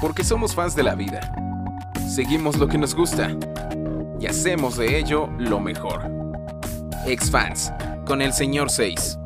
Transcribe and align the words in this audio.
porque 0.00 0.24
somos 0.24 0.54
fans 0.54 0.74
de 0.74 0.82
la 0.82 0.94
vida. 0.94 1.34
Seguimos 2.08 2.56
lo 2.56 2.66
que 2.66 2.78
nos 2.78 2.94
gusta 2.94 3.36
y 4.18 4.26
hacemos 4.26 4.76
de 4.76 4.98
ello 4.98 5.28
lo 5.38 5.60
mejor. 5.60 6.10
Ex-Fans, 7.06 7.72
con 8.06 8.22
el 8.22 8.32
señor 8.32 8.70
6. 8.70 9.18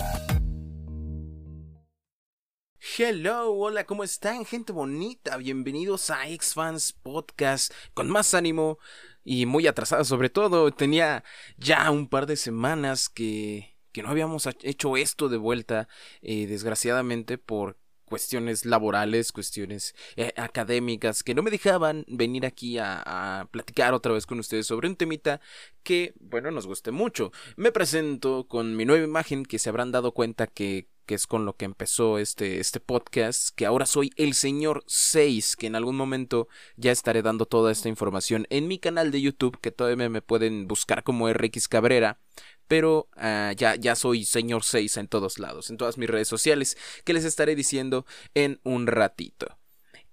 Hello, 2.97 3.53
hola, 3.53 3.85
¿cómo 3.85 4.05
están, 4.05 4.45
gente 4.45 4.73
bonita? 4.73 5.37
Bienvenidos 5.37 6.11
a 6.11 6.29
Ex-Fans 6.29 6.93
Podcast 6.93 7.73
con 7.93 8.11
más 8.11 8.35
ánimo 8.35 8.79
y 9.25 9.47
muy 9.47 9.67
atrasado 9.67 10.05
sobre 10.05 10.29
todo. 10.29 10.73
Tenía 10.73 11.25
ya 11.57 11.91
un 11.91 12.09
par 12.09 12.27
de 12.27 12.37
semanas 12.37 13.09
que, 13.09 13.77
que 13.93 14.03
no 14.03 14.11
habíamos 14.11 14.49
hecho 14.63 14.97
esto 14.97 15.29
de 15.29 15.39
vuelta, 15.39 15.89
eh, 16.23 16.47
desgraciadamente 16.47 17.39
por 17.39 17.79
cuestiones 18.15 18.65
laborales, 18.65 19.33
cuestiones 19.33 19.93
eh, 20.15 20.33
académicas 20.37 21.25
que 21.25 21.35
no 21.35 21.43
me 21.43 21.51
dejaban 21.51 22.05
venir 22.07 22.47
aquí 22.47 22.79
a, 22.79 23.49
platicar 23.51 23.93
otra 23.93 24.13
vez 24.13 24.25
con 24.25 24.39
ustedes 24.39 24.69
sobre 24.69 24.87
un 24.87 24.95
temita 24.95 25.41
que, 25.83 26.15
bueno, 26.21 26.53
nos 26.53 26.69
guste 26.69 26.93
mucho. 26.93 27.33
Me 27.57 27.73
presento 27.73 28.47
con 28.47 28.77
mi 28.77 28.85
nueva 28.85 29.05
imagen 29.05 29.45
que 29.45 29.59
se 29.59 29.69
habrán 29.69 29.91
dado 29.91 30.13
cuenta 30.13 30.47
que 30.47 30.87
que 31.07 31.15
es 31.15 31.27
con 31.27 31.45
lo 31.45 31.55
que 31.57 31.67
empezó 31.67 32.19
este, 32.19 32.61
este 32.61 32.81
podcast, 32.81 33.55
que 33.55 33.67
ahora 33.67 33.85
soy 33.85 34.11
el 34.17 34.33
señor 34.33 34.85
6, 34.87 35.57
que 35.57 35.67
en 35.67 35.77
algún 35.77 35.97
momento 35.97 36.49
ya 36.77 36.93
estaré 36.93 37.21
dando 37.21 37.45
toda 37.45 37.71
esta 37.73 37.91
información 37.91 38.47
en 38.49 38.69
mi 38.69 38.79
canal 38.79 39.11
de 39.11 39.21
YouTube, 39.21 39.61
que 39.61 39.71
todavía 39.71 40.09
me 40.09 40.23
pueden 40.23 40.67
buscar 40.67 41.03
como 41.03 41.31
RX 41.31 41.69
Cabrera, 41.69 42.21
pero 42.69 43.09
uh, 43.17 43.53
ya, 43.57 43.77
ya 43.77 43.97
soy 43.97 44.25
señor 44.25 44.65
6 44.65 44.97
en 44.97 45.09
todos 45.09 45.39
lados, 45.39 45.71
en 45.71 45.77
todas 45.77 45.99
mis 45.99 46.09
redes 46.09 46.29
sociales, 46.29 46.77
que 47.05 47.13
les 47.15 47.25
estaré 47.25 47.55
diciendo 47.55 48.07
en 48.35 48.61
un 48.65 48.87
ratito. 48.87 49.59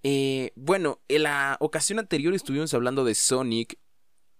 Eh, 0.02 0.52
bueno, 0.56 1.00
en 1.08 1.24
la 1.24 1.56
ocasión 1.60 1.98
anterior 1.98 2.34
estuvimos 2.34 2.74
hablando 2.74 3.04
de 3.04 3.14
Sonic, 3.14 3.78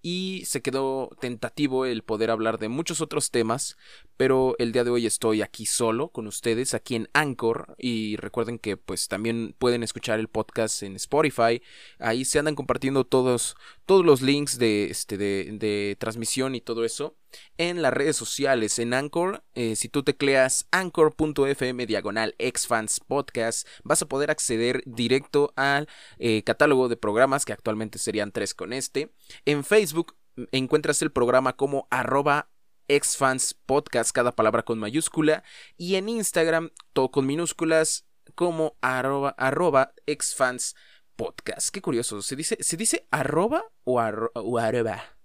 y 0.02 0.42
se 0.46 0.62
quedó 0.62 1.10
tentativo 1.20 1.86
el 1.86 2.02
poder 2.02 2.30
hablar 2.30 2.58
de 2.58 2.68
muchos 2.68 3.00
otros 3.00 3.30
temas, 3.30 3.76
pero 4.16 4.56
el 4.58 4.72
día 4.72 4.82
de 4.82 4.90
hoy 4.90 5.06
estoy 5.06 5.42
aquí 5.42 5.64
solo 5.64 6.08
con 6.08 6.26
ustedes, 6.26 6.74
aquí 6.74 6.96
en 6.96 7.08
Anchor, 7.12 7.76
y 7.78 8.16
recuerden 8.16 8.58
que 8.58 8.76
pues 8.76 9.06
también 9.06 9.54
pueden 9.58 9.84
escuchar 9.84 10.18
el 10.18 10.28
podcast 10.28 10.82
en 10.82 10.96
Spotify, 10.96 11.62
ahí 12.00 12.24
se 12.24 12.40
andan 12.40 12.56
compartiendo 12.56 13.04
todos, 13.04 13.56
todos 13.86 14.04
los 14.04 14.22
links 14.22 14.58
de, 14.58 14.90
este, 14.90 15.16
de 15.16 15.96
transmisión 16.00 16.56
y 16.56 16.60
todo 16.60 16.84
eso 16.84 17.16
en 17.58 17.82
las 17.82 17.92
redes 17.92 18.16
sociales, 18.16 18.78
en 18.78 18.94
Anchor, 18.94 19.44
eh, 19.54 19.76
si 19.76 19.88
tú 19.88 20.02
tecleas 20.02 20.66
anchor.fm 20.70 21.86
diagonal 21.86 22.34
exfans 22.38 23.00
podcast, 23.00 23.66
vas 23.84 24.02
a 24.02 24.06
poder 24.06 24.30
acceder 24.30 24.82
directo 24.86 25.52
al 25.56 25.88
eh, 26.18 26.42
catálogo 26.44 26.88
de 26.88 26.96
programas, 26.96 27.44
que 27.44 27.52
actualmente 27.52 27.98
serían 27.98 28.32
tres 28.32 28.54
con 28.54 28.72
este. 28.72 29.12
En 29.44 29.64
Facebook 29.64 30.16
mm, 30.36 30.44
encuentras 30.52 31.02
el 31.02 31.12
programa 31.12 31.56
como 31.56 31.86
arroba 31.90 32.50
exfans 32.88 33.54
podcast, 33.54 34.12
cada 34.12 34.32
palabra 34.32 34.62
con 34.62 34.78
mayúscula, 34.78 35.44
y 35.76 35.96
en 35.96 36.08
Instagram 36.08 36.70
todo 36.92 37.10
con 37.10 37.26
minúsculas 37.26 38.06
como 38.34 38.76
arroba, 38.80 39.30
arroba 39.38 39.94
exfans 40.06 40.74
podcast. 41.16 41.70
Qué 41.70 41.80
curioso, 41.80 42.22
¿se 42.22 42.36
dice, 42.36 42.56
¿se 42.60 42.76
dice 42.76 43.06
arroba 43.10 43.64
o, 43.84 44.00
o 44.00 44.58
arroba? 44.58 45.21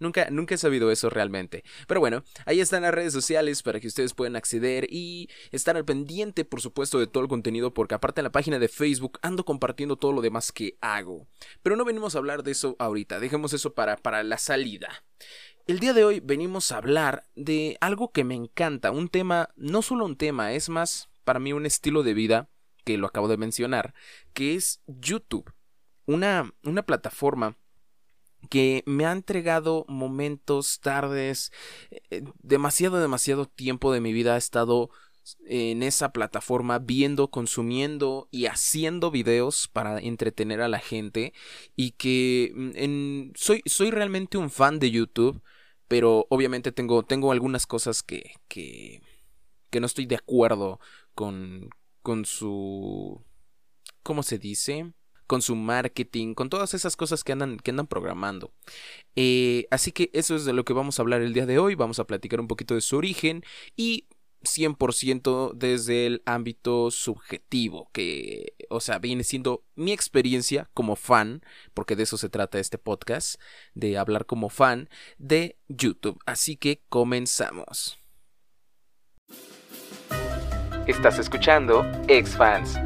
Nunca, 0.00 0.28
nunca 0.30 0.54
he 0.54 0.58
sabido 0.58 0.90
eso 0.90 1.10
realmente. 1.10 1.62
Pero 1.86 2.00
bueno, 2.00 2.24
ahí 2.46 2.60
están 2.60 2.82
las 2.82 2.94
redes 2.94 3.12
sociales 3.12 3.62
para 3.62 3.80
que 3.80 3.86
ustedes 3.86 4.14
puedan 4.14 4.34
acceder 4.34 4.86
y 4.90 5.28
estar 5.52 5.76
al 5.76 5.84
pendiente, 5.84 6.46
por 6.46 6.62
supuesto, 6.62 6.98
de 6.98 7.06
todo 7.06 7.22
el 7.22 7.28
contenido, 7.28 7.74
porque 7.74 7.94
aparte 7.94 8.22
en 8.22 8.24
la 8.24 8.32
página 8.32 8.58
de 8.58 8.68
Facebook 8.68 9.18
ando 9.20 9.44
compartiendo 9.44 9.96
todo 9.96 10.12
lo 10.12 10.22
demás 10.22 10.52
que 10.52 10.78
hago. 10.80 11.28
Pero 11.62 11.76
no 11.76 11.84
venimos 11.84 12.14
a 12.14 12.18
hablar 12.18 12.42
de 12.42 12.52
eso 12.52 12.76
ahorita, 12.78 13.20
dejemos 13.20 13.52
eso 13.52 13.74
para, 13.74 13.98
para 13.98 14.22
la 14.22 14.38
salida. 14.38 15.04
El 15.66 15.78
día 15.80 15.92
de 15.92 16.04
hoy 16.04 16.20
venimos 16.20 16.72
a 16.72 16.78
hablar 16.78 17.28
de 17.36 17.76
algo 17.82 18.10
que 18.10 18.24
me 18.24 18.34
encanta, 18.34 18.90
un 18.90 19.10
tema, 19.10 19.50
no 19.54 19.82
solo 19.82 20.06
un 20.06 20.16
tema, 20.16 20.54
es 20.54 20.70
más 20.70 21.10
para 21.24 21.38
mí 21.38 21.52
un 21.52 21.66
estilo 21.66 22.02
de 22.02 22.14
vida, 22.14 22.48
que 22.84 22.96
lo 22.96 23.06
acabo 23.06 23.28
de 23.28 23.36
mencionar, 23.36 23.92
que 24.32 24.54
es 24.54 24.80
YouTube. 24.86 25.52
Una, 26.06 26.54
una 26.64 26.82
plataforma 26.84 27.56
que 28.48 28.82
me 28.86 29.06
ha 29.06 29.12
entregado 29.12 29.84
momentos, 29.88 30.80
tardes, 30.80 31.52
eh, 32.10 32.22
demasiado, 32.42 33.00
demasiado 33.00 33.46
tiempo 33.46 33.92
de 33.92 34.00
mi 34.00 34.12
vida 34.12 34.34
ha 34.34 34.38
estado 34.38 34.90
en 35.46 35.82
esa 35.82 36.12
plataforma 36.12 36.78
viendo, 36.78 37.30
consumiendo 37.30 38.28
y 38.30 38.46
haciendo 38.46 39.10
videos 39.10 39.68
para 39.68 39.98
entretener 39.98 40.60
a 40.60 40.68
la 40.68 40.78
gente 40.78 41.32
y 41.76 41.92
que 41.92 42.52
mm, 42.54 42.70
en, 42.74 43.32
soy, 43.36 43.62
soy 43.66 43.90
realmente 43.90 44.38
un 44.38 44.50
fan 44.50 44.78
de 44.78 44.90
YouTube, 44.90 45.42
pero 45.88 46.26
obviamente 46.30 46.72
tengo, 46.72 47.04
tengo 47.04 47.32
algunas 47.32 47.66
cosas 47.66 48.02
que, 48.02 48.32
que, 48.48 49.02
que 49.70 49.80
no 49.80 49.86
estoy 49.86 50.06
de 50.06 50.16
acuerdo 50.16 50.80
con, 51.14 51.70
con 52.02 52.24
su... 52.24 53.22
¿Cómo 54.02 54.22
se 54.22 54.38
dice? 54.38 54.92
Con 55.30 55.42
su 55.42 55.54
marketing, 55.54 56.34
con 56.34 56.50
todas 56.50 56.74
esas 56.74 56.96
cosas 56.96 57.22
que 57.22 57.30
andan, 57.30 57.58
que 57.58 57.70
andan 57.70 57.86
programando. 57.86 58.52
Eh, 59.14 59.68
así 59.70 59.92
que 59.92 60.10
eso 60.12 60.34
es 60.34 60.44
de 60.44 60.52
lo 60.52 60.64
que 60.64 60.72
vamos 60.72 60.98
a 60.98 61.02
hablar 61.02 61.22
el 61.22 61.32
día 61.32 61.46
de 61.46 61.60
hoy. 61.60 61.76
Vamos 61.76 62.00
a 62.00 62.04
platicar 62.04 62.40
un 62.40 62.48
poquito 62.48 62.74
de 62.74 62.80
su 62.80 62.96
origen 62.96 63.44
y 63.76 64.08
100% 64.42 65.52
desde 65.54 66.06
el 66.06 66.22
ámbito 66.26 66.90
subjetivo, 66.90 67.90
que, 67.92 68.54
o 68.70 68.80
sea, 68.80 68.98
viene 68.98 69.22
siendo 69.22 69.62
mi 69.76 69.92
experiencia 69.92 70.68
como 70.74 70.96
fan, 70.96 71.42
porque 71.74 71.94
de 71.94 72.02
eso 72.02 72.16
se 72.16 72.28
trata 72.28 72.58
este 72.58 72.78
podcast, 72.78 73.40
de 73.74 73.98
hablar 73.98 74.26
como 74.26 74.48
fan 74.48 74.88
de 75.16 75.58
YouTube. 75.68 76.18
Así 76.26 76.56
que 76.56 76.82
comenzamos. 76.88 78.00
Estás 80.88 81.20
escuchando 81.20 81.84
X-Fans 82.08 82.80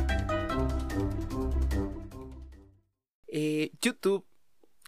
Eh, 3.36 3.72
YouTube, 3.80 4.24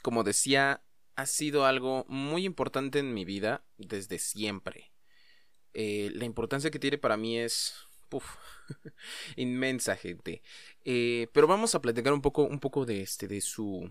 como 0.04 0.22
decía, 0.22 0.80
ha 1.16 1.26
sido 1.26 1.64
algo 1.64 2.06
muy 2.08 2.44
importante 2.44 3.00
en 3.00 3.12
mi 3.12 3.24
vida 3.24 3.64
desde 3.76 4.20
siempre. 4.20 4.92
Eh, 5.74 6.12
la 6.14 6.26
importancia 6.26 6.70
que 6.70 6.78
tiene 6.78 6.96
para 6.96 7.16
mí 7.16 7.36
es 7.36 7.74
inmensa, 9.36 9.96
gente. 9.96 10.44
Eh, 10.84 11.26
pero 11.32 11.48
vamos 11.48 11.74
a 11.74 11.80
platicar 11.80 12.12
un 12.12 12.22
poco, 12.22 12.44
un 12.44 12.60
poco 12.60 12.86
de 12.86 13.02
este, 13.02 13.26
de 13.26 13.40
su. 13.40 13.90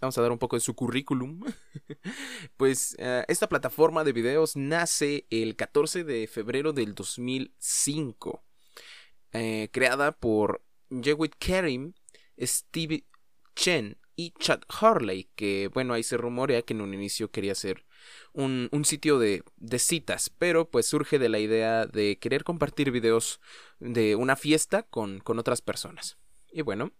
Vamos 0.00 0.18
a 0.18 0.22
dar 0.22 0.32
un 0.32 0.40
poco 0.40 0.56
de 0.56 0.60
su 0.60 0.74
currículum. 0.74 1.40
pues 2.56 2.96
esta 3.28 3.48
plataforma 3.48 4.02
de 4.02 4.12
videos 4.12 4.56
nace 4.56 5.28
el 5.30 5.54
14 5.54 6.02
de 6.02 6.26
febrero 6.26 6.72
del 6.72 6.96
2005. 6.96 8.42
creada 9.70 10.10
por 10.18 10.64
Jewit 10.90 11.36
Karim, 11.38 11.92
Steve 12.40 13.04
Chen 13.58 13.98
y 14.14 14.30
Chad 14.38 14.60
Harley, 14.68 15.30
que 15.34 15.68
bueno, 15.74 15.94
ahí 15.94 16.04
se 16.04 16.16
rumorea 16.16 16.62
que 16.62 16.74
en 16.74 16.80
un 16.80 16.94
inicio 16.94 17.32
quería 17.32 17.56
ser 17.56 17.84
un, 18.32 18.68
un 18.70 18.84
sitio 18.84 19.18
de, 19.18 19.42
de, 19.56 19.78
citas, 19.80 20.30
pero 20.38 20.70
pues 20.70 20.86
surge 20.86 21.18
de 21.18 21.28
la 21.28 21.40
idea 21.40 21.86
de 21.86 22.18
querer 22.20 22.44
compartir 22.44 22.92
videos 22.92 23.40
de 23.80 24.14
una 24.14 24.36
fiesta 24.36 24.84
con, 24.84 25.18
con 25.18 25.40
otras 25.40 25.60
personas. 25.60 26.18
Y 26.52 26.62
bueno, 26.62 26.92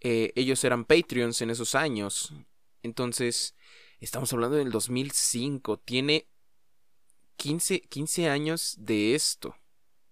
eh, 0.00 0.32
ellos 0.34 0.64
eran 0.64 0.84
Patreons 0.84 1.42
en 1.42 1.50
esos 1.50 1.76
años, 1.76 2.34
entonces 2.82 3.54
estamos 4.00 4.32
hablando 4.32 4.56
del 4.56 4.72
2005, 4.72 5.78
tiene 5.78 6.28
15, 7.36 7.82
15 7.82 8.28
años 8.28 8.74
de 8.78 9.14
esto. 9.14 9.54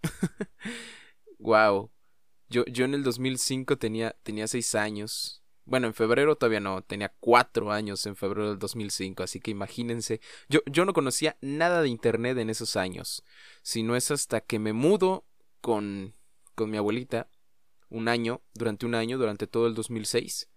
wow. 1.38 1.90
Yo, 2.48 2.64
yo 2.66 2.84
en 2.84 2.94
el 2.94 3.02
2005 3.02 3.78
tenía, 3.78 4.16
tenía 4.22 4.46
6 4.46 4.76
años. 4.76 5.37
Bueno, 5.68 5.86
en 5.86 5.92
febrero 5.92 6.34
todavía 6.34 6.60
no, 6.60 6.80
tenía 6.80 7.12
cuatro 7.20 7.70
años 7.70 8.06
en 8.06 8.16
febrero 8.16 8.48
del 8.48 8.58
2005, 8.58 9.22
así 9.22 9.38
que 9.38 9.50
imagínense, 9.50 10.22
yo, 10.48 10.60
yo 10.64 10.86
no 10.86 10.94
conocía 10.94 11.36
nada 11.42 11.82
de 11.82 11.90
Internet 11.90 12.38
en 12.38 12.48
esos 12.48 12.74
años, 12.76 13.22
si 13.60 13.82
no 13.82 13.94
es 13.94 14.10
hasta 14.10 14.40
que 14.40 14.58
me 14.58 14.72
mudo 14.72 15.26
con, 15.60 16.14
con 16.54 16.70
mi 16.70 16.78
abuelita 16.78 17.28
un 17.90 18.08
año, 18.08 18.40
durante 18.54 18.86
un 18.86 18.94
año, 18.94 19.18
durante 19.18 19.46
todo 19.46 19.66
el 19.66 19.74
2006, 19.74 20.48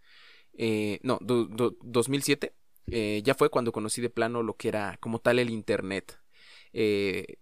eh, 0.54 1.00
no, 1.04 1.20
2007, 1.22 2.56
eh, 2.88 3.22
ya 3.22 3.36
fue 3.36 3.50
cuando 3.50 3.74
conocí 3.74 4.00
de 4.00 4.10
plano 4.10 4.44
lo 4.44 4.56
que 4.56 4.70
era 4.70 4.98
como 5.02 5.20
tal 5.20 5.40
el 5.40 5.50
Internet. 5.50 6.20
Eh, 6.72 7.36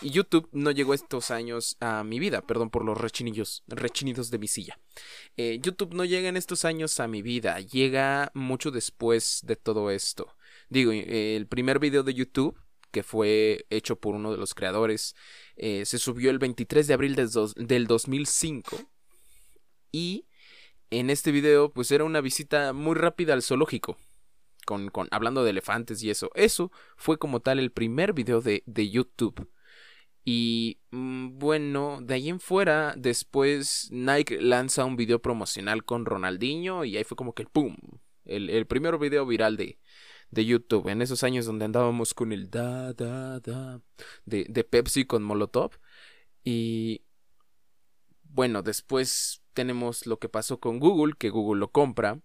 y 0.00 0.10
YouTube 0.10 0.48
no 0.52 0.70
llegó 0.70 0.94
estos 0.94 1.30
años 1.30 1.76
a 1.80 2.04
mi 2.04 2.18
vida, 2.18 2.42
perdón 2.42 2.70
por 2.70 2.84
los 2.84 2.98
rechinillos, 2.98 3.62
rechinidos 3.66 4.30
de 4.30 4.38
mi 4.38 4.48
silla. 4.48 4.78
Eh, 5.36 5.58
YouTube 5.62 5.94
no 5.94 6.04
llega 6.04 6.28
en 6.28 6.36
estos 6.36 6.64
años 6.64 7.00
a 7.00 7.08
mi 7.08 7.22
vida, 7.22 7.60
llega 7.60 8.30
mucho 8.34 8.70
después 8.70 9.40
de 9.44 9.56
todo 9.56 9.90
esto. 9.90 10.34
Digo, 10.68 10.92
eh, 10.92 11.36
el 11.36 11.46
primer 11.46 11.78
video 11.78 12.02
de 12.02 12.14
YouTube, 12.14 12.58
que 12.90 13.02
fue 13.02 13.66
hecho 13.70 13.96
por 13.96 14.14
uno 14.14 14.30
de 14.30 14.38
los 14.38 14.54
creadores, 14.54 15.14
eh, 15.56 15.84
se 15.84 15.98
subió 15.98 16.30
el 16.30 16.38
23 16.38 16.86
de 16.86 16.94
abril 16.94 17.16
del, 17.16 17.28
del 17.56 17.86
2005 17.86 18.76
y 19.90 20.26
en 20.90 21.10
este 21.10 21.32
video 21.32 21.72
pues 21.72 21.90
era 21.90 22.04
una 22.04 22.20
visita 22.20 22.72
muy 22.72 22.94
rápida 22.94 23.32
al 23.32 23.42
zoológico. 23.42 23.96
Con, 24.66 24.88
con, 24.88 25.08
hablando 25.10 25.44
de 25.44 25.50
elefantes 25.50 26.02
y 26.02 26.08
eso. 26.08 26.30
Eso 26.34 26.72
fue 26.96 27.18
como 27.18 27.40
tal 27.40 27.58
el 27.58 27.70
primer 27.70 28.14
video 28.14 28.40
de, 28.40 28.62
de 28.64 28.88
YouTube. 28.88 29.50
Y 30.24 30.80
mm, 30.90 31.38
bueno, 31.38 31.98
de 32.02 32.14
ahí 32.14 32.28
en 32.28 32.40
fuera, 32.40 32.94
después 32.96 33.88
Nike 33.90 34.40
lanza 34.40 34.84
un 34.84 34.96
video 34.96 35.20
promocional 35.20 35.84
con 35.84 36.06
Ronaldinho 36.06 36.84
y 36.84 36.96
ahí 36.96 37.04
fue 37.04 37.16
como 37.16 37.34
que 37.34 37.42
el 37.42 37.48
¡pum! 37.48 37.76
El, 38.24 38.48
el 38.48 38.66
primer 38.66 38.98
video 38.98 39.26
viral 39.26 39.56
de, 39.58 39.78
de 40.30 40.44
YouTube, 40.44 40.88
en 40.88 41.02
esos 41.02 41.22
años 41.24 41.46
donde 41.46 41.64
andábamos 41.64 42.14
con 42.14 42.32
el 42.32 42.50
da, 42.50 42.92
da, 42.94 43.40
da 43.40 43.80
de, 44.24 44.46
de 44.48 44.64
Pepsi 44.64 45.04
con 45.04 45.22
Molotov. 45.22 45.72
Y 46.42 47.04
bueno, 48.22 48.62
después 48.62 49.42
tenemos 49.52 50.06
lo 50.06 50.18
que 50.18 50.28
pasó 50.28 50.58
con 50.58 50.80
Google, 50.80 51.14
que 51.18 51.30
Google 51.30 51.60
lo 51.60 51.70
compra, 51.70 52.20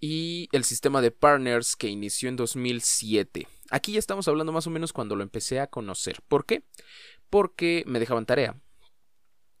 y 0.00 0.48
el 0.52 0.64
sistema 0.64 1.00
de 1.00 1.10
partners 1.10 1.76
que 1.76 1.88
inició 1.88 2.28
en 2.28 2.36
2007. 2.36 3.46
Aquí 3.70 3.92
ya 3.92 3.98
estamos 3.98 4.28
hablando 4.28 4.52
más 4.52 4.66
o 4.66 4.70
menos 4.70 4.92
cuando 4.92 5.16
lo 5.16 5.22
empecé 5.22 5.60
a 5.60 5.66
conocer. 5.66 6.22
¿Por 6.28 6.46
qué? 6.46 6.64
Porque 7.30 7.84
me 7.86 7.98
dejaban 7.98 8.26
tarea, 8.26 8.60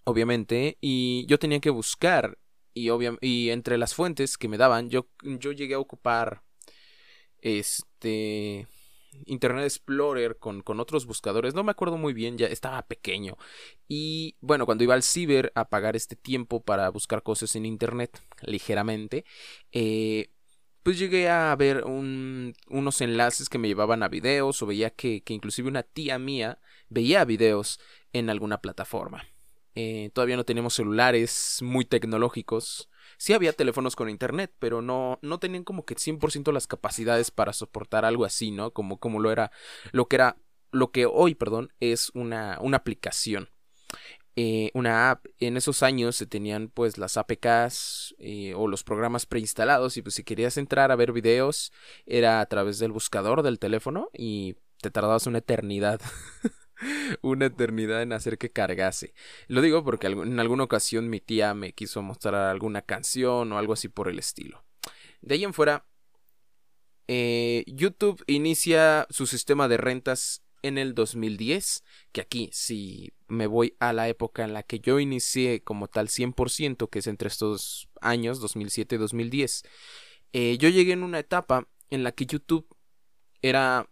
obviamente, 0.04 0.78
y 0.80 1.26
yo 1.26 1.38
tenía 1.38 1.60
que 1.60 1.70
buscar, 1.70 2.38
y, 2.74 2.90
y 3.20 3.50
entre 3.50 3.78
las 3.78 3.94
fuentes 3.94 4.38
que 4.38 4.48
me 4.48 4.58
daban, 4.58 4.90
yo, 4.90 5.08
yo 5.22 5.52
llegué 5.52 5.74
a 5.74 5.78
ocupar 5.78 6.42
este 7.40 8.66
Internet 9.24 9.64
Explorer 9.64 10.38
con, 10.38 10.62
con, 10.62 10.80
otros 10.80 11.06
buscadores, 11.06 11.54
no 11.54 11.64
me 11.64 11.70
acuerdo 11.70 11.96
muy 11.96 12.12
bien, 12.12 12.36
ya 12.36 12.46
estaba 12.46 12.82
pequeño. 12.82 13.36
Y 13.88 14.36
bueno, 14.40 14.66
cuando 14.66 14.84
iba 14.84 14.94
al 14.94 15.02
ciber 15.02 15.52
a 15.54 15.68
pagar 15.68 15.96
este 15.96 16.16
tiempo 16.16 16.62
para 16.62 16.88
buscar 16.90 17.22
cosas 17.22 17.56
en 17.56 17.64
Internet, 17.64 18.22
ligeramente, 18.42 19.24
eh, 19.72 20.30
pues 20.86 21.00
llegué 21.00 21.28
a 21.28 21.52
ver 21.56 21.82
unos 21.84 23.00
enlaces 23.00 23.48
que 23.48 23.58
me 23.58 23.66
llevaban 23.66 24.04
a 24.04 24.08
videos 24.08 24.62
o 24.62 24.66
veía 24.66 24.90
que, 24.90 25.20
que, 25.24 25.34
inclusive 25.34 25.68
una 25.68 25.82
tía 25.82 26.16
mía 26.16 26.60
veía 26.88 27.24
videos 27.24 27.80
en 28.12 28.30
alguna 28.30 28.62
plataforma. 28.62 29.24
Eh, 29.74 30.10
todavía 30.14 30.36
no 30.36 30.44
tenemos 30.44 30.74
celulares 30.74 31.58
muy 31.60 31.84
tecnológicos 31.84 32.88
Sí 33.18 33.32
había 33.32 33.52
teléfonos 33.52 33.96
con 33.96 34.08
internet, 34.08 34.52
pero 34.60 34.80
no, 34.80 35.18
no 35.22 35.40
tenían 35.40 35.64
como 35.64 35.84
que 35.84 35.96
100% 35.96 36.52
las 36.52 36.68
capacidades 36.68 37.32
para 37.32 37.52
soportar 37.52 38.04
algo 38.04 38.24
así, 38.24 38.52
¿no? 38.52 38.70
Como, 38.70 39.00
como 39.00 39.18
lo 39.18 39.32
era, 39.32 39.50
lo 39.90 40.06
que 40.06 40.14
era, 40.14 40.36
lo 40.70 40.92
que 40.92 41.06
hoy, 41.06 41.34
perdón, 41.34 41.72
es 41.80 42.10
una, 42.14 42.60
una 42.60 42.76
aplicación. 42.76 43.48
Eh, 44.38 44.70
una 44.74 45.10
app. 45.10 45.26
En 45.38 45.56
esos 45.56 45.82
años 45.82 46.14
se 46.14 46.26
tenían 46.26 46.68
pues 46.68 46.98
las 46.98 47.16
APKs 47.16 48.14
eh, 48.18 48.52
o 48.54 48.68
los 48.68 48.84
programas 48.84 49.24
preinstalados 49.24 49.96
y 49.96 50.02
pues 50.02 50.14
si 50.14 50.24
querías 50.24 50.58
entrar 50.58 50.92
a 50.92 50.96
ver 50.96 51.12
videos 51.12 51.72
era 52.04 52.40
a 52.40 52.46
través 52.46 52.78
del 52.78 52.92
buscador 52.92 53.42
del 53.42 53.58
teléfono 53.58 54.10
y 54.12 54.56
te 54.82 54.90
tardabas 54.90 55.26
una 55.26 55.38
eternidad 55.38 56.02
una 57.22 57.46
eternidad 57.46 58.02
en 58.02 58.12
hacer 58.12 58.36
que 58.36 58.50
cargase. 58.50 59.14
Lo 59.48 59.62
digo 59.62 59.82
porque 59.84 60.06
en 60.08 60.38
alguna 60.38 60.64
ocasión 60.64 61.08
mi 61.08 61.20
tía 61.20 61.54
me 61.54 61.72
quiso 61.72 62.02
mostrar 62.02 62.34
alguna 62.34 62.82
canción 62.82 63.52
o 63.52 63.58
algo 63.58 63.72
así 63.72 63.88
por 63.88 64.08
el 64.08 64.18
estilo. 64.18 64.64
De 65.22 65.34
ahí 65.34 65.44
en 65.44 65.54
fuera, 65.54 65.86
eh, 67.08 67.64
YouTube 67.66 68.22
inicia 68.26 69.06
su 69.10 69.26
sistema 69.26 69.68
de 69.68 69.76
rentas 69.76 70.42
en 70.62 70.78
el 70.78 70.94
2010, 70.94 71.84
que 72.12 72.20
aquí 72.20 72.50
si 72.52 73.12
me 73.28 73.46
voy 73.46 73.76
a 73.80 73.92
la 73.92 74.08
época 74.08 74.44
en 74.44 74.52
la 74.52 74.62
que 74.62 74.80
yo 74.80 75.00
inicié 75.00 75.62
como 75.62 75.88
tal 75.88 76.08
100%, 76.08 76.88
que 76.88 76.98
es 77.00 77.06
entre 77.06 77.28
estos 77.28 77.88
años, 78.00 78.40
2007 78.40 78.94
y 78.94 78.98
2010, 78.98 79.62
eh, 80.32 80.58
yo 80.58 80.68
llegué 80.68 80.92
en 80.92 81.02
una 81.02 81.18
etapa 81.18 81.68
en 81.90 82.02
la 82.02 82.12
que 82.12 82.26
YouTube 82.26 82.66
era 83.42 83.90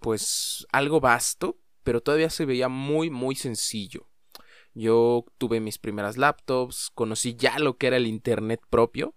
pues 0.00 0.66
algo 0.72 1.00
vasto, 1.00 1.58
pero 1.82 2.00
todavía 2.00 2.30
se 2.30 2.44
veía 2.44 2.68
muy, 2.68 3.10
muy 3.10 3.34
sencillo. 3.34 4.08
Yo 4.74 5.24
tuve 5.38 5.60
mis 5.60 5.78
primeras 5.78 6.16
laptops, 6.16 6.90
conocí 6.94 7.34
ya 7.34 7.58
lo 7.58 7.76
que 7.78 7.88
era 7.88 7.96
el 7.96 8.06
Internet 8.06 8.60
propio 8.70 9.14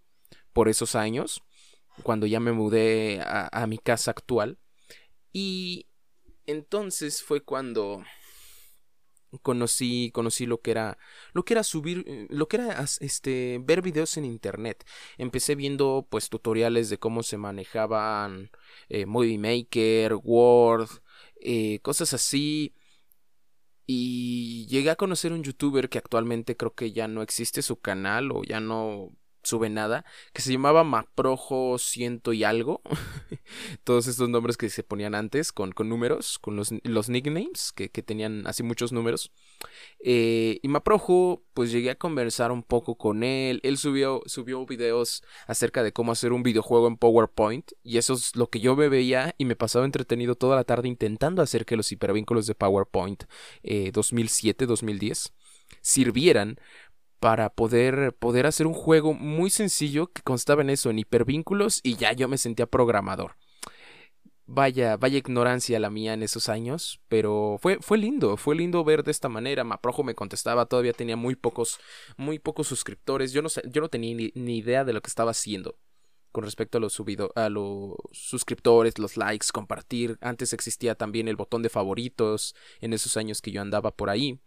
por 0.54 0.70
esos 0.70 0.96
años, 0.96 1.44
cuando 2.04 2.26
ya 2.26 2.40
me 2.40 2.52
mudé 2.52 3.22
a, 3.22 3.68
mi 3.68 3.78
casa 3.78 4.12
actual. 4.12 4.58
Y 5.32 5.88
entonces 6.46 7.22
fue 7.22 7.42
cuando 7.42 8.04
conocí 9.42 10.12
conocí 10.14 10.46
lo 10.46 10.62
que 10.62 10.72
era 10.72 10.98
lo 11.34 11.46
que 11.46 11.54
era 11.54 11.64
subir 11.64 12.04
eh, 12.08 12.28
lo 12.30 12.48
que 12.48 12.58
era 12.58 12.86
este 13.00 13.60
ver 13.64 13.82
videos 13.82 14.18
en 14.18 14.26
internet 14.26 14.86
empecé 15.18 15.56
viendo 15.56 16.08
pues 16.10 16.30
tutoriales 16.30 16.90
de 16.90 17.00
cómo 17.00 17.24
se 17.24 17.38
manejaban 17.38 18.52
eh, 18.90 19.06
Movie 19.06 19.38
Maker 19.38 20.16
Word 20.24 20.90
eh, 21.42 21.80
cosas 21.82 22.14
así. 22.14 22.76
Y 23.88 24.68
llegué 24.68 24.92
a 24.92 24.96
conocer 24.96 25.34
un 25.34 25.44
youtuber 25.44 25.90
que 25.90 25.98
actualmente 25.98 26.56
creo 26.56 26.74
que 26.76 26.92
ya 26.94 27.08
no 27.08 27.22
existe 27.22 27.62
su 27.62 27.82
canal 27.82 28.32
o 28.32 28.44
ya 28.44 28.60
no 28.60 29.12
sube 29.44 29.70
nada, 29.70 30.06
que 30.34 30.42
se 30.42 30.52
llamaba 30.52 30.84
Maprojo 30.84 31.78
ciento 31.78 32.34
y 32.34 32.44
algo. 32.44 32.82
Todos 33.84 34.08
estos 34.08 34.30
nombres 34.30 34.58
que 34.58 34.70
se 34.70 34.84
ponían 34.84 35.16
antes 35.16 35.52
con, 35.52 35.72
con 35.72 35.90
números, 35.90 36.40
con 36.40 36.56
los, 36.56 36.74
los 36.84 37.10
nicknames, 37.10 37.72
que, 37.72 37.90
que, 37.90 38.04
tenían 38.04 38.46
así 38.48 38.64
muchos 38.64 38.92
números. 38.92 39.32
Eh, 40.00 40.60
y 40.62 40.68
Maprojo, 40.68 41.44
pues 41.54 41.72
llegué 41.72 41.92
a 41.92 41.96
conversar 41.96 42.52
un 42.52 42.64
poco 42.64 42.96
con 42.96 43.24
él. 43.24 43.60
Él 43.64 43.78
subió, 43.78 44.22
subió 44.26 44.66
videos 44.66 45.24
acerca 45.48 45.84
de 45.84 45.94
cómo 45.94 46.12
hacer 46.12 46.34
un 46.34 46.44
videojuego 46.44 46.88
en 46.88 46.98
PowerPoint. 46.98 47.72
Y 47.84 47.98
eso 47.98 48.14
es 48.14 48.36
lo 48.36 48.50
que 48.50 48.60
yo 48.60 48.76
me 48.76 48.90
veía 48.90 49.36
y 49.38 49.46
me 49.46 49.56
pasaba 49.56 49.86
entretenido 49.86 50.36
toda 50.36 50.56
la 50.56 50.64
tarde 50.64 50.88
intentando 50.88 51.42
hacer 51.42 51.66
que 51.66 51.78
los 51.78 51.92
hipervínculos 51.92 52.48
de 52.48 52.56
PowerPoint 52.56 53.24
eh, 53.64 53.92
2007-2010 53.92 55.32
sirvieran 55.82 56.60
para 57.22 57.52
poder, 57.54 58.16
poder 58.18 58.48
hacer 58.48 58.66
un 58.66 58.74
juego 58.74 59.14
muy 59.14 59.52
sencillo 59.52 60.08
que 60.08 60.24
constaba 60.24 60.64
en 60.64 60.72
eso, 60.72 60.90
en 60.90 60.98
hipervínculos, 60.98 61.80
y 61.84 61.96
ya 61.96 62.14
yo 62.14 62.28
me 62.28 62.40
sentía 62.40 62.66
programador. 62.66 63.36
Vaya, 64.48 64.98
vaya 64.98 65.20
ignorancia 65.20 65.80
la 65.80 65.92
mía 65.92 66.16
en 66.16 66.24
esos 66.24 66.50
años, 66.50 67.00
pero 67.10 67.60
fue, 67.62 67.78
fue 67.80 68.00
lindo, 68.00 68.38
fue 68.38 68.56
lindo 68.56 68.84
ver 68.84 69.04
de 69.04 69.12
esta 69.12 69.30
manera. 69.30 69.64
Maprojo 69.64 70.04
me 70.04 70.16
contestaba, 70.16 70.66
todavía 70.66 70.94
tenía 70.94 71.16
muy 71.16 71.36
pocos, 71.36 71.80
muy 72.18 72.40
pocos 72.40 72.68
suscriptores. 72.68 73.32
Yo 73.34 73.44
no, 73.44 73.50
yo 73.70 73.82
no 73.82 73.88
tenía 73.88 74.32
ni, 74.34 74.58
idea 74.58 74.84
de 74.84 74.92
lo 74.92 75.02
que 75.02 75.10
estaba 75.10 75.30
haciendo 75.30 75.78
con 76.32 76.44
respecto 76.44 76.80
a 76.80 76.82
los 76.82 76.94
subido, 76.94 77.32
a 77.36 77.50
los 77.50 77.94
suscriptores, 78.14 78.98
los 78.98 79.16
likes, 79.16 79.48
compartir. 79.54 80.18
Antes 80.22 80.54
existía 80.54 80.96
también 80.96 81.28
el 81.28 81.36
botón 81.36 81.62
de 81.62 81.70
favoritos 81.70 82.56
en 82.80 82.94
esos 82.94 83.16
años 83.16 83.42
que 83.42 83.52
yo 83.52 83.62
andaba 83.62 83.92
por 83.92 84.10
ahí 84.10 84.42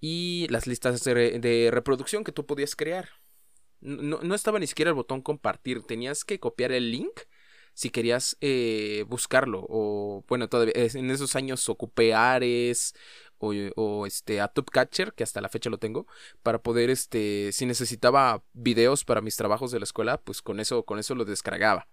y 0.00 0.46
las 0.48 0.66
listas 0.66 1.02
de, 1.04 1.68
reproducción 1.72 2.24
que 2.24 2.32
tú 2.32 2.46
podías 2.46 2.74
crear. 2.76 3.08
No, 3.80 4.34
estaba 4.34 4.58
ni 4.58 4.66
siquiera 4.66 4.90
el 4.90 4.94
botón 4.94 5.22
compartir, 5.22 5.82
tenías 5.82 6.24
que 6.24 6.38
copiar 6.38 6.72
el 6.72 6.90
link 6.90 7.20
si 7.72 7.90
querías 7.90 8.36
eh, 8.40 9.04
buscarlo. 9.08 9.66
O 9.68 10.24
bueno, 10.28 10.48
todavía 10.48 10.74
en 10.76 11.10
esos 11.10 11.36
años 11.36 11.68
ocupé 11.68 12.14
Ares 12.14 12.94
o, 13.38 14.06
este 14.06 14.40
a 14.40 14.52
Catcher, 14.52 15.14
que 15.14 15.24
hasta 15.24 15.40
la 15.40 15.48
fecha 15.48 15.70
lo 15.70 15.78
tengo, 15.78 16.06
para 16.42 16.62
poder, 16.62 16.90
este, 16.90 17.52
si 17.52 17.64
necesitaba 17.66 18.44
videos 18.52 19.04
para 19.04 19.22
mis 19.22 19.36
trabajos 19.36 19.70
de 19.70 19.78
la 19.78 19.84
escuela, 19.84 20.20
pues 20.20 20.42
con 20.42 20.60
eso, 20.60 20.84
con 20.84 20.98
eso 20.98 21.14
lo 21.14 21.24
descargaba. 21.24 21.88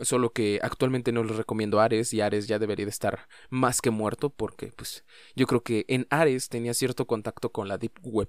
Solo 0.00 0.32
que 0.32 0.60
actualmente 0.62 1.12
no 1.12 1.24
les 1.24 1.36
recomiendo 1.36 1.80
Ares 1.80 2.12
y 2.12 2.20
Ares 2.20 2.46
ya 2.46 2.58
debería 2.58 2.84
de 2.84 2.90
estar 2.90 3.26
más 3.50 3.80
que 3.80 3.90
muerto 3.90 4.30
porque 4.30 4.70
pues 4.72 5.04
yo 5.34 5.46
creo 5.46 5.62
que 5.62 5.86
en 5.88 6.06
Ares 6.10 6.48
tenía 6.48 6.74
cierto 6.74 7.06
contacto 7.06 7.50
con 7.50 7.68
la 7.68 7.78
Deep 7.78 7.98
Web. 8.02 8.28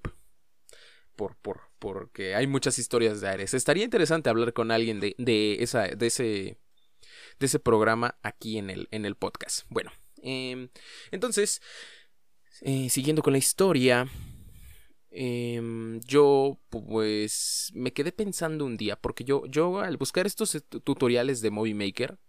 Por, 1.15 1.35
por, 1.35 1.63
porque 1.79 2.33
hay 2.33 2.47
muchas 2.47 2.79
historias 2.79 3.19
de 3.19 3.27
Ares. 3.27 3.53
Estaría 3.53 3.83
interesante 3.83 4.29
hablar 4.29 4.53
con 4.53 4.71
alguien 4.71 5.01
de, 5.01 5.15
de, 5.17 5.57
esa, 5.61 5.87
de, 5.87 6.07
ese, 6.07 6.23
de 7.39 7.45
ese 7.45 7.59
programa 7.59 8.17
aquí 8.23 8.57
en 8.57 8.69
el, 8.69 8.87
en 8.91 9.05
el 9.05 9.15
podcast. 9.15 9.65
Bueno, 9.69 9.91
em, 10.21 10.69
entonces, 11.11 11.61
eh, 12.61 12.89
siguiendo 12.89 13.21
con 13.21 13.33
la 13.33 13.39
historia, 13.39 14.07
Em, 15.11 15.99
yo 16.01 16.59
pues 16.69 17.71
me 17.73 17.93
quedé 17.93 18.11
pensando 18.11 18.65
un 18.65 18.77
día, 18.77 18.95
porque 18.95 19.23
yo, 19.23 19.45
yo 19.47 19.79
al 19.79 19.97
buscar 19.97 20.27
estos 20.27 20.57
tutoriales 20.83 21.41
de 21.41 21.51
Movie 21.51 21.73
Maker, 21.73 22.19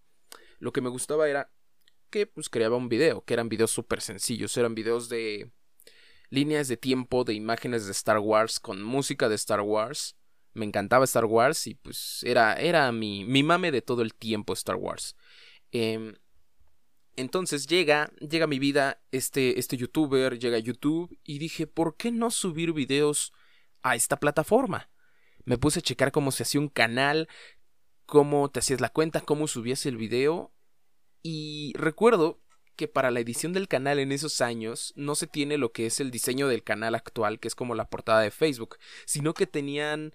lo 0.58 0.72
que 0.72 0.80
me 0.80 0.88
gustaba 0.88 1.28
era 1.28 1.52
que 2.10 2.26
pues 2.26 2.48
creaba 2.48 2.76
un 2.76 2.88
video, 2.88 3.24
que 3.24 3.34
eran 3.34 3.48
videos 3.48 3.70
súper 3.70 4.00
sencillos, 4.00 4.56
eran 4.56 4.74
videos 4.74 5.08
de 5.08 5.52
líneas 6.30 6.68
de 6.68 6.76
tiempo, 6.76 7.24
de 7.24 7.34
imágenes 7.34 7.86
de 7.86 7.92
Star 7.92 8.18
Wars, 8.18 8.60
con 8.60 8.82
música 8.82 9.28
de 9.28 9.34
Star 9.34 9.60
Wars. 9.60 10.16
Me 10.52 10.64
encantaba 10.64 11.04
Star 11.04 11.26
Wars 11.26 11.66
y 11.66 11.74
pues 11.74 12.22
era, 12.24 12.54
era 12.54 12.90
mi, 12.92 13.24
mi 13.24 13.42
mame 13.42 13.70
de 13.70 13.82
todo 13.82 14.02
el 14.02 14.14
tiempo 14.14 14.52
Star 14.54 14.76
Wars. 14.76 15.16
Eh, 15.72 16.14
entonces 17.20 17.66
llega, 17.66 18.12
llega 18.18 18.46
mi 18.46 18.58
vida 18.58 19.00
este, 19.12 19.58
este 19.58 19.76
youtuber, 19.76 20.38
llega 20.38 20.56
a 20.56 20.60
YouTube 20.60 21.18
y 21.24 21.38
dije, 21.38 21.66
¿por 21.66 21.96
qué 21.96 22.10
no 22.10 22.30
subir 22.30 22.72
videos 22.72 23.32
a 23.82 23.94
esta 23.94 24.18
plataforma? 24.18 24.90
Me 25.44 25.58
puse 25.58 25.78
a 25.78 25.82
checar 25.82 26.12
cómo 26.12 26.32
se 26.32 26.42
hacía 26.42 26.60
un 26.60 26.68
canal, 26.68 27.28
cómo 28.06 28.50
te 28.50 28.60
hacías 28.60 28.80
la 28.80 28.88
cuenta, 28.88 29.20
cómo 29.20 29.46
subías 29.46 29.86
el 29.86 29.96
video. 29.96 30.52
Y 31.22 31.72
recuerdo 31.76 32.40
que 32.76 32.88
para 32.88 33.10
la 33.10 33.20
edición 33.20 33.52
del 33.52 33.68
canal 33.68 33.98
en 33.98 34.12
esos 34.12 34.40
años 34.40 34.92
no 34.96 35.14
se 35.14 35.26
tiene 35.26 35.58
lo 35.58 35.72
que 35.72 35.86
es 35.86 36.00
el 36.00 36.10
diseño 36.10 36.48
del 36.48 36.64
canal 36.64 36.94
actual, 36.94 37.38
que 37.38 37.48
es 37.48 37.54
como 37.54 37.74
la 37.74 37.90
portada 37.90 38.20
de 38.20 38.30
Facebook, 38.30 38.78
sino 39.04 39.34
que 39.34 39.46
tenían 39.46 40.12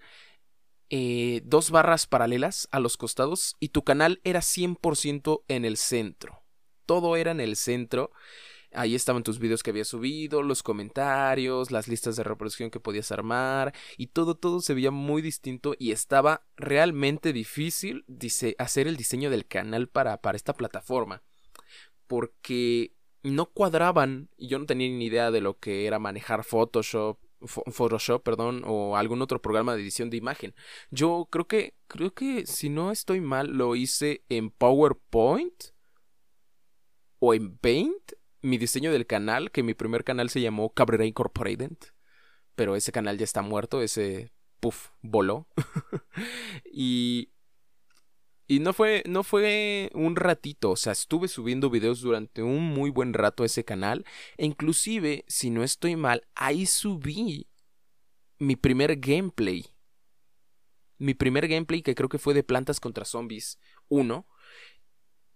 eh, 0.90 1.42
dos 1.44 1.70
barras 1.70 2.06
paralelas 2.06 2.68
a 2.70 2.80
los 2.80 2.96
costados 2.96 3.56
y 3.60 3.68
tu 3.70 3.82
canal 3.82 4.20
era 4.24 4.40
100% 4.40 5.44
en 5.48 5.64
el 5.64 5.76
centro. 5.76 6.45
Todo 6.86 7.16
era 7.16 7.32
en 7.32 7.40
el 7.40 7.56
centro. 7.56 8.12
Ahí 8.72 8.94
estaban 8.94 9.22
tus 9.22 9.38
videos 9.38 9.62
que 9.62 9.70
habías 9.70 9.88
subido, 9.88 10.42
los 10.42 10.62
comentarios, 10.62 11.70
las 11.70 11.88
listas 11.88 12.16
de 12.16 12.24
reproducción 12.24 12.70
que 12.70 12.80
podías 12.80 13.10
armar 13.12 13.72
y 13.96 14.08
todo, 14.08 14.34
todo 14.34 14.60
se 14.60 14.74
veía 14.74 14.90
muy 14.90 15.22
distinto 15.22 15.74
y 15.78 15.92
estaba 15.92 16.44
realmente 16.56 17.32
difícil 17.32 18.04
hacer 18.58 18.86
el 18.86 18.96
diseño 18.96 19.30
del 19.30 19.46
canal 19.46 19.88
para, 19.88 20.20
para 20.20 20.36
esta 20.36 20.52
plataforma. 20.52 21.22
Porque 22.06 22.92
no 23.22 23.46
cuadraban 23.46 24.28
y 24.36 24.48
yo 24.48 24.58
no 24.58 24.66
tenía 24.66 24.88
ni 24.88 25.06
idea 25.06 25.30
de 25.30 25.40
lo 25.40 25.58
que 25.58 25.86
era 25.86 25.98
manejar 25.98 26.44
Photoshop, 26.44 27.18
Photoshop, 27.40 28.22
perdón, 28.22 28.62
o 28.66 28.96
algún 28.96 29.22
otro 29.22 29.40
programa 29.40 29.74
de 29.74 29.82
edición 29.82 30.10
de 30.10 30.16
imagen. 30.16 30.54
Yo 30.90 31.28
creo 31.30 31.46
que, 31.46 31.74
creo 31.86 32.14
que 32.14 32.46
si 32.46 32.68
no 32.68 32.90
estoy 32.90 33.20
mal, 33.20 33.48
lo 33.48 33.74
hice 33.76 34.22
en 34.28 34.50
PowerPoint 34.50 35.75
o 37.18 37.34
en 37.34 37.56
Paint. 37.58 38.12
Mi 38.42 38.58
diseño 38.58 38.92
del 38.92 39.06
canal, 39.06 39.50
que 39.50 39.62
mi 39.62 39.74
primer 39.74 40.04
canal 40.04 40.30
se 40.30 40.40
llamó 40.40 40.72
Cabrera 40.72 41.04
Incorporated, 41.04 41.76
pero 42.54 42.76
ese 42.76 42.92
canal 42.92 43.18
ya 43.18 43.24
está 43.24 43.42
muerto, 43.42 43.82
ese 43.82 44.30
puff 44.60 44.90
voló. 45.02 45.48
y 46.72 47.30
y 48.48 48.60
no 48.60 48.72
fue, 48.72 49.02
no 49.06 49.24
fue 49.24 49.90
un 49.92 50.14
ratito, 50.14 50.70
o 50.70 50.76
sea, 50.76 50.92
estuve 50.92 51.26
subiendo 51.26 51.68
videos 51.68 52.00
durante 52.00 52.44
un 52.44 52.62
muy 52.62 52.90
buen 52.90 53.12
rato 53.12 53.42
a 53.42 53.46
ese 53.46 53.64
canal. 53.64 54.04
E 54.36 54.46
inclusive, 54.46 55.24
si 55.26 55.50
no 55.50 55.64
estoy 55.64 55.96
mal, 55.96 56.26
ahí 56.36 56.64
subí 56.66 57.48
mi 58.38 58.54
primer 58.54 58.96
gameplay. 59.00 59.66
Mi 60.98 61.14
primer 61.14 61.48
gameplay 61.48 61.82
que 61.82 61.96
creo 61.96 62.08
que 62.08 62.18
fue 62.18 62.34
de 62.34 62.44
Plantas 62.44 62.78
contra 62.78 63.04
Zombies 63.04 63.58
1. 63.88 64.26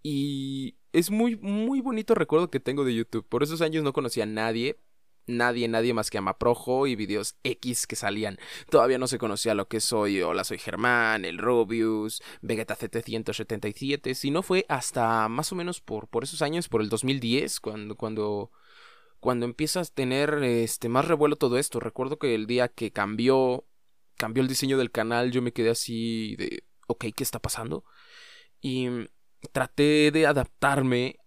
Y 0.03 0.77
es 0.93 1.11
muy, 1.11 1.37
muy 1.37 1.81
bonito 1.81 2.15
recuerdo 2.15 2.51
que 2.51 2.61
tengo 2.61 2.85
de 2.85 2.95
YouTube. 2.95 3.27
Por 3.29 3.43
esos 3.43 3.61
años 3.61 3.85
no 3.85 3.93
conocía 3.93 4.25
a 4.25 4.27
nadie, 4.27 4.79
nadie, 5.27 5.69
nadie 5.69 5.95
más 5.95 6.11
que 6.11 6.19
Amaprojo 6.19 6.87
y 6.87 6.97
videos 6.97 7.37
X 7.45 7.87
que 7.87 7.97
salían. 7.97 8.39
Todavía 8.71 8.99
no 8.99 9.07
se 9.07 9.19
conocía 9.19 9.55
lo 9.55 9.69
que 9.69 9.81
soy, 9.81 10.23
hola 10.23 10.45
soy 10.45 10.59
Germán, 10.59 11.25
el 11.25 11.39
Rubius, 11.39 12.23
Vegeta 12.43 12.75
777, 12.75 14.15
si 14.15 14.31
no 14.31 14.43
fue 14.43 14.67
hasta 14.69 15.29
más 15.29 15.53
o 15.53 15.55
menos 15.55 15.81
por, 15.81 16.09
por 16.09 16.25
esos 16.25 16.43
años, 16.43 16.69
por 16.69 16.83
el 16.83 16.89
2010, 16.89 17.61
cuando, 17.61 17.97
cuando, 17.97 18.51
cuando 19.21 19.47
empiezas 19.47 19.91
a 19.91 19.95
tener 19.95 20.43
este, 20.43 20.89
más 20.89 21.07
revuelo 21.07 21.37
todo 21.37 21.59
esto. 21.59 21.81
Recuerdo 21.81 22.19
que 22.19 22.35
el 22.35 22.47
día 22.47 22.69
que 22.69 22.93
cambió, 22.93 23.67
cambió 24.17 24.43
el 24.43 24.49
diseño 24.49 24.79
del 24.79 24.91
canal, 24.91 25.31
yo 25.31 25.43
me 25.43 25.53
quedé 25.53 25.71
así 25.71 26.37
de, 26.37 26.65
ok, 26.89 27.07
¿qué 27.15 27.23
está 27.25 27.39
pasando? 27.39 27.85
Y 28.61 28.89
traté 29.53 30.11
de 30.11 30.27
adaptarme 30.27 31.21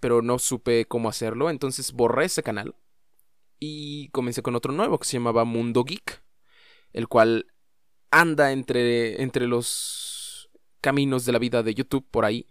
pero 0.00 0.22
no 0.22 0.38
supe 0.38 0.86
cómo 0.86 1.08
hacerlo, 1.08 1.50
entonces 1.50 1.92
borré 1.92 2.26
ese 2.26 2.42
canal 2.42 2.74
y 3.58 4.08
comencé 4.10 4.42
con 4.42 4.54
otro 4.54 4.72
nuevo 4.72 4.98
que 4.98 5.06
se 5.06 5.14
llamaba 5.14 5.44
Mundo 5.44 5.84
Geek, 5.84 6.22
el 6.92 7.08
cual 7.08 7.46
anda 8.10 8.52
entre, 8.52 9.22
entre 9.22 9.46
los 9.46 10.50
caminos 10.80 11.24
de 11.24 11.32
la 11.32 11.38
vida 11.38 11.62
de 11.62 11.74
YouTube 11.74 12.06
por 12.10 12.24
ahí. 12.24 12.46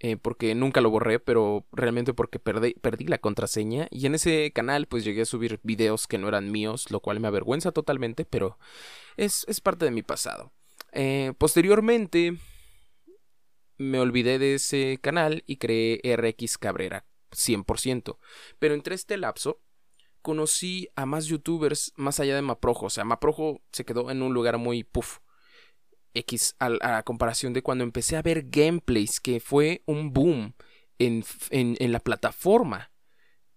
Eh, 0.00 0.18
porque 0.18 0.54
nunca 0.54 0.82
lo 0.82 0.90
borré, 0.90 1.18
pero 1.18 1.66
realmente 1.72 2.12
porque 2.12 2.38
perdí, 2.38 2.74
perdí, 2.74 3.06
la 3.06 3.16
contraseña. 3.16 3.88
Y 3.90 4.04
en 4.04 4.14
ese 4.14 4.50
canal 4.52 4.86
pues 4.86 5.02
llegué 5.02 5.22
a 5.22 5.24
subir 5.24 5.60
videos 5.62 6.06
que 6.06 6.18
no 6.18 6.28
eran 6.28 6.52
míos, 6.52 6.90
lo 6.90 7.00
cual 7.00 7.20
me 7.20 7.28
avergüenza 7.28 7.72
totalmente, 7.72 8.26
pero 8.26 8.58
es, 9.16 9.46
es 9.48 9.62
parte 9.62 9.86
de 9.86 9.92
mi 9.92 10.02
pasado. 10.02 10.52
Eh, 10.92 11.32
posteriormente 11.38 12.36
me 13.78 13.98
olvidé 13.98 14.38
de 14.38 14.54
ese 14.54 14.98
canal 15.00 15.44
y 15.46 15.56
creé 15.56 16.00
RX 16.16 16.58
Cabrera 16.58 17.06
100%. 17.32 18.18
Pero 18.58 18.74
entre 18.74 18.94
este 18.94 19.16
lapso 19.16 19.60
conocí 20.22 20.88
a 20.96 21.04
más 21.06 21.26
youtubers 21.26 21.92
más 21.96 22.20
allá 22.20 22.34
de 22.34 22.42
Maprojo. 22.42 22.86
O 22.86 22.90
sea, 22.90 23.04
Maprojo 23.04 23.62
se 23.72 23.84
quedó 23.84 24.10
en 24.10 24.22
un 24.22 24.32
lugar 24.32 24.58
muy 24.58 24.84
puff. 24.84 25.18
X 26.14 26.54
a, 26.60 26.70
la 26.70 27.02
comparación 27.02 27.52
de 27.52 27.62
cuando 27.62 27.82
empecé 27.82 28.16
a 28.16 28.22
ver 28.22 28.46
gameplays, 28.48 29.20
que 29.20 29.40
fue 29.40 29.82
un 29.84 30.12
boom 30.12 30.54
en, 30.98 31.24
en, 31.50 31.92
la 31.92 31.98
plataforma. 31.98 32.92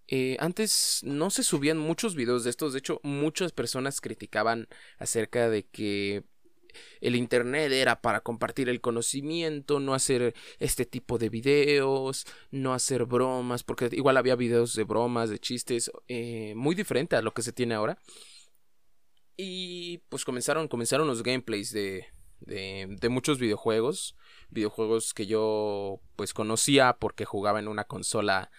Eh, 0.07 0.37
antes 0.39 1.01
no 1.03 1.29
se 1.29 1.43
subían 1.43 1.77
muchos 1.77 2.15
videos 2.15 2.43
de 2.43 2.49
estos, 2.49 2.73
de 2.73 2.79
hecho 2.79 2.99
muchas 3.03 3.51
personas 3.51 4.01
criticaban 4.01 4.67
acerca 4.97 5.49
de 5.49 5.67
que 5.67 6.23
el 7.01 7.15
Internet 7.15 7.71
era 7.71 8.01
para 8.01 8.21
compartir 8.21 8.69
el 8.69 8.81
conocimiento, 8.81 9.79
no 9.79 9.93
hacer 9.93 10.33
este 10.59 10.85
tipo 10.85 11.17
de 11.17 11.29
videos, 11.29 12.25
no 12.51 12.73
hacer 12.73 13.05
bromas, 13.05 13.63
porque 13.63 13.89
igual 13.91 14.17
había 14.17 14.35
videos 14.35 14.75
de 14.75 14.83
bromas, 14.83 15.29
de 15.29 15.39
chistes, 15.39 15.91
eh, 16.07 16.53
muy 16.55 16.75
diferente 16.75 17.15
a 17.15 17.21
lo 17.21 17.33
que 17.33 17.41
se 17.41 17.53
tiene 17.53 17.75
ahora. 17.75 17.97
Y 19.35 19.99
pues 20.09 20.25
comenzaron, 20.25 20.67
comenzaron 20.67 21.07
los 21.07 21.21
gameplays 21.21 21.71
de, 21.71 22.07
de, 22.39 23.09
muchos 23.09 23.39
videojuegos, 23.39 24.15
videojuegos 24.49 25.13
que 25.13 25.25
yo 25.25 26.01
pues 26.15 26.33
conocía 26.33 26.97
porque 26.99 27.25
jugaba 27.25 27.59
en 27.59 27.67
una 27.67 27.83
consola 27.83 28.51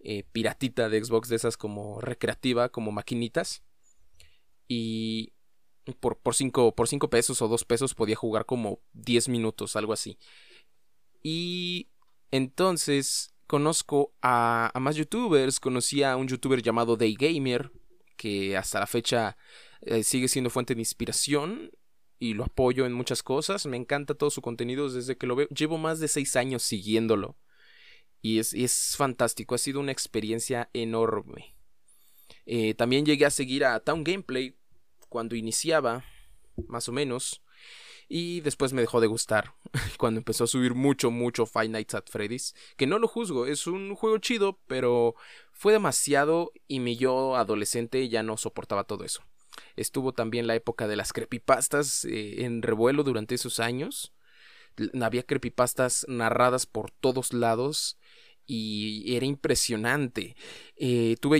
eh, 0.00 0.24
piratita 0.32 0.88
de 0.88 1.02
Xbox 1.02 1.28
de 1.28 1.36
esas 1.36 1.56
como 1.56 2.00
recreativa, 2.00 2.68
como 2.68 2.92
maquinitas. 2.92 3.62
Y, 4.68 5.32
por, 5.94 6.18
por, 6.18 6.34
cinco, 6.34 6.74
por 6.74 6.88
cinco 6.88 7.10
pesos 7.10 7.40
o 7.42 7.48
dos 7.48 7.64
pesos 7.64 7.94
podía 7.94 8.16
jugar 8.16 8.46
como 8.46 8.80
10 8.92 9.28
minutos, 9.28 9.76
algo 9.76 9.92
así. 9.92 10.18
Y 11.22 11.88
entonces 12.30 13.34
conozco 13.46 14.14
a, 14.22 14.70
a, 14.74 14.80
más 14.80 14.96
youtubers, 14.96 15.60
conocí 15.60 16.02
a 16.02 16.16
un 16.16 16.28
youtuber 16.28 16.62
llamado 16.62 16.96
Daygamer, 16.96 17.70
que 18.16 18.56
hasta 18.56 18.80
la 18.80 18.86
fecha 18.86 19.36
eh, 19.82 20.02
sigue 20.02 20.28
siendo 20.28 20.50
fuente 20.50 20.74
de 20.74 20.80
inspiración 20.80 21.70
y 22.18 22.34
lo 22.34 22.44
apoyo 22.44 22.86
en 22.86 22.92
muchas 22.92 23.22
cosas, 23.22 23.66
me 23.66 23.76
encanta 23.76 24.14
todo 24.14 24.30
su 24.30 24.40
contenido 24.40 24.88
desde 24.88 25.16
que 25.16 25.26
lo 25.26 25.36
veo, 25.36 25.48
llevo 25.48 25.78
más 25.78 26.00
de 26.00 26.08
seis 26.08 26.34
años 26.34 26.62
siguiéndolo 26.62 27.36
y 28.22 28.40
es, 28.40 28.54
es 28.54 28.94
fantástico, 28.96 29.54
ha 29.54 29.58
sido 29.58 29.78
una 29.78 29.92
experiencia 29.92 30.68
enorme. 30.72 31.56
Eh, 32.44 32.74
también 32.74 33.06
llegué 33.06 33.26
a 33.26 33.30
seguir 33.30 33.64
a 33.64 33.78
Town 33.80 34.02
Gameplay, 34.02 34.56
cuando 35.16 35.34
iniciaba, 35.34 36.04
más 36.68 36.90
o 36.90 36.92
menos. 36.92 37.40
Y 38.06 38.42
después 38.42 38.74
me 38.74 38.82
dejó 38.82 39.00
de 39.00 39.06
gustar 39.06 39.54
cuando 39.98 40.18
empezó 40.18 40.44
a 40.44 40.46
subir 40.46 40.74
mucho, 40.74 41.10
mucho 41.10 41.46
Five 41.46 41.70
Nights 41.70 41.94
at 41.94 42.04
Freddy's. 42.10 42.54
Que 42.76 42.86
no 42.86 42.98
lo 42.98 43.08
juzgo, 43.08 43.46
es 43.46 43.66
un 43.66 43.94
juego 43.94 44.18
chido, 44.18 44.60
pero 44.66 45.14
fue 45.52 45.72
demasiado 45.72 46.52
y 46.68 46.80
mi 46.80 46.98
yo 46.98 47.34
adolescente 47.34 48.10
ya 48.10 48.22
no 48.22 48.36
soportaba 48.36 48.84
todo 48.84 49.04
eso. 49.04 49.22
Estuvo 49.74 50.12
también 50.12 50.46
la 50.46 50.54
época 50.54 50.86
de 50.86 50.96
las 50.96 51.14
creepypastas 51.14 52.04
eh, 52.04 52.44
en 52.44 52.60
revuelo 52.60 53.02
durante 53.02 53.36
esos 53.36 53.58
años. 53.58 54.12
Había 55.00 55.22
creepypastas 55.22 56.04
narradas 56.10 56.66
por 56.66 56.90
todos 56.90 57.32
lados 57.32 57.96
y 58.44 59.16
era 59.16 59.24
impresionante. 59.24 60.36
Eh, 60.76 61.16
tú 61.22 61.30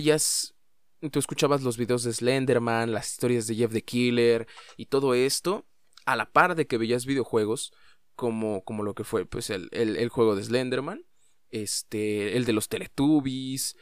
tú 1.11 1.19
escuchabas 1.19 1.61
los 1.61 1.77
videos 1.77 2.03
de 2.03 2.13
Slenderman, 2.13 2.91
las 2.91 3.11
historias 3.11 3.47
de 3.47 3.55
Jeff 3.55 3.71
the 3.71 3.83
Killer 3.83 4.47
y 4.75 4.87
todo 4.87 5.13
esto, 5.13 5.65
a 6.05 6.15
la 6.15 6.31
par 6.31 6.55
de 6.55 6.67
que 6.67 6.77
veías 6.77 7.05
videojuegos, 7.05 7.73
como, 8.15 8.63
como 8.63 8.83
lo 8.83 8.95
que 8.95 9.03
fue 9.03 9.25
pues 9.25 9.49
el, 9.49 9.69
el, 9.71 10.09
juego 10.09 10.35
de 10.35 10.43
Slenderman, 10.43 11.05
este, 11.51 12.35
el 12.35 12.45
de 12.45 12.53
los 12.53 12.67
Teletubbies, 12.67 13.77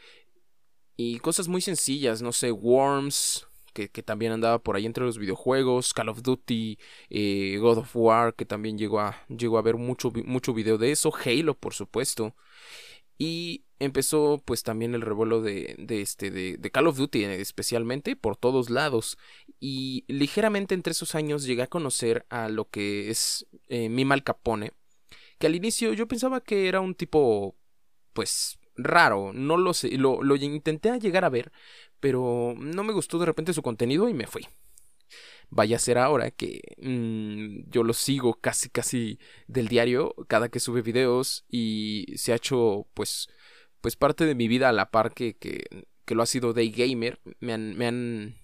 y 0.97 1.19
cosas 1.19 1.47
muy 1.47 1.61
sencillas, 1.61 2.21
no 2.21 2.31
sé, 2.31 2.51
Worms, 2.51 3.47
que, 3.73 3.89
que, 3.89 4.03
también 4.03 4.31
andaba 4.31 4.59
por 4.59 4.75
ahí 4.75 4.85
entre 4.85 5.03
los 5.03 5.17
videojuegos, 5.17 5.93
Call 5.93 6.09
of 6.09 6.21
Duty, 6.21 6.79
eh, 7.09 7.57
God 7.59 7.79
of 7.79 7.95
War, 7.95 8.33
que 8.33 8.45
también 8.45 8.77
llegó 8.77 9.01
a, 9.01 9.17
llegó 9.27 9.57
a 9.57 9.61
ver 9.61 9.75
mucho, 9.75 10.11
mucho 10.25 10.53
video 10.53 10.77
de 10.77 10.91
eso, 10.91 11.13
Halo, 11.13 11.55
por 11.55 11.73
supuesto. 11.73 12.35
Y 13.17 13.63
empezó 13.79 14.41
pues 14.43 14.63
también 14.63 14.95
el 14.95 15.01
revuelo 15.01 15.41
de, 15.41 15.75
de 15.77 16.01
este 16.01 16.31
de, 16.31 16.71
Call 16.71 16.87
of 16.87 16.97
Duty 16.97 17.23
especialmente 17.23 18.15
por 18.15 18.37
todos 18.37 18.69
lados. 18.69 19.17
Y 19.59 20.05
ligeramente 20.07 20.75
entre 20.75 20.91
esos 20.91 21.15
años 21.15 21.43
llegué 21.43 21.63
a 21.63 21.67
conocer 21.67 22.25
a 22.29 22.49
lo 22.49 22.69
que 22.69 23.09
es 23.09 23.45
eh, 23.69 23.89
Mima 23.89 24.19
Capone 24.21 24.71
que 25.37 25.47
al 25.47 25.55
inicio 25.55 25.93
yo 25.93 26.07
pensaba 26.07 26.41
que 26.41 26.67
era 26.67 26.81
un 26.81 26.95
tipo 26.95 27.55
pues 28.13 28.57
raro 28.75 29.31
no 29.33 29.57
lo 29.57 29.73
sé 29.73 29.97
lo, 29.97 30.23
lo 30.23 30.35
intenté 30.35 30.97
llegar 30.99 31.25
a 31.25 31.29
ver 31.29 31.51
pero 31.99 32.53
no 32.57 32.83
me 32.83 32.93
gustó 32.93 33.19
de 33.19 33.25
repente 33.25 33.53
su 33.53 33.61
contenido 33.61 34.09
y 34.09 34.13
me 34.13 34.27
fui 34.27 34.47
Vaya 35.49 35.77
a 35.77 35.79
ser 35.79 35.97
ahora 35.97 36.31
que 36.31 36.61
mm, 36.81 37.69
yo 37.69 37.83
lo 37.83 37.93
sigo 37.93 38.35
casi 38.35 38.69
casi 38.69 39.19
del 39.47 39.67
diario 39.67 40.15
cada 40.27 40.49
que 40.49 40.59
sube 40.59 40.81
videos 40.81 41.45
y 41.49 42.05
se 42.15 42.33
ha 42.33 42.35
hecho 42.35 42.87
pues 42.93 43.29
pues 43.85 43.95
parte 43.95 44.25
de 44.25 44.33
mi 44.33 44.47
vida 44.47 44.67
a 44.67 44.73
la 44.73 44.89
par 44.89 45.13
que, 45.13 45.37
que, 45.37 45.85
lo 46.15 46.23
ha 46.23 46.25
sido 46.25 46.53
Day 46.53 46.71
Gamer. 46.71 47.21
Me 47.39 47.53
han, 47.53 47.77
me 47.77 47.85
han, 47.85 48.35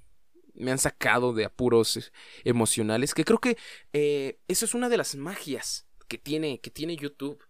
me 0.53 0.72
han 0.72 0.77
sacado 0.77 1.34
de 1.34 1.46
apuros 1.46 2.12
emocionales. 2.43 3.15
Que 3.15 3.25
creo 3.25 3.39
que 3.39 3.58
eh, 3.91 4.39
eso 4.48 4.65
es 4.65 4.75
una 4.75 4.88
de 4.88 4.98
las 4.98 5.15
magias 5.15 5.88
que 6.08 6.20
tiene, 6.20 6.60
que 6.60 6.70
tiene 6.70 6.96
YouTube. 6.96 7.43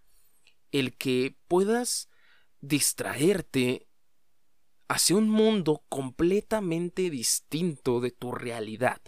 El 0.71 0.95
que 0.95 1.35
puedas 1.49 2.09
distraerte 2.61 3.89
hacia 4.87 5.17
un 5.17 5.29
mundo 5.29 5.83
completamente 5.89 7.09
distinto 7.09 7.99
de 7.99 8.11
tu 8.11 8.31
realidad. 8.31 9.01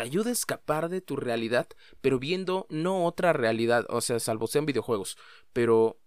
Te 0.00 0.04
ayuda 0.04 0.30
a 0.30 0.32
escapar 0.32 0.88
de 0.88 1.02
tu 1.02 1.16
realidad, 1.16 1.68
pero 2.00 2.18
viendo 2.18 2.66
no 2.70 3.04
otra 3.04 3.34
realidad, 3.34 3.84
o 3.90 4.00
sea, 4.00 4.18
salvo 4.18 4.46
sean 4.46 4.64
videojuegos, 4.64 5.18
pero 5.52 6.00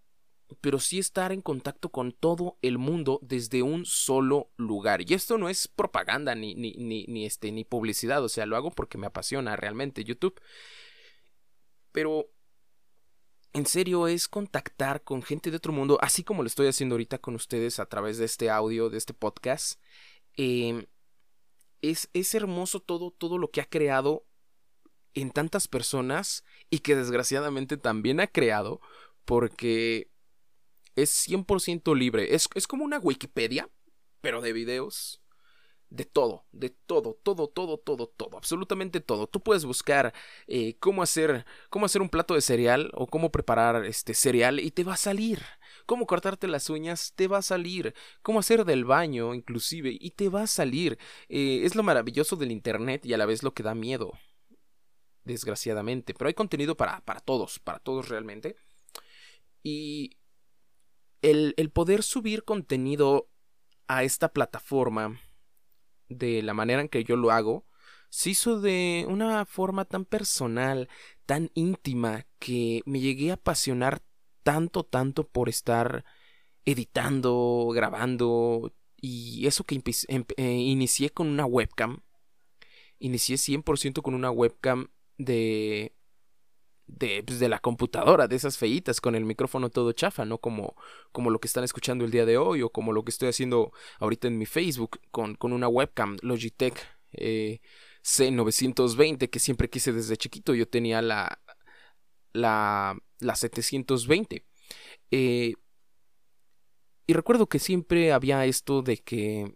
pero 0.61 0.79
sí 0.79 0.97
estar 0.97 1.31
en 1.31 1.43
contacto 1.43 1.89
con 1.89 2.11
todo 2.11 2.57
el 2.63 2.79
mundo 2.79 3.19
desde 3.21 3.61
un 3.61 3.85
solo 3.85 4.49
lugar. 4.57 5.07
Y 5.07 5.13
esto 5.13 5.37
no 5.37 5.47
es 5.47 5.67
propaganda 5.67 6.33
ni, 6.33 6.55
ni, 6.55 6.73
ni, 6.73 7.25
este, 7.27 7.51
ni 7.51 7.65
publicidad, 7.65 8.23
o 8.23 8.29
sea, 8.29 8.47
lo 8.47 8.55
hago 8.55 8.71
porque 8.71 8.97
me 8.97 9.05
apasiona 9.05 9.55
realmente 9.57 10.03
YouTube. 10.03 10.41
Pero 11.91 12.31
en 13.53 13.67
serio 13.67 14.07
es 14.07 14.27
contactar 14.27 15.03
con 15.03 15.21
gente 15.21 15.51
de 15.51 15.57
otro 15.57 15.71
mundo, 15.71 15.99
así 16.01 16.23
como 16.23 16.41
lo 16.41 16.47
estoy 16.47 16.65
haciendo 16.65 16.95
ahorita 16.95 17.19
con 17.19 17.35
ustedes 17.35 17.79
a 17.79 17.85
través 17.85 18.17
de 18.17 18.25
este 18.25 18.49
audio, 18.49 18.89
de 18.89 18.97
este 18.97 19.13
podcast. 19.13 19.79
Em, 20.35 20.87
es, 21.83 22.09
es 22.13 22.33
hermoso 22.33 22.79
todo, 22.79 23.11
todo 23.11 23.37
lo 23.37 23.51
que 23.51 23.61
ha 23.61 23.65
creado 23.65 24.25
en 25.13 25.31
tantas 25.31 25.67
personas 25.67 26.43
y 26.69 26.79
que 26.79 26.95
desgraciadamente 26.95 27.77
también 27.77 28.19
ha 28.19 28.27
creado 28.27 28.81
porque 29.25 30.09
es 30.95 31.11
100% 31.27 31.95
libre. 31.95 32.33
Es, 32.33 32.47
es 32.55 32.67
como 32.67 32.85
una 32.85 32.99
Wikipedia, 32.99 33.69
pero 34.21 34.41
de 34.41 34.53
videos. 34.53 35.19
De 35.89 36.05
todo, 36.05 36.47
de 36.51 36.71
todo, 36.71 37.19
todo, 37.21 37.47
todo, 37.49 37.77
todo, 37.77 38.07
todo, 38.07 38.37
absolutamente 38.37 38.99
todo. 38.99 39.27
Tú 39.27 39.43
puedes 39.43 39.63
buscar 39.63 40.11
eh, 40.47 40.75
cómo 40.79 41.03
hacer, 41.03 41.45
cómo 41.69 41.85
hacer 41.85 42.01
un 42.01 42.09
plato 42.09 42.33
de 42.33 42.41
cereal 42.41 42.89
o 42.95 43.05
cómo 43.05 43.31
preparar 43.31 43.85
este 43.85 44.15
cereal 44.15 44.59
y 44.59 44.71
te 44.71 44.83
va 44.83 44.95
a 44.95 44.97
salir. 44.97 45.43
Cómo 45.85 46.05
cortarte 46.05 46.47
las 46.47 46.69
uñas 46.69 47.13
te 47.15 47.27
va 47.27 47.39
a 47.39 47.41
salir. 47.41 47.93
Cómo 48.21 48.39
hacer 48.39 48.65
del 48.65 48.85
baño, 48.85 49.33
inclusive, 49.33 49.95
y 49.99 50.11
te 50.11 50.29
va 50.29 50.43
a 50.43 50.47
salir. 50.47 50.97
Eh, 51.29 51.61
es 51.63 51.75
lo 51.75 51.83
maravilloso 51.83 52.35
del 52.35 52.51
internet 52.51 53.05
y 53.05 53.13
a 53.13 53.17
la 53.17 53.25
vez 53.25 53.43
lo 53.43 53.53
que 53.53 53.63
da 53.63 53.75
miedo. 53.75 54.13
Desgraciadamente. 55.23 56.13
Pero 56.13 56.27
hay 56.27 56.33
contenido 56.33 56.75
para, 56.75 57.01
para 57.01 57.19
todos, 57.19 57.59
para 57.59 57.79
todos 57.79 58.09
realmente. 58.09 58.55
Y 59.61 60.17
el, 61.23 61.71
poder 61.71 62.03
subir 62.03 62.43
contenido 62.43 63.29
a 63.87 64.03
esta 64.03 64.29
plataforma 64.29 65.19
de 66.09 66.41
la 66.43 66.53
manera 66.53 66.81
en 66.81 66.89
que 66.89 67.03
yo 67.03 67.15
lo 67.15 67.31
hago, 67.31 67.65
se 68.09 68.31
hizo 68.31 68.59
de 68.59 69.05
una 69.07 69.45
forma 69.45 69.85
tan 69.85 70.05
personal, 70.05 70.89
tan 71.25 71.49
íntima, 71.55 72.27
que 72.37 72.81
me 72.85 72.99
llegué 72.99 73.31
a 73.31 73.35
apasionar 73.35 74.03
tanto, 74.43 74.83
tanto 74.83 75.27
por 75.27 75.49
estar 75.49 76.05
editando, 76.65 77.69
grabando, 77.73 78.73
y 78.97 79.47
eso 79.47 79.63
que 79.63 79.81
eh, 80.37 80.51
inicié 80.51 81.09
con 81.09 81.27
una 81.27 81.45
webcam, 81.45 82.01
inicié 82.99 83.37
100% 83.37 84.01
con 84.01 84.13
una 84.13 84.31
webcam 84.31 84.89
de 85.17 85.93
de, 86.87 87.23
pues, 87.23 87.39
de 87.39 87.49
la 87.49 87.59
computadora, 87.59 88.27
de 88.27 88.35
esas 88.35 88.57
feitas 88.57 89.01
con 89.01 89.15
el 89.15 89.25
micrófono 89.25 89.69
todo 89.69 89.91
chafa, 89.93 90.25
no 90.25 90.37
como, 90.37 90.75
como 91.11 91.29
lo 91.29 91.39
que 91.39 91.47
están 91.47 91.63
escuchando 91.63 92.05
el 92.05 92.11
día 92.11 92.25
de 92.25 92.37
hoy 92.37 92.61
o 92.61 92.69
como 92.69 92.91
lo 92.93 93.03
que 93.03 93.11
estoy 93.11 93.29
haciendo 93.29 93.71
ahorita 93.99 94.27
en 94.27 94.37
mi 94.37 94.45
Facebook 94.45 94.99
con, 95.11 95.35
con 95.35 95.53
una 95.53 95.67
webcam 95.67 96.17
Logitech 96.21 96.75
eh, 97.13 97.61
C920 98.03 99.29
que 99.29 99.39
siempre 99.39 99.69
quise 99.69 99.93
desde 99.93 100.17
chiquito. 100.17 100.53
Yo 100.53 100.67
tenía 100.67 101.01
la, 101.01 101.39
la, 102.33 102.97
la 103.19 103.35
720. 103.35 104.45
Eh, 105.11 105.53
y 107.05 107.13
recuerdo 107.13 107.47
que 107.47 107.59
siempre 107.59 108.11
había 108.11 108.45
esto 108.45 108.81
de 108.81 108.97
que 108.97 109.55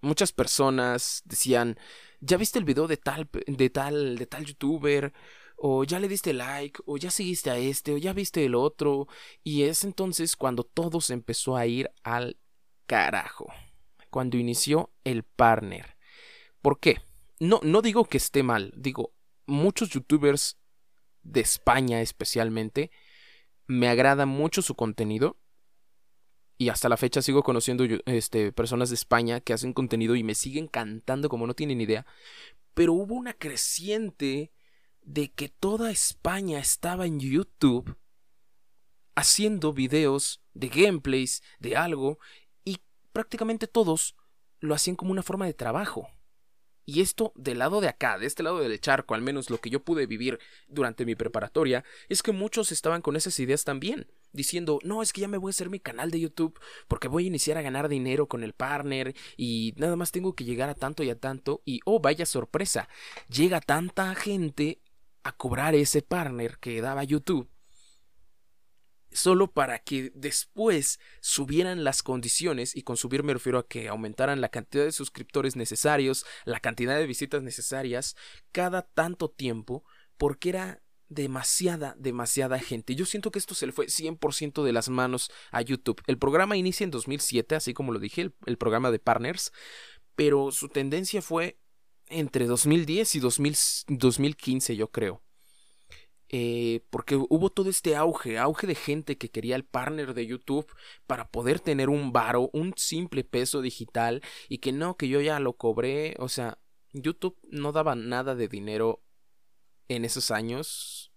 muchas 0.00 0.32
personas 0.32 1.22
decían, 1.24 1.78
¿ya 2.20 2.36
viste 2.36 2.58
el 2.58 2.64
video 2.64 2.86
de 2.86 2.96
tal, 2.96 3.28
de 3.46 3.70
tal, 3.70 4.18
de 4.18 4.26
tal 4.26 4.44
youtuber? 4.44 5.12
o 5.58 5.84
ya 5.84 5.98
le 5.98 6.08
diste 6.08 6.32
like, 6.32 6.80
o 6.86 6.96
ya 6.96 7.10
seguiste 7.10 7.50
a 7.50 7.58
este, 7.58 7.92
o 7.92 7.98
ya 7.98 8.12
viste 8.12 8.44
el 8.44 8.54
otro, 8.54 9.08
y 9.42 9.64
es 9.64 9.82
entonces 9.82 10.36
cuando 10.36 10.62
todo 10.62 11.00
se 11.00 11.14
empezó 11.14 11.56
a 11.56 11.66
ir 11.66 11.90
al 12.04 12.38
carajo, 12.86 13.52
cuando 14.08 14.36
inició 14.36 14.92
el 15.02 15.24
partner. 15.24 15.96
¿Por 16.62 16.78
qué? 16.78 16.98
No, 17.40 17.60
no 17.64 17.82
digo 17.82 18.04
que 18.04 18.18
esté 18.18 18.44
mal, 18.44 18.72
digo, 18.76 19.12
muchos 19.46 19.90
youtubers 19.90 20.58
de 21.30 21.40
España 21.40 22.00
especialmente, 22.00 22.90
me 23.66 23.88
agrada 23.88 24.26
mucho 24.26 24.62
su 24.62 24.74
contenido, 24.74 25.36
y 26.60 26.70
hasta 26.70 26.88
la 26.88 26.96
fecha 26.96 27.22
sigo 27.22 27.44
conociendo 27.44 27.84
este, 28.06 28.52
personas 28.52 28.88
de 28.88 28.96
España 28.96 29.40
que 29.40 29.52
hacen 29.52 29.72
contenido 29.72 30.16
y 30.16 30.24
me 30.24 30.34
siguen 30.34 30.66
cantando 30.66 31.28
como 31.28 31.46
no 31.46 31.54
tienen 31.54 31.80
idea. 31.80 32.04
Pero 32.74 32.94
hubo 32.94 33.14
una 33.14 33.32
creciente 33.32 34.50
de 35.02 35.30
que 35.30 35.48
toda 35.48 35.92
España 35.92 36.58
estaba 36.58 37.06
en 37.06 37.20
YouTube 37.20 37.96
haciendo 39.14 39.72
videos 39.72 40.42
de 40.54 40.68
gameplays, 40.68 41.42
de 41.60 41.76
algo, 41.76 42.18
y 42.64 42.78
prácticamente 43.12 43.68
todos 43.68 44.16
lo 44.58 44.74
hacían 44.74 44.96
como 44.96 45.12
una 45.12 45.22
forma 45.22 45.46
de 45.46 45.54
trabajo. 45.54 46.08
Y 46.88 47.02
esto 47.02 47.34
del 47.36 47.58
lado 47.58 47.82
de 47.82 47.88
acá, 47.88 48.16
de 48.16 48.24
este 48.24 48.42
lado 48.42 48.60
del 48.60 48.80
charco, 48.80 49.14
al 49.14 49.20
menos 49.20 49.50
lo 49.50 49.58
que 49.58 49.68
yo 49.68 49.84
pude 49.84 50.06
vivir 50.06 50.38
durante 50.68 51.04
mi 51.04 51.14
preparatoria, 51.14 51.84
es 52.08 52.22
que 52.22 52.32
muchos 52.32 52.72
estaban 52.72 53.02
con 53.02 53.14
esas 53.14 53.38
ideas 53.40 53.64
también, 53.64 54.10
diciendo, 54.32 54.78
no, 54.82 55.02
es 55.02 55.12
que 55.12 55.20
ya 55.20 55.28
me 55.28 55.36
voy 55.36 55.50
a 55.50 55.52
hacer 55.52 55.68
mi 55.68 55.80
canal 55.80 56.10
de 56.10 56.20
YouTube 56.20 56.58
porque 56.88 57.08
voy 57.08 57.24
a 57.24 57.26
iniciar 57.26 57.58
a 57.58 57.62
ganar 57.62 57.90
dinero 57.90 58.26
con 58.26 58.42
el 58.42 58.54
partner 58.54 59.14
y 59.36 59.74
nada 59.76 59.96
más 59.96 60.12
tengo 60.12 60.34
que 60.34 60.44
llegar 60.44 60.70
a 60.70 60.74
tanto 60.74 61.02
y 61.02 61.10
a 61.10 61.20
tanto 61.20 61.60
y, 61.66 61.80
oh, 61.84 62.00
vaya 62.00 62.24
sorpresa, 62.24 62.88
llega 63.28 63.60
tanta 63.60 64.14
gente 64.14 64.80
a 65.24 65.32
cobrar 65.32 65.74
ese 65.74 66.00
partner 66.00 66.56
que 66.58 66.80
daba 66.80 67.04
YouTube 67.04 67.50
solo 69.12 69.52
para 69.52 69.78
que 69.78 70.12
después 70.14 71.00
subieran 71.20 71.84
las 71.84 72.02
condiciones 72.02 72.76
y 72.76 72.82
con 72.82 72.96
subir 72.96 73.22
me 73.22 73.34
refiero 73.34 73.58
a 73.58 73.66
que 73.66 73.88
aumentaran 73.88 74.40
la 74.40 74.48
cantidad 74.48 74.84
de 74.84 74.92
suscriptores 74.92 75.56
necesarios, 75.56 76.24
la 76.44 76.60
cantidad 76.60 76.96
de 76.96 77.06
visitas 77.06 77.42
necesarias 77.42 78.16
cada 78.52 78.82
tanto 78.82 79.30
tiempo 79.30 79.84
porque 80.16 80.50
era 80.50 80.82
demasiada, 81.08 81.94
demasiada 81.98 82.58
gente. 82.58 82.94
Yo 82.94 83.06
siento 83.06 83.30
que 83.30 83.38
esto 83.38 83.54
se 83.54 83.66
le 83.66 83.72
fue 83.72 83.86
100% 83.86 84.62
de 84.62 84.72
las 84.72 84.88
manos 84.88 85.30
a 85.50 85.62
YouTube. 85.62 86.02
El 86.06 86.18
programa 86.18 86.56
inicia 86.56 86.84
en 86.84 86.90
2007, 86.90 87.54
así 87.54 87.74
como 87.74 87.92
lo 87.92 87.98
dije, 87.98 88.30
el, 88.46 88.58
programa 88.58 88.90
de 88.90 88.98
partners, 88.98 89.52
pero 90.14 90.50
su 90.50 90.68
tendencia 90.68 91.22
fue 91.22 91.58
entre 92.08 92.46
2010 92.46 93.14
y 93.14 93.20
2015, 93.20 94.76
yo 94.76 94.90
creo. 94.90 95.22
Eh, 96.30 96.84
porque 96.90 97.16
hubo 97.16 97.50
todo 97.50 97.70
este 97.70 97.96
auge, 97.96 98.38
auge 98.38 98.66
de 98.66 98.74
gente 98.74 99.16
que 99.16 99.30
quería 99.30 99.56
el 99.56 99.64
partner 99.64 100.12
de 100.12 100.26
YouTube 100.26 100.66
para 101.06 101.30
poder 101.30 101.58
tener 101.58 101.88
un 101.88 102.12
varo, 102.12 102.50
un 102.52 102.74
simple 102.76 103.24
peso 103.24 103.62
digital 103.62 104.22
y 104.48 104.58
que 104.58 104.72
no, 104.72 104.96
que 104.96 105.08
yo 105.08 105.22
ya 105.22 105.40
lo 105.40 105.54
cobré, 105.54 106.16
o 106.18 106.28
sea, 106.28 106.58
YouTube 106.92 107.38
no 107.50 107.72
daba 107.72 107.94
nada 107.94 108.34
de 108.34 108.48
dinero 108.48 109.02
en 109.88 110.04
esos 110.04 110.30
años, 110.30 111.12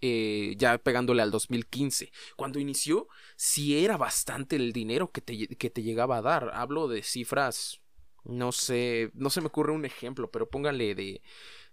eh, 0.00 0.54
ya 0.58 0.78
pegándole 0.78 1.22
al 1.22 1.30
2015. 1.30 2.10
Cuando 2.36 2.58
inició, 2.58 3.08
sí 3.36 3.84
era 3.84 3.96
bastante 3.96 4.56
el 4.56 4.72
dinero 4.72 5.12
que 5.12 5.20
te, 5.20 5.48
que 5.48 5.70
te 5.70 5.82
llegaba 5.82 6.18
a 6.18 6.22
dar. 6.22 6.50
Hablo 6.52 6.88
de 6.88 7.02
cifras 7.02 7.80
no 8.26 8.52
sé, 8.52 9.10
no 9.14 9.30
se 9.30 9.40
me 9.40 9.46
ocurre 9.46 9.72
un 9.72 9.84
ejemplo, 9.84 10.30
pero 10.30 10.48
pónganle 10.50 10.94
de, 10.94 11.22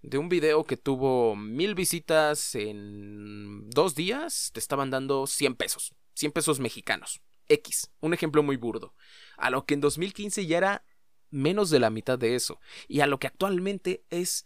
de 0.04 0.18
un 0.18 0.30
video 0.30 0.66
que 0.66 0.78
tuvo 0.78 1.36
mil 1.36 1.76
visitas 1.76 2.56
en 2.56 3.70
dos 3.70 3.96
días, 3.96 4.52
te 4.54 4.60
estaban 4.60 4.92
dando 4.92 5.26
100 5.26 5.56
pesos, 5.56 5.96
100 6.16 6.32
pesos 6.34 6.60
mexicanos. 6.60 7.22
X, 7.48 7.90
un 8.02 8.14
ejemplo 8.14 8.44
muy 8.44 8.58
burdo. 8.58 8.94
A 9.38 9.50
lo 9.50 9.66
que 9.66 9.74
en 9.74 9.82
2015 9.82 10.46
ya 10.46 10.58
era 10.58 10.86
menos 11.30 11.70
de 11.70 11.80
la 11.80 11.90
mitad 11.90 12.20
de 12.20 12.36
eso. 12.36 12.60
Y 12.88 13.00
a 13.00 13.08
lo 13.08 13.18
que 13.18 13.28
actualmente 13.28 14.04
es 14.10 14.46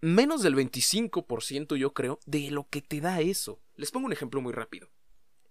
menos 0.00 0.42
del 0.42 0.54
25%, 0.54 1.76
yo 1.76 1.92
creo, 1.92 2.20
de 2.24 2.50
lo 2.50 2.68
que 2.68 2.80
te 2.80 3.00
da 3.00 3.20
eso. 3.20 3.60
Les 3.74 3.90
pongo 3.90 4.06
un 4.06 4.12
ejemplo 4.12 4.40
muy 4.40 4.52
rápido. 4.52 4.88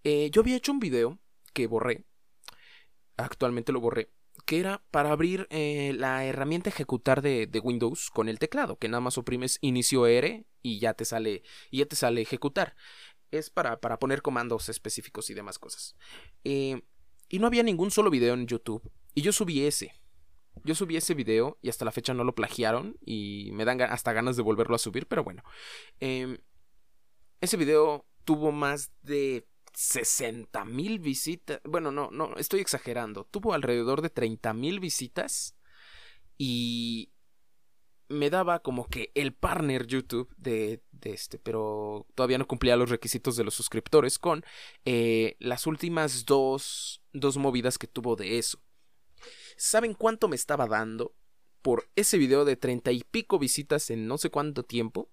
Eh, 0.04 0.30
yo 0.32 0.42
había 0.42 0.56
hecho 0.56 0.72
un 0.72 0.80
video 0.80 1.20
que 1.54 1.68
borré. 1.68 2.06
Actualmente 3.18 3.72
lo 3.74 3.82
borré 3.82 4.12
que 4.46 4.60
era 4.60 4.84
para 4.92 5.12
abrir 5.12 5.48
eh, 5.50 5.94
la 5.98 6.26
herramienta 6.26 6.70
ejecutar 6.70 7.22
de, 7.22 7.50
Windows 7.64 8.10
con 8.10 8.30
el 8.30 8.40
teclado, 8.40 8.78
que 8.78 8.90
nada 8.90 9.02
más 9.02 9.18
oprimes 9.18 9.58
inicio 9.62 10.08
R 10.08 10.46
y 10.62 10.80
ya 10.80 10.94
te 10.94 11.06
sale, 11.06 11.44
ya 11.72 11.86
te 11.86 11.96
sale 11.96 12.22
ejecutar. 12.22 12.76
Es 13.32 13.50
para, 13.50 13.80
para 13.80 14.00
poner 14.00 14.22
comandos 14.22 14.70
específicos 14.70 15.30
y 15.30 15.34
demás 15.34 15.60
cosas. 15.60 15.96
Eh, 16.44 16.82
y 17.30 17.40
no 17.40 17.48
había 17.48 17.64
ningún 17.64 17.92
solo 17.92 18.10
video 18.10 18.34
en 18.34 18.48
YouTube. 18.48 18.92
Y 19.14 19.22
yo 19.22 19.32
subí 19.32 19.66
ese. 19.66 19.94
Yo 20.64 20.76
subí 20.76 20.96
ese 20.96 21.14
video 21.14 21.58
y 21.62 21.70
hasta 21.70 21.86
la 21.86 21.92
fecha 21.92 22.14
no 22.14 22.24
lo 22.24 22.36
plagiaron 22.36 22.98
y 23.06 23.50
me 23.54 23.66
dan 23.66 23.82
hasta 23.82 24.14
ganas 24.14 24.36
de 24.38 24.44
volverlo 24.44 24.76
a 24.76 24.80
subir, 24.80 25.08
pero 25.08 25.24
bueno. 25.24 25.44
Em, 26.00 26.38
ese 27.42 27.58
video 27.58 28.06
tuvo 28.24 28.52
más 28.52 28.92
de 29.02 29.48
60 29.76 30.66
mil 30.66 31.00
visitas. 31.00 31.60
Bueno, 31.64 31.92
no, 31.92 32.10
no, 32.12 32.36
estoy 32.38 32.62
exagerando. 32.62 33.26
Tuvo 33.26 33.54
alrededor 33.54 34.02
de 34.02 34.10
30 34.10 34.54
mil 34.54 34.80
visitas. 34.80 35.56
Y 36.38 37.12
me 38.08 38.30
daba 38.30 38.60
como 38.60 38.88
que 38.88 39.12
el 39.16 39.34
partner 39.34 39.88
YouTube 39.88 40.34
de, 40.38 40.84
de, 40.92 41.14
este, 41.14 41.40
pero 41.40 42.06
todavía 42.16 42.38
no 42.38 42.48
cumplía 42.48 42.76
los 42.76 42.90
requisitos 42.90 43.36
de 43.36 43.44
los 43.44 43.56
suscriptores 43.56 44.20
con 44.20 44.44
eh, 44.86 45.36
las 45.40 45.66
últimas 45.66 46.26
dos, 46.26 47.02
dos 47.14 47.38
movidas 47.38 47.78
que 47.78 47.88
tuvo 47.88 48.16
de 48.16 48.38
eso. 48.38 48.60
¿Saben 49.58 49.94
cuánto 49.94 50.28
me 50.28 50.36
estaba 50.36 50.68
dando 50.68 51.16
por 51.62 51.90
ese 51.96 52.18
video 52.18 52.46
de 52.46 52.58
treinta 52.58 52.92
y 52.92 53.04
pico 53.04 53.40
visitas 53.40 53.90
en 53.90 54.08
no 54.08 54.18
sé 54.18 54.30
cuánto 54.30 54.64
tiempo? 54.64 55.10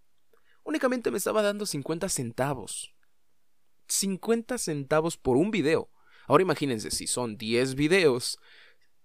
Únicamente 0.64 1.11
me 1.11 1.18
estaba 1.18 1.42
dando 1.42 1.66
50 1.66 2.09
centavos. 2.09 2.91
50 3.88 4.59
centavos 4.59 5.16
por 5.16 5.37
un 5.37 5.51
video. 5.51 5.90
Ahora 6.27 6.42
imagínense, 6.42 6.90
si 6.90 7.07
son 7.07 7.37
10 7.37 7.75
videos, 7.75 8.38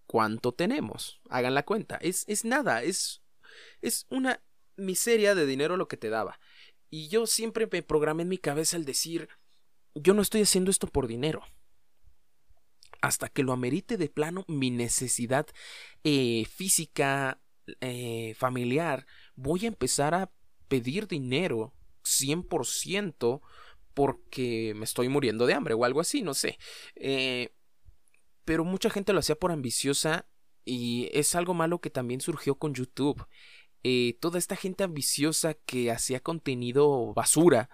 ¿cuánto 0.05 0.53
tenemos? 0.53 1.19
Hagan 1.29 1.55
la 1.55 1.63
cuenta. 1.63 1.97
Es, 1.97 2.23
es 2.27 2.45
nada, 2.45 2.83
es, 2.83 3.21
es 3.81 4.05
una 4.09 4.41
miseria 4.75 5.35
de 5.35 5.45
dinero 5.45 5.77
lo 5.77 5.87
que 5.87 5.97
te 5.97 6.09
daba. 6.09 6.39
Y 6.89 7.09
yo 7.09 7.27
siempre 7.27 7.67
me 7.71 7.83
programé 7.83 8.23
en 8.23 8.29
mi 8.29 8.37
cabeza 8.37 8.77
el 8.77 8.85
decir, 8.85 9.27
yo 9.93 10.13
no 10.13 10.21
estoy 10.21 10.41
haciendo 10.41 10.71
esto 10.71 10.87
por 10.87 11.07
dinero. 11.07 11.43
Hasta 13.01 13.29
que 13.29 13.43
lo 13.43 13.51
amerite 13.51 13.97
de 13.97 14.09
plano 14.09 14.45
mi 14.47 14.71
necesidad 14.71 15.47
eh, 16.03 16.45
física, 16.45 17.41
eh, 17.81 18.33
familiar, 18.37 19.05
voy 19.35 19.65
a 19.65 19.67
empezar 19.67 20.13
a 20.13 20.31
pedir 20.67 21.07
dinero 21.07 21.73
100% 22.03 23.41
porque 23.97 24.73
me 24.75 24.85
estoy 24.85 25.09
muriendo 25.09 25.47
de 25.47 25.55
hambre 25.55 25.73
o 25.73 25.83
algo 25.83 25.99
así, 25.99 26.21
no 26.21 26.35
sé. 26.35 26.59
Eh, 26.93 27.49
pero 28.45 28.63
mucha 28.63 28.91
gente 28.91 29.11
lo 29.11 29.17
hacía 29.17 29.33
por 29.33 29.51
ambiciosa 29.51 30.27
y 30.63 31.09
es 31.13 31.33
algo 31.33 31.55
malo 31.55 31.81
que 31.81 31.89
también 31.89 32.21
surgió 32.21 32.59
con 32.59 32.75
YouTube. 32.75 33.25
Eh, 33.81 34.15
toda 34.21 34.37
esta 34.37 34.55
gente 34.55 34.83
ambiciosa 34.83 35.55
que 35.55 35.89
hacía 35.89 36.19
contenido 36.19 37.11
basura, 37.15 37.71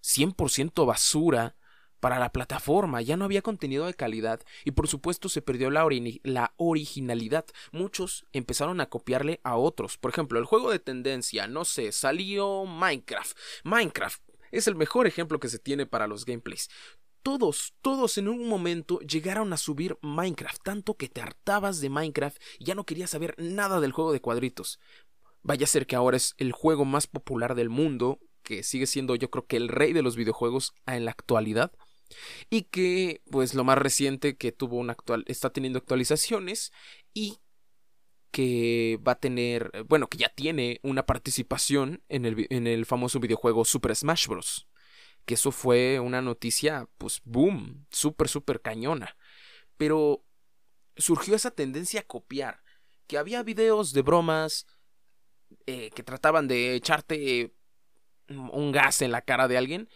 100% 0.00 0.86
basura, 0.86 1.56
para 1.98 2.18
la 2.18 2.32
plataforma, 2.32 3.00
ya 3.00 3.16
no 3.16 3.24
había 3.24 3.40
contenido 3.40 3.86
de 3.86 3.94
calidad 3.94 4.42
y 4.62 4.72
por 4.72 4.88
supuesto 4.88 5.30
se 5.30 5.40
perdió 5.40 5.70
la, 5.70 5.88
la, 6.22 6.52
originalidad. 6.58 7.46
Muchos 7.72 8.26
empezaron 8.32 8.82
a 8.82 8.90
copiarle 8.90 9.40
a 9.42 9.56
otros. 9.56 9.96
Por 9.96 10.10
ejemplo, 10.10 10.38
el 10.38 10.44
juego 10.44 10.70
de 10.70 10.78
tendencia, 10.78 11.46
no 11.46 11.64
sé, 11.64 11.92
salió 11.92 12.66
Minecraft. 12.66 13.34
Minecraft, 13.64 14.20
es 14.54 14.66
el 14.66 14.76
mejor 14.76 15.06
ejemplo 15.06 15.40
que 15.40 15.48
se 15.48 15.58
tiene 15.58 15.86
para 15.86 16.06
los 16.06 16.24
gameplays. 16.24 16.68
Todos, 17.22 17.74
todos 17.80 18.18
en 18.18 18.28
un 18.28 18.46
momento 18.48 19.00
llegaron 19.00 19.52
a 19.52 19.56
subir 19.56 19.96
Minecraft, 20.02 20.62
tanto 20.62 20.96
que 20.96 21.08
te 21.08 21.22
hartabas 21.22 21.80
de 21.80 21.88
Minecraft 21.88 22.40
y 22.58 22.66
ya 22.66 22.74
no 22.74 22.84
querías 22.84 23.10
saber 23.10 23.34
nada 23.38 23.80
del 23.80 23.92
juego 23.92 24.12
de 24.12 24.20
cuadritos. 24.20 24.78
Vaya 25.42 25.64
a 25.64 25.68
ser 25.68 25.86
que 25.86 25.96
ahora 25.96 26.16
es 26.16 26.34
el 26.36 26.52
juego 26.52 26.84
más 26.84 27.06
popular 27.06 27.54
del 27.54 27.70
mundo, 27.70 28.20
que 28.42 28.62
sigue 28.62 28.86
siendo 28.86 29.16
yo 29.16 29.30
creo 29.30 29.46
que 29.46 29.56
el 29.56 29.68
rey 29.68 29.92
de 29.92 30.02
los 30.02 30.16
videojuegos 30.16 30.74
en 30.86 31.06
la 31.06 31.12
actualidad. 31.12 31.72
Y 32.50 32.64
que, 32.64 33.22
pues 33.30 33.54
lo 33.54 33.64
más 33.64 33.78
reciente 33.78 34.36
que 34.36 34.52
tuvo 34.52 34.76
una 34.76 34.92
actual, 34.92 35.24
está 35.26 35.50
teniendo 35.50 35.78
actualizaciones 35.78 36.72
y 37.14 37.38
que 38.34 38.98
va 39.06 39.12
a 39.12 39.20
tener, 39.20 39.70
eh, 39.74 39.82
bueno, 39.82 40.08
que 40.08 40.18
ya 40.18 40.28
tiene 40.28 40.80
una 40.82 41.06
participación 41.06 42.02
en 42.08 42.26
el, 42.26 42.48
en 42.50 42.66
el 42.66 42.84
famoso 42.84 43.20
videojuego 43.20 43.64
Super 43.64 43.94
Smash 43.94 44.26
Bros. 44.26 44.66
Que 45.24 45.34
eso 45.34 45.52
fue 45.52 46.00
una 46.00 46.20
noticia, 46.20 46.88
pues, 46.98 47.20
boom, 47.22 47.86
súper, 47.92 48.26
súper 48.28 48.60
cañona. 48.60 49.16
Pero 49.76 50.24
surgió 50.96 51.36
esa 51.36 51.52
tendencia 51.52 52.00
a 52.00 52.08
copiar, 52.08 52.64
que 53.06 53.18
había 53.18 53.44
videos 53.44 53.92
de 53.92 54.02
bromas 54.02 54.66
eh, 55.66 55.90
que 55.94 56.02
trataban 56.02 56.48
de 56.48 56.74
echarte 56.74 57.54
un 58.28 58.72
gas 58.72 59.00
en 59.00 59.12
la 59.12 59.22
cara 59.22 59.46
de 59.46 59.58
alguien, 59.58 59.88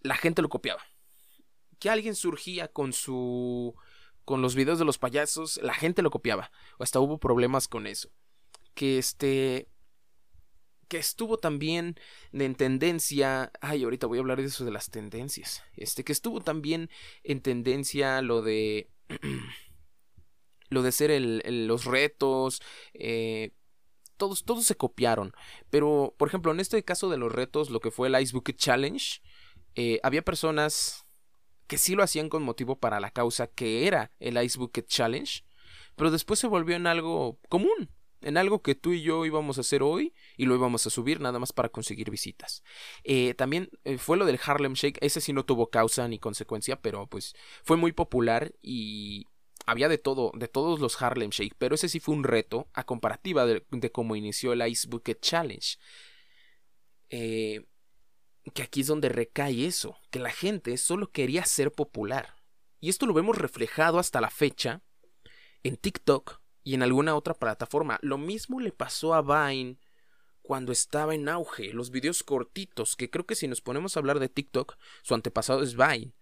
la 0.00 0.16
gente 0.16 0.42
lo 0.42 0.48
copiaba. 0.48 0.82
Que 1.78 1.88
alguien 1.88 2.16
surgía 2.16 2.66
con 2.66 2.92
su 2.92 3.76
con 4.24 4.42
los 4.42 4.54
videos 4.54 4.78
de 4.78 4.84
los 4.84 4.98
payasos, 4.98 5.58
la 5.62 5.74
gente 5.74 6.02
lo 6.02 6.10
copiaba. 6.10 6.50
Hasta 6.78 7.00
hubo 7.00 7.18
problemas 7.18 7.68
con 7.68 7.86
eso. 7.86 8.10
Que 8.74 8.98
este. 8.98 9.68
Que 10.88 10.98
estuvo 10.98 11.38
también 11.38 11.98
en 12.32 12.54
tendencia. 12.54 13.52
Ay, 13.60 13.84
ahorita 13.84 14.06
voy 14.06 14.18
a 14.18 14.20
hablar 14.20 14.40
de 14.40 14.46
eso 14.46 14.64
de 14.64 14.70
las 14.70 14.90
tendencias. 14.90 15.62
Este, 15.76 16.04
que 16.04 16.12
estuvo 16.12 16.40
también 16.40 16.90
en 17.22 17.40
tendencia 17.40 18.22
lo 18.22 18.42
de. 18.42 18.90
lo 20.70 20.82
de 20.82 20.92
ser 20.92 21.10
el, 21.10 21.66
los 21.66 21.84
retos. 21.84 22.62
Eh, 22.94 23.52
todos, 24.16 24.44
todos 24.44 24.64
se 24.64 24.76
copiaron. 24.76 25.32
Pero, 25.70 26.14
por 26.16 26.28
ejemplo, 26.28 26.52
en 26.52 26.60
este 26.60 26.82
caso 26.84 27.10
de 27.10 27.16
los 27.16 27.32
retos, 27.32 27.70
lo 27.70 27.80
que 27.80 27.90
fue 27.90 28.08
el 28.08 28.20
Ice 28.20 28.32
Bucket 28.32 28.56
Challenge. 28.56 29.20
Eh, 29.76 30.00
había 30.02 30.22
personas 30.22 31.03
que 31.66 31.78
sí 31.78 31.94
lo 31.94 32.02
hacían 32.02 32.28
con 32.28 32.42
motivo 32.42 32.78
para 32.78 33.00
la 33.00 33.10
causa 33.10 33.46
que 33.46 33.86
era 33.86 34.12
el 34.20 34.42
Ice 34.42 34.58
Bucket 34.58 34.86
Challenge, 34.86 35.44
pero 35.96 36.10
después 36.10 36.38
se 36.38 36.46
volvió 36.46 36.76
en 36.76 36.86
algo 36.86 37.38
común, 37.48 37.90
en 38.20 38.36
algo 38.36 38.62
que 38.62 38.74
tú 38.74 38.92
y 38.92 39.02
yo 39.02 39.24
íbamos 39.26 39.58
a 39.58 39.60
hacer 39.60 39.82
hoy 39.82 40.14
y 40.36 40.46
lo 40.46 40.54
íbamos 40.54 40.86
a 40.86 40.90
subir 40.90 41.20
nada 41.20 41.38
más 41.38 41.52
para 41.52 41.68
conseguir 41.68 42.10
visitas. 42.10 42.62
Eh, 43.04 43.34
también 43.34 43.70
eh, 43.84 43.98
fue 43.98 44.16
lo 44.16 44.24
del 44.24 44.40
Harlem 44.44 44.74
Shake, 44.74 44.98
ese 45.00 45.20
sí 45.20 45.32
no 45.32 45.44
tuvo 45.44 45.70
causa 45.70 46.08
ni 46.08 46.18
consecuencia, 46.18 46.80
pero 46.80 47.06
pues 47.06 47.34
fue 47.62 47.76
muy 47.76 47.92
popular 47.92 48.54
y 48.62 49.26
había 49.66 49.88
de 49.88 49.98
todo, 49.98 50.32
de 50.34 50.48
todos 50.48 50.80
los 50.80 51.00
Harlem 51.00 51.30
Shake, 51.30 51.54
pero 51.58 51.74
ese 51.74 51.88
sí 51.88 52.00
fue 52.00 52.14
un 52.14 52.24
reto 52.24 52.68
a 52.74 52.84
comparativa 52.84 53.46
de, 53.46 53.62
cómo 53.92 54.16
inició 54.16 54.52
el 54.52 54.66
Ice 54.68 54.88
Bucket 54.88 55.20
Challenge. 55.20 55.78
Eh, 57.10 57.64
que 58.52 58.62
aquí 58.62 58.82
es 58.82 58.86
donde 58.86 59.08
recae 59.08 59.66
eso, 59.66 59.96
que 60.10 60.18
la 60.18 60.30
gente 60.30 60.76
solo 60.76 61.10
quería 61.10 61.44
ser 61.44 61.72
popular. 61.72 62.36
Y 62.80 62.90
esto 62.90 63.06
lo 63.06 63.14
vemos 63.14 63.38
reflejado 63.38 63.98
hasta 63.98 64.20
la 64.20 64.30
fecha 64.30 64.82
en 65.62 65.76
TikTok 65.76 66.40
y 66.62 66.74
en 66.74 66.82
alguna 66.82 67.14
otra 67.14 67.34
plataforma. 67.34 67.98
Lo 68.02 68.18
mismo 68.18 68.60
le 68.60 68.72
pasó 68.72 69.14
a 69.14 69.22
Vine 69.22 69.78
cuando 70.42 70.72
estaba 70.72 71.14
en 71.14 71.28
auge, 71.28 71.72
los 71.72 71.90
videos 71.90 72.22
cortitos, 72.22 72.96
que 72.96 73.08
creo 73.08 73.24
que 73.24 73.34
si 73.34 73.48
nos 73.48 73.62
ponemos 73.62 73.96
a 73.96 74.00
hablar 74.00 74.18
de 74.18 74.28
TikTok, 74.28 74.76
su 75.02 75.14
antepasado 75.14 75.62
es 75.62 75.74
Vine. 75.74 76.14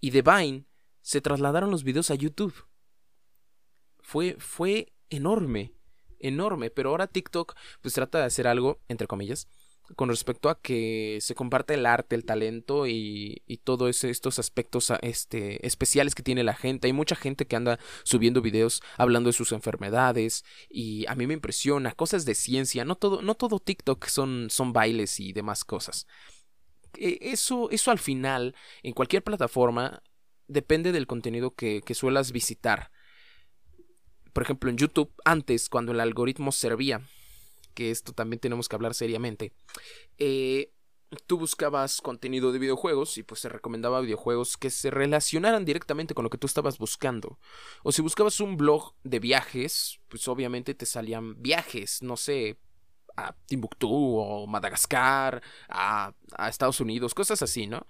Y 0.00 0.10
de 0.10 0.20
Vine 0.20 0.66
se 1.00 1.22
trasladaron 1.22 1.70
los 1.70 1.84
videos 1.84 2.10
a 2.10 2.14
YouTube. 2.14 2.54
Fue, 4.00 4.36
fue 4.38 4.92
enorme, 5.08 5.72
enorme, 6.18 6.70
pero 6.70 6.90
ahora 6.90 7.06
TikTok 7.06 7.54
pues 7.80 7.94
trata 7.94 8.18
de 8.18 8.24
hacer 8.24 8.46
algo, 8.46 8.82
entre 8.88 9.06
comillas, 9.06 9.48
con 9.96 10.08
respecto 10.08 10.48
a 10.48 10.60
que 10.60 11.18
se 11.20 11.34
comparte 11.34 11.74
el 11.74 11.86
arte, 11.86 12.16
el 12.16 12.24
talento 12.24 12.86
y, 12.86 13.42
y 13.46 13.58
todos 13.58 14.02
estos 14.04 14.38
aspectos 14.38 14.92
este, 15.02 15.64
especiales 15.66 16.14
que 16.14 16.22
tiene 16.22 16.42
la 16.42 16.54
gente. 16.54 16.86
Hay 16.86 16.92
mucha 16.92 17.16
gente 17.16 17.46
que 17.46 17.56
anda 17.56 17.78
subiendo 18.02 18.40
videos 18.40 18.82
hablando 18.96 19.28
de 19.28 19.34
sus 19.34 19.52
enfermedades 19.52 20.44
y 20.70 21.06
a 21.06 21.14
mí 21.14 21.26
me 21.26 21.34
impresiona 21.34 21.92
cosas 21.92 22.24
de 22.24 22.34
ciencia. 22.34 22.84
No 22.84 22.96
todo, 22.96 23.22
no 23.22 23.34
todo 23.34 23.60
TikTok 23.60 24.06
son, 24.06 24.48
bailes 24.72 25.20
y 25.20 25.32
demás 25.32 25.64
cosas. 25.64 26.06
E, 26.96 27.18
eso, 27.20 27.70
eso 27.70 27.90
al 27.90 27.98
final, 27.98 28.54
en 28.82 28.94
cualquier 28.94 29.22
plataforma, 29.22 30.02
depende 30.48 30.92
del 30.92 31.06
contenido 31.06 31.54
que 31.54 31.82
suelas 31.94 32.32
visitar. 32.32 32.90
Por 34.32 34.42
ejemplo, 34.42 34.68
en 34.68 34.78
YouTube, 34.78 35.12
antes, 35.24 35.68
cuando 35.68 35.92
el 35.92 36.00
algoritmo 36.00 36.52
servía 36.52 37.06
que 37.74 37.90
esto 37.90 38.12
también 38.12 38.40
tenemos 38.40 38.68
que 38.68 38.76
hablar 38.76 38.94
seriamente. 38.94 39.52
Eh, 40.18 40.72
tú 41.26 41.38
buscabas 41.38 42.00
contenido 42.00 42.52
de 42.52 42.58
videojuegos 42.58 43.18
y 43.18 43.22
pues 43.22 43.40
se 43.40 43.48
recomendaba 43.48 44.00
videojuegos 44.00 44.56
que 44.56 44.70
se 44.70 44.90
relacionaran 44.90 45.64
directamente 45.64 46.14
con 46.14 46.24
lo 46.24 46.30
que 46.30 46.38
tú 46.38 46.46
estabas 46.46 46.78
buscando. 46.78 47.38
O 47.82 47.92
si 47.92 48.02
buscabas 48.02 48.40
un 48.40 48.56
blog 48.56 48.94
de 49.02 49.18
viajes, 49.20 50.00
pues 50.08 50.26
obviamente 50.28 50.74
te 50.74 50.86
salían 50.86 51.40
viajes, 51.40 52.02
no 52.02 52.16
sé, 52.16 52.58
a 53.16 53.34
Timbuktu 53.46 53.88
o 53.90 54.46
Madagascar, 54.46 55.42
a, 55.68 56.14
a 56.36 56.48
Estados 56.48 56.80
Unidos, 56.80 57.14
cosas 57.14 57.42
así, 57.42 57.66
¿no? 57.66 57.86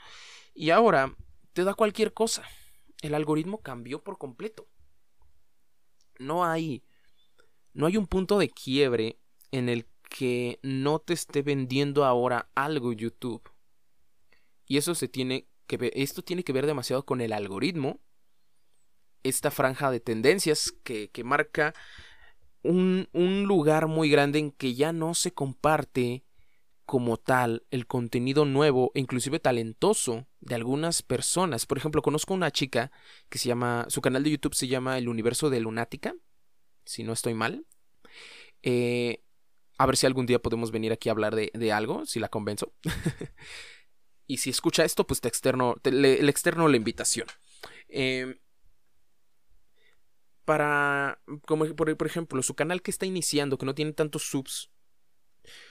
Y 0.54 0.70
ahora 0.70 1.14
te 1.52 1.64
da 1.64 1.74
cualquier 1.74 2.12
cosa. 2.12 2.44
El 3.00 3.14
algoritmo 3.14 3.62
cambió 3.62 4.02
por 4.02 4.18
completo. 4.18 4.68
no 6.18 6.44
hay 6.44 6.82
no 7.72 7.86
hay 7.86 7.96
un 7.96 8.06
punto 8.06 8.38
de 8.38 8.48
quiebre 8.48 9.18
en 9.54 9.68
el 9.68 9.86
que 10.10 10.58
no 10.62 10.98
te 10.98 11.14
esté 11.14 11.42
vendiendo 11.42 12.04
ahora 12.04 12.50
algo 12.56 12.92
YouTube. 12.92 13.48
Y 14.66 14.78
eso 14.78 14.96
se 14.96 15.06
tiene 15.06 15.46
que 15.68 15.76
ver, 15.76 15.92
esto 15.94 16.22
tiene 16.22 16.42
que 16.42 16.52
ver 16.52 16.66
demasiado 16.66 17.06
con 17.06 17.20
el 17.20 17.32
algoritmo, 17.32 18.00
esta 19.22 19.52
franja 19.52 19.92
de 19.92 20.00
tendencias 20.00 20.74
que, 20.82 21.10
que 21.10 21.22
marca 21.22 21.72
un, 22.62 23.08
un 23.12 23.44
lugar 23.44 23.86
muy 23.86 24.10
grande 24.10 24.40
en 24.40 24.50
que 24.50 24.74
ya 24.74 24.92
no 24.92 25.14
se 25.14 25.32
comparte 25.32 26.24
como 26.84 27.16
tal 27.16 27.64
el 27.70 27.86
contenido 27.86 28.44
nuevo 28.44 28.90
e 28.94 29.00
inclusive 29.00 29.38
talentoso 29.38 30.26
de 30.40 30.56
algunas 30.56 31.02
personas. 31.02 31.64
Por 31.64 31.78
ejemplo, 31.78 32.02
conozco 32.02 32.34
una 32.34 32.50
chica 32.50 32.90
que 33.28 33.38
se 33.38 33.48
llama, 33.48 33.86
su 33.88 34.00
canal 34.00 34.24
de 34.24 34.32
YouTube 34.32 34.54
se 34.54 34.66
llama 34.66 34.98
El 34.98 35.08
Universo 35.08 35.48
de 35.48 35.60
Lunática, 35.60 36.14
si 36.84 37.04
no 37.04 37.12
estoy 37.12 37.34
mal. 37.34 37.64
Eh, 38.62 39.24
a 39.78 39.86
ver 39.86 39.96
si 39.96 40.06
algún 40.06 40.26
día 40.26 40.40
podemos 40.40 40.70
venir 40.70 40.92
aquí 40.92 41.08
a 41.08 41.12
hablar 41.12 41.34
de, 41.34 41.50
de 41.54 41.72
algo, 41.72 42.06
si 42.06 42.20
la 42.20 42.28
convenzo. 42.28 42.72
y 44.26 44.38
si 44.38 44.50
escucha 44.50 44.84
esto, 44.84 45.06
pues 45.06 45.20
te 45.20 45.28
externo, 45.28 45.76
le, 45.84 46.28
externo 46.28 46.68
la 46.68 46.76
invitación. 46.76 47.26
Em, 47.88 48.38
para, 50.44 51.20
como 51.46 51.66
por, 51.74 51.96
por, 51.96 52.06
ejemplo, 52.06 52.42
su 52.42 52.54
canal 52.54 52.82
que 52.82 52.90
está 52.90 53.06
iniciando, 53.06 53.58
que 53.58 53.66
no 53.66 53.74
tiene 53.74 53.92
tantos 53.92 54.22
subs, 54.24 54.70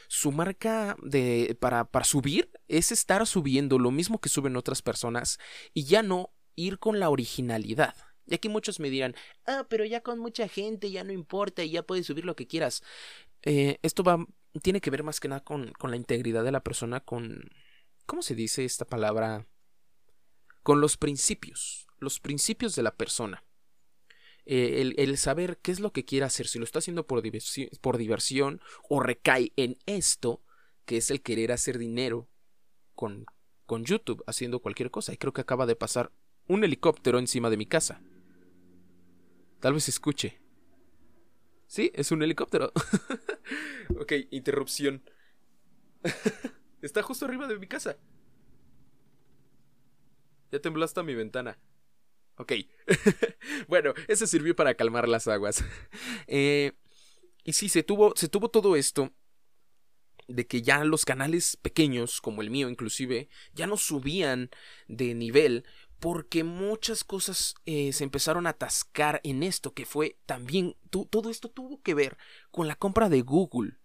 su 0.07 0.31
marca 0.31 0.95
de, 1.01 1.57
para, 1.59 1.85
para 1.85 2.05
subir 2.05 2.51
es 2.67 2.91
estar 2.91 3.25
subiendo 3.25 3.79
lo 3.79 3.91
mismo 3.91 4.19
que 4.19 4.29
suben 4.29 4.55
otras 4.55 4.81
personas 4.81 5.39
y 5.73 5.85
ya 5.85 6.03
no 6.03 6.31
ir 6.55 6.79
con 6.79 6.99
la 6.99 7.09
originalidad. 7.09 7.95
Y 8.25 8.35
aquí 8.35 8.47
muchos 8.47 8.79
me 8.79 8.89
dirán, 8.89 9.15
ah, 9.45 9.65
pero 9.69 9.83
ya 9.85 10.01
con 10.01 10.19
mucha 10.19 10.47
gente 10.47 10.89
ya 10.91 11.03
no 11.03 11.11
importa 11.11 11.63
y 11.63 11.71
ya 11.71 11.83
puedes 11.83 12.05
subir 12.05 12.25
lo 12.25 12.35
que 12.35 12.47
quieras. 12.47 12.81
Eh, 13.43 13.79
esto 13.81 14.03
va, 14.03 14.25
tiene 14.61 14.81
que 14.81 14.89
ver 14.89 15.03
más 15.03 15.19
que 15.19 15.27
nada 15.27 15.43
con, 15.43 15.71
con 15.73 15.91
la 15.91 15.97
integridad 15.97 16.43
de 16.43 16.51
la 16.51 16.63
persona, 16.63 17.01
con, 17.01 17.49
¿cómo 18.05 18.21
se 18.21 18.35
dice 18.35 18.65
esta 18.65 18.85
palabra? 18.85 19.47
Con 20.63 20.79
los 20.79 20.97
principios, 20.97 21.87
los 21.99 22.19
principios 22.19 22.75
de 22.75 22.83
la 22.83 22.95
persona. 22.95 23.43
Eh, 24.45 24.81
el, 24.81 24.95
el, 24.97 25.17
saber 25.17 25.57
qué 25.61 25.71
es 25.71 25.79
lo 25.79 25.93
que 25.93 26.03
quiere 26.03 26.25
hacer, 26.25 26.47
si 26.47 26.59
lo 26.59 26.65
está 26.65 26.79
haciendo 26.79 27.07
por, 27.07 27.23
por 27.81 27.97
diversión 27.97 28.61
o 28.89 28.99
recae 28.99 29.53
en 29.55 29.77
esto, 29.85 30.41
que 30.85 30.97
es 30.97 31.11
el 31.11 31.21
querer 31.21 31.51
hacer 31.51 31.77
dinero 31.77 32.29
con, 32.93 33.25
con 33.65 33.85
YouTube, 33.85 34.23
haciendo 34.27 34.59
cualquier 34.59 34.91
cosa. 34.91 35.13
Y 35.13 35.17
creo 35.17 35.33
que 35.33 35.41
acaba 35.41 35.65
de 35.65 35.75
pasar 35.75 36.11
un 36.47 36.63
helicóptero 36.63 37.19
encima 37.19 37.49
de 37.49 37.57
mi 37.57 37.65
casa. 37.65 38.01
Tal 39.59 39.73
vez 39.73 39.87
escuche. 39.87 40.42
Sí, 41.73 41.91
es 41.95 42.11
un 42.11 42.21
helicóptero. 42.21 42.71
ok, 43.99 44.13
interrupción. 44.29 45.01
Está 46.83 47.01
justo 47.01 47.25
arriba 47.25 47.47
de 47.47 47.57
mi 47.57 47.65
casa. 47.65 47.97
Ya 50.51 50.59
tembló 50.59 50.85
hasta 50.85 51.01
mi 51.01 51.15
ventana. 51.15 51.57
Ok. 52.37 52.53
bueno, 53.67 53.95
eso 54.07 54.27
sirvió 54.27 54.55
para 54.55 54.75
calmar 54.75 55.09
las 55.09 55.27
aguas. 55.27 55.65
Eh, 56.27 56.73
y 57.43 57.53
sí, 57.53 57.69
se 57.69 57.81
tuvo, 57.81 58.13
se 58.15 58.29
tuvo 58.29 58.49
todo 58.49 58.75
esto 58.75 59.11
de 60.27 60.45
que 60.45 60.61
ya 60.61 60.83
los 60.83 61.05
canales 61.05 61.57
pequeños, 61.57 62.21
como 62.21 62.43
el 62.43 62.51
mío 62.51 62.69
inclusive, 62.69 63.29
ya 63.55 63.65
no 63.65 63.77
subían 63.77 64.51
de 64.87 65.15
nivel 65.15 65.65
porque 66.03 66.43
muchas 66.43 67.05
cosas 67.05 67.55
eh, 67.65 67.93
se 67.93 68.03
empezaron 68.03 68.45
a 68.45 68.49
atascar 68.49 69.21
en 69.23 69.41
esto, 69.41 69.73
que 69.73 69.85
fue 69.85 70.17
también, 70.25 70.75
todo 70.89 71.29
esto 71.29 71.47
tuvo 71.47 71.81
que 71.81 71.93
ver 71.93 72.17
con 72.51 72.67
la 72.67 72.75
compra 72.75 73.07
de 73.07 73.21
Google. 73.21 73.77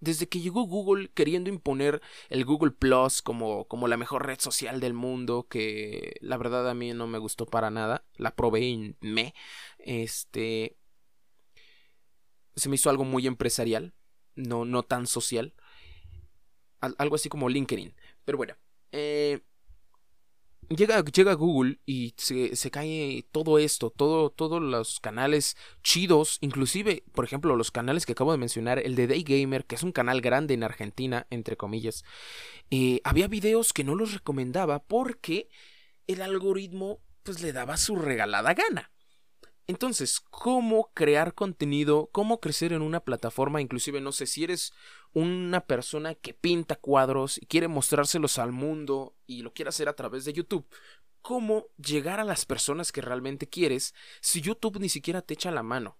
Desde 0.00 0.28
que 0.28 0.40
llegó 0.40 0.62
Google 0.62 1.12
queriendo 1.14 1.48
imponer 1.48 2.02
el 2.28 2.44
Google 2.44 2.72
Plus 2.72 3.22
como, 3.22 3.68
como 3.68 3.86
la 3.86 3.96
mejor 3.96 4.26
red 4.26 4.40
social 4.40 4.80
del 4.80 4.94
mundo, 4.94 5.46
que 5.48 6.16
la 6.22 6.38
verdad 6.38 6.68
a 6.68 6.74
mí 6.74 6.92
no 6.92 7.06
me 7.06 7.18
gustó 7.18 7.46
para 7.46 7.70
nada, 7.70 8.04
la 8.16 8.34
probé 8.34 8.62
y 8.62 8.96
me, 9.00 9.32
este, 9.78 10.76
se 12.56 12.68
me 12.68 12.74
hizo 12.74 12.90
algo 12.90 13.04
muy 13.04 13.28
empresarial, 13.28 13.94
no, 14.34 14.64
no 14.64 14.82
tan 14.82 15.06
social, 15.06 15.54
algo 16.80 17.14
así 17.14 17.28
como 17.28 17.48
LinkedIn, 17.48 17.94
pero 18.24 18.38
bueno, 18.38 18.56
eh, 18.90 19.40
Llega, 20.68 21.02
llega 21.02 21.32
Google 21.32 21.78
y 21.86 22.12
se, 22.18 22.54
se, 22.54 22.70
cae 22.70 23.24
todo 23.32 23.58
esto, 23.58 23.88
todo, 23.88 24.28
todos 24.28 24.60
los 24.60 25.00
canales 25.00 25.56
chidos, 25.82 26.36
inclusive, 26.42 27.04
por 27.12 27.24
ejemplo, 27.24 27.56
los 27.56 27.70
canales 27.70 28.04
que 28.04 28.12
acabo 28.12 28.32
de 28.32 28.38
mencionar, 28.38 28.78
el 28.78 28.94
de 28.94 29.06
Day 29.06 29.22
Gamer, 29.22 29.64
que 29.64 29.76
es 29.76 29.82
un 29.82 29.92
canal 29.92 30.20
grande 30.20 30.52
en 30.52 30.64
Argentina, 30.64 31.26
entre 31.30 31.56
comillas, 31.56 32.04
eh, 32.70 33.00
había 33.04 33.28
videos 33.28 33.72
que 33.72 33.82
no 33.82 33.94
los 33.94 34.12
recomendaba 34.12 34.80
porque 34.80 35.48
el 36.06 36.20
algoritmo 36.20 37.00
pues 37.22 37.40
le 37.40 37.52
daba 37.52 37.78
su 37.78 37.96
regalada 37.96 38.52
gana. 38.52 38.90
Entonces, 39.68 40.20
¿cómo 40.30 40.90
crear 40.94 41.34
contenido? 41.34 42.08
¿Cómo 42.10 42.40
crecer 42.40 42.72
en 42.72 42.80
una 42.80 43.00
plataforma? 43.00 43.60
Inclusive, 43.60 44.00
no 44.00 44.12
sé, 44.12 44.26
si 44.26 44.44
eres 44.44 44.72
una 45.12 45.60
persona 45.60 46.14
que 46.14 46.32
pinta 46.32 46.74
cuadros 46.74 47.36
y 47.36 47.44
quiere 47.44 47.68
mostrárselos 47.68 48.38
al 48.38 48.50
mundo 48.50 49.14
y 49.26 49.42
lo 49.42 49.52
quiere 49.52 49.68
hacer 49.68 49.90
a 49.90 49.92
través 49.92 50.24
de 50.24 50.32
YouTube. 50.32 50.66
¿Cómo 51.20 51.66
llegar 51.76 52.18
a 52.18 52.24
las 52.24 52.46
personas 52.46 52.92
que 52.92 53.02
realmente 53.02 53.46
quieres 53.46 53.94
si 54.22 54.40
YouTube 54.40 54.80
ni 54.80 54.88
siquiera 54.88 55.20
te 55.20 55.34
echa 55.34 55.50
la 55.50 55.62
mano? 55.62 55.98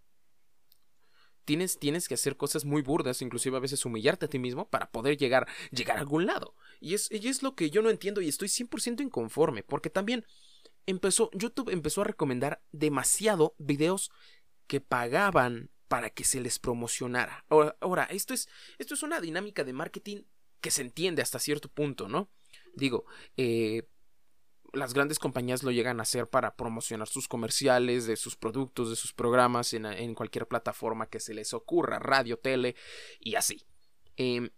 Tienes, 1.44 1.78
tienes 1.78 2.08
que 2.08 2.14
hacer 2.14 2.38
cosas 2.38 2.64
muy 2.64 2.80
burdas, 2.80 3.20
inclusive 3.20 3.58
a 3.58 3.60
veces 3.60 3.84
humillarte 3.84 4.26
a 4.26 4.28
ti 4.30 4.38
mismo 4.38 4.70
para 4.70 4.90
poder 4.90 5.18
llegar, 5.18 5.46
llegar 5.72 5.98
a 5.98 6.00
algún 6.00 6.24
lado. 6.24 6.54
Y 6.80 6.94
es, 6.94 7.10
y 7.10 7.28
es 7.28 7.42
lo 7.42 7.54
que 7.54 7.68
yo 7.68 7.82
no 7.82 7.90
entiendo 7.90 8.22
y 8.22 8.28
estoy 8.28 8.48
100% 8.48 9.02
inconforme, 9.02 9.62
porque 9.62 9.90
también 9.90 10.24
empezó, 10.88 11.30
YouTube 11.34 11.68
empezó 11.68 12.00
a 12.00 12.04
recomendar 12.04 12.62
demasiado 12.72 13.54
videos 13.58 14.10
que 14.66 14.80
pagaban 14.80 15.70
para 15.86 16.10
que 16.10 16.24
se 16.24 16.40
les 16.40 16.58
promocionara. 16.58 17.44
Ahora, 17.48 18.04
esto, 18.04 18.32
es, 18.32 18.48
esto 18.78 18.94
es 18.94 19.02
una 19.02 19.20
dinámica 19.20 19.64
de 19.64 19.74
marketing 19.74 20.22
que 20.60 20.70
se 20.70 20.82
entiende 20.82 21.22
hasta 21.22 21.38
cierto 21.38 21.68
punto, 21.68 22.08
¿no? 22.08 22.30
Digo, 22.74 23.04
eh, 23.36 23.86
las 24.72 24.94
grandes 24.94 25.18
compañías 25.18 25.62
lo 25.62 25.70
llegan 25.70 26.00
a 26.00 26.04
hacer 26.04 26.28
para 26.28 26.56
promocionar 26.56 27.06
sus 27.06 27.28
comerciales, 27.28 28.06
de 28.06 28.16
sus 28.16 28.36
productos, 28.36 28.88
de 28.88 28.96
sus 28.96 29.12
programas 29.12 29.74
en, 29.74 29.84
en 29.84 30.14
cualquier 30.14 30.48
plataforma 30.48 31.08
que 31.08 31.20
se 31.20 31.34
les 31.34 31.52
ocurra, 31.52 31.98
radio, 31.98 32.38
tele 32.38 32.76
y 33.20 33.34
así. 33.34 33.66
Eh, 34.16 34.50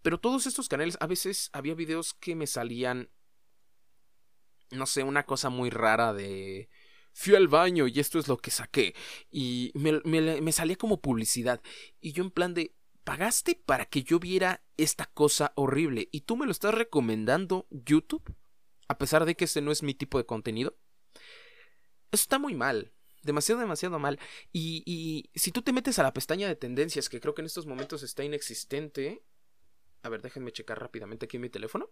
pero 0.00 0.18
todos 0.18 0.46
estos 0.46 0.68
canales, 0.68 0.96
a 1.00 1.06
veces 1.06 1.50
había 1.52 1.74
videos 1.74 2.14
que 2.14 2.34
me 2.34 2.46
salían 2.46 3.10
no 4.72 4.86
sé, 4.86 5.02
una 5.02 5.24
cosa 5.24 5.50
muy 5.50 5.70
rara 5.70 6.12
de... 6.12 6.68
Fui 7.14 7.34
al 7.34 7.48
baño 7.48 7.86
y 7.88 8.00
esto 8.00 8.18
es 8.18 8.26
lo 8.26 8.38
que 8.38 8.50
saqué. 8.50 8.94
Y 9.30 9.70
me, 9.74 10.52
salía 10.52 10.76
como 10.76 11.00
publicidad. 11.00 11.60
Y 12.00 12.12
yo 12.12 12.24
en 12.24 12.30
plan 12.30 12.54
de... 12.54 12.74
¿Pagaste 13.04 13.60
para 13.66 13.86
que 13.86 14.04
yo 14.04 14.20
viera 14.20 14.62
esta 14.76 15.06
cosa 15.06 15.52
horrible? 15.56 16.08
¿Y 16.12 16.20
tú 16.20 16.36
me 16.36 16.46
lo 16.46 16.52
estás 16.52 16.72
recomendando 16.72 17.66
YouTube? 17.70 18.22
A 18.86 18.96
pesar 18.96 19.24
de 19.24 19.34
que 19.34 19.44
este 19.44 19.60
no 19.60 19.72
es 19.72 19.82
mi 19.82 19.92
tipo 19.92 20.18
de 20.18 20.24
contenido. 20.24 20.76
Eso 22.12 22.22
está 22.22 22.38
muy 22.38 22.54
mal. 22.54 22.92
Demasiado, 23.22 23.60
demasiado 23.60 23.98
mal. 23.98 24.20
Y, 24.52 24.84
y 24.86 25.30
si 25.36 25.50
tú 25.50 25.62
te 25.62 25.72
metes 25.72 25.98
a 25.98 26.04
la 26.04 26.12
pestaña 26.12 26.46
de 26.46 26.54
tendencias, 26.54 27.08
que 27.08 27.20
creo 27.20 27.34
que 27.34 27.42
en 27.42 27.46
estos 27.46 27.66
momentos 27.66 28.04
está 28.04 28.22
inexistente. 28.22 29.24
A 30.02 30.08
ver, 30.08 30.22
déjenme 30.22 30.52
checar 30.52 30.78
rápidamente 30.80 31.26
aquí 31.26 31.38
en 31.38 31.42
mi 31.42 31.50
teléfono. 31.50 31.90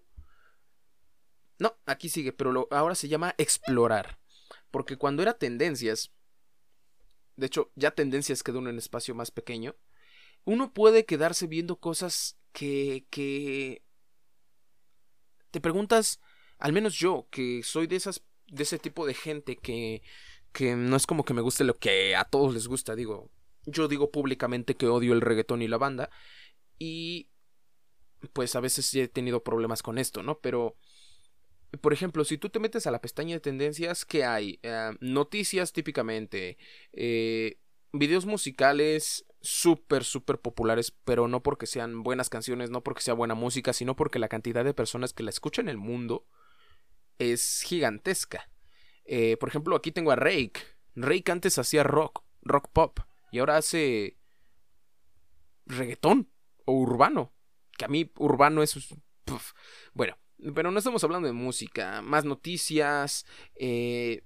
No, 1.61 1.77
aquí 1.85 2.09
sigue, 2.09 2.33
pero 2.33 2.67
ahora 2.71 2.95
se 2.95 3.07
llama 3.07 3.35
explorar. 3.37 4.19
Porque 4.71 4.97
cuando 4.97 5.23
era 5.23 5.35
tendencias, 5.35 6.11
de 7.37 7.47
hecho, 7.47 7.71
ya 7.77 7.91
tendencias 7.91 8.43
quedó 8.43 8.61
en 8.61 8.69
un 8.69 8.79
espacio 8.79 9.15
más 9.15 9.31
pequeño, 9.31 9.77
uno 10.45 10.73
puede 10.73 11.05
quedarse 11.05 11.47
viendo 11.47 11.77
cosas 11.77 12.39
que, 12.53 13.07
que 13.11 13.83
te 15.51 15.61
preguntas, 15.61 16.21
al 16.59 16.73
menos 16.73 16.95
yo, 16.95 17.29
que 17.31 17.63
soy 17.63 17.87
de 17.87 17.97
esas, 17.97 18.25
de 18.47 18.63
ese 18.63 18.79
tipo 18.79 19.05
de 19.05 19.13
gente 19.13 19.57
que, 19.57 20.03
que 20.53 20.77
no 20.77 20.97
es 20.97 21.07
como 21.07 21.27
que 21.27 21.35
me 21.35 21.43
guste 21.43 21.65
lo 21.65 21.77
que 21.77 22.17
a 22.17 22.25
todos 22.25 22.55
les 22.55 22.69
gusta, 22.69 22.95
digo, 22.95 23.31
yo 23.67 23.87
digo 23.87 24.11
públicamente 24.11 24.77
que 24.77 24.87
odio 24.87 25.13
el 25.13 25.21
reggaetón 25.21 25.61
y 25.61 25.69
la 25.69 25.77
banda, 25.77 26.09
y 26.79 27.29
pues 28.33 28.57
a 28.57 28.61
veces 28.61 28.95
he 28.95 29.09
tenido 29.09 29.43
problemas 29.43 29.83
con 29.83 29.99
esto, 29.99 30.23
¿no? 30.23 30.39
Pero 30.39 30.77
por 31.81 31.93
ejemplo, 31.93 32.25
si 32.25 32.39
tú 32.39 32.49
te 32.49 32.59
metes 32.59 32.87
a 32.87 32.91
la 32.91 33.01
pestaña 33.01 33.35
de 33.35 33.41
tendencias, 33.41 34.05
¿qué 34.05 34.25
hay? 34.25 34.59
Eh, 34.63 34.93
noticias 35.01 35.73
típicamente, 35.73 36.59
eh, 36.93 37.59
videos 37.93 38.27
musicales 38.27 39.27
súper, 39.41 40.05
súper 40.05 40.41
populares, 40.41 40.93
pero 41.05 41.29
no 41.29 41.43
porque 41.43 41.67
sean 41.67 42.03
buenas 42.03 42.29
canciones, 42.29 42.71
no 42.71 42.83
porque 42.83 43.03
sea 43.03 43.15
buena 43.15 43.35
música, 43.35 43.73
sino 43.73 43.97
porque 43.97 44.19
la 44.19 44.29
cantidad 44.29 44.65
de 44.65 44.75
personas 44.75 45.13
que 45.13 45.23
la 45.23 45.31
escuchan 45.31 45.67
en 45.67 45.71
el 45.71 45.79
mundo 45.79 46.27
es 47.19 47.63
gigantesca. 47.63 48.51
Eh, 49.05 49.37
por 49.39 49.49
ejemplo, 49.49 49.77
aquí 49.77 49.93
tengo 49.93 50.11
a 50.11 50.17
Rake. 50.17 50.61
Rake 50.95 51.33
antes 51.33 51.59
hacía 51.59 51.83
rock 51.83 52.23
rock 52.43 52.69
pop 52.73 53.01
y 53.31 53.39
ahora 53.39 53.57
hace 53.57 54.17
reggaetón 55.67 56.31
o 56.65 56.73
urbano. 56.73 57.33
Que 57.77 57.85
a 57.85 57.89
mí 57.89 58.13
urbano 58.17 58.63
es... 58.63 58.77
Bueno, 59.95 60.17
pero 60.55 60.71
no 60.71 60.79
estamos 60.79 61.05
hablando 61.05 61.27
de 61.27 61.33
música, 61.33 62.03
más 62.03 62.25
noticias, 62.25 63.27
eh, 63.55 64.23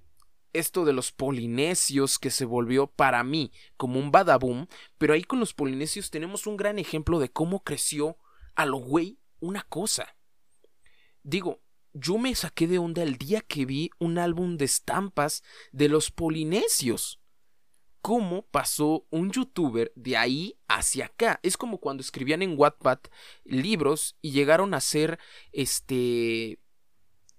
esto 0.53 0.85
de 0.85 0.93
los 0.93 1.11
polinesios 1.11 2.17
que 2.17 2.31
se 2.31 2.45
volvió 2.45 2.87
para 2.87 3.23
mí 3.23 3.51
como 3.77 3.99
un 3.99 4.11
badaboom, 4.11 4.67
pero 4.97 5.13
ahí 5.13 5.23
con 5.23 5.39
los 5.39 5.53
polinesios 5.53 6.09
tenemos 6.09 6.47
un 6.47 6.57
gran 6.57 6.79
ejemplo 6.79 7.19
de 7.19 7.29
cómo 7.29 7.63
creció 7.63 8.17
a 8.55 8.65
lo 8.65 8.77
güey 8.77 9.19
una 9.39 9.63
cosa. 9.63 10.15
Digo, 11.23 11.61
yo 11.93 12.17
me 12.17 12.33
saqué 12.35 12.67
de 12.67 12.77
onda 12.77 13.03
el 13.03 13.17
día 13.17 13.41
que 13.41 13.65
vi 13.65 13.89
un 13.99 14.17
álbum 14.17 14.57
de 14.57 14.65
estampas 14.65 15.43
de 15.71 15.89
los 15.89 16.11
polinesios. 16.11 17.21
¿Cómo 18.05 18.43
pasó 18.43 19.07
un 19.09 19.31
youtuber 19.31 19.91
de 19.95 20.15
ahí 20.15 20.59
hacia 20.67 21.05
acá? 21.05 21.39
Es 21.41 21.57
como 21.57 21.79
cuando 21.79 22.01
escribían 22.01 22.43
en 22.43 22.53
Wattpad 22.55 22.99
libros 23.45 24.15
y 24.21 24.29
llegaron 24.29 24.75
a 24.75 24.79
ser 24.79 25.17
este 25.51 26.59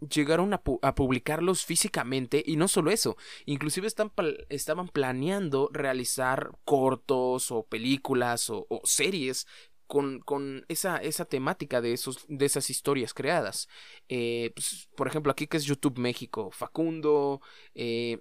llegaron 0.00 0.52
a, 0.54 0.94
publicarlos 0.96 1.64
físicamente 1.64 2.42
y 2.44 2.56
no 2.56 2.66
solo 2.66 2.90
eso, 2.90 3.16
inclusive 3.44 3.86
están, 3.86 4.10
estaban 4.48 4.88
planeando 4.88 5.70
realizar 5.72 6.50
cortos 6.64 7.52
o 7.52 7.62
películas 7.62 8.50
o, 8.50 8.66
series 8.82 9.46
con, 9.86 10.18
con 10.18 10.66
esa, 10.66 10.96
esa, 10.96 11.26
temática 11.26 11.80
de, 11.80 11.92
esos, 11.92 12.24
de 12.26 12.44
esas 12.44 12.70
historias 12.70 13.14
creadas. 13.14 13.68
Eh, 14.08 14.50
pues, 14.56 14.88
por 14.96 15.06
ejemplo, 15.06 15.30
aquí 15.30 15.46
que 15.46 15.58
es 15.58 15.64
YouTube 15.64 15.98
México, 15.98 16.50
Facundo, 16.50 17.40
eh, 17.72 18.18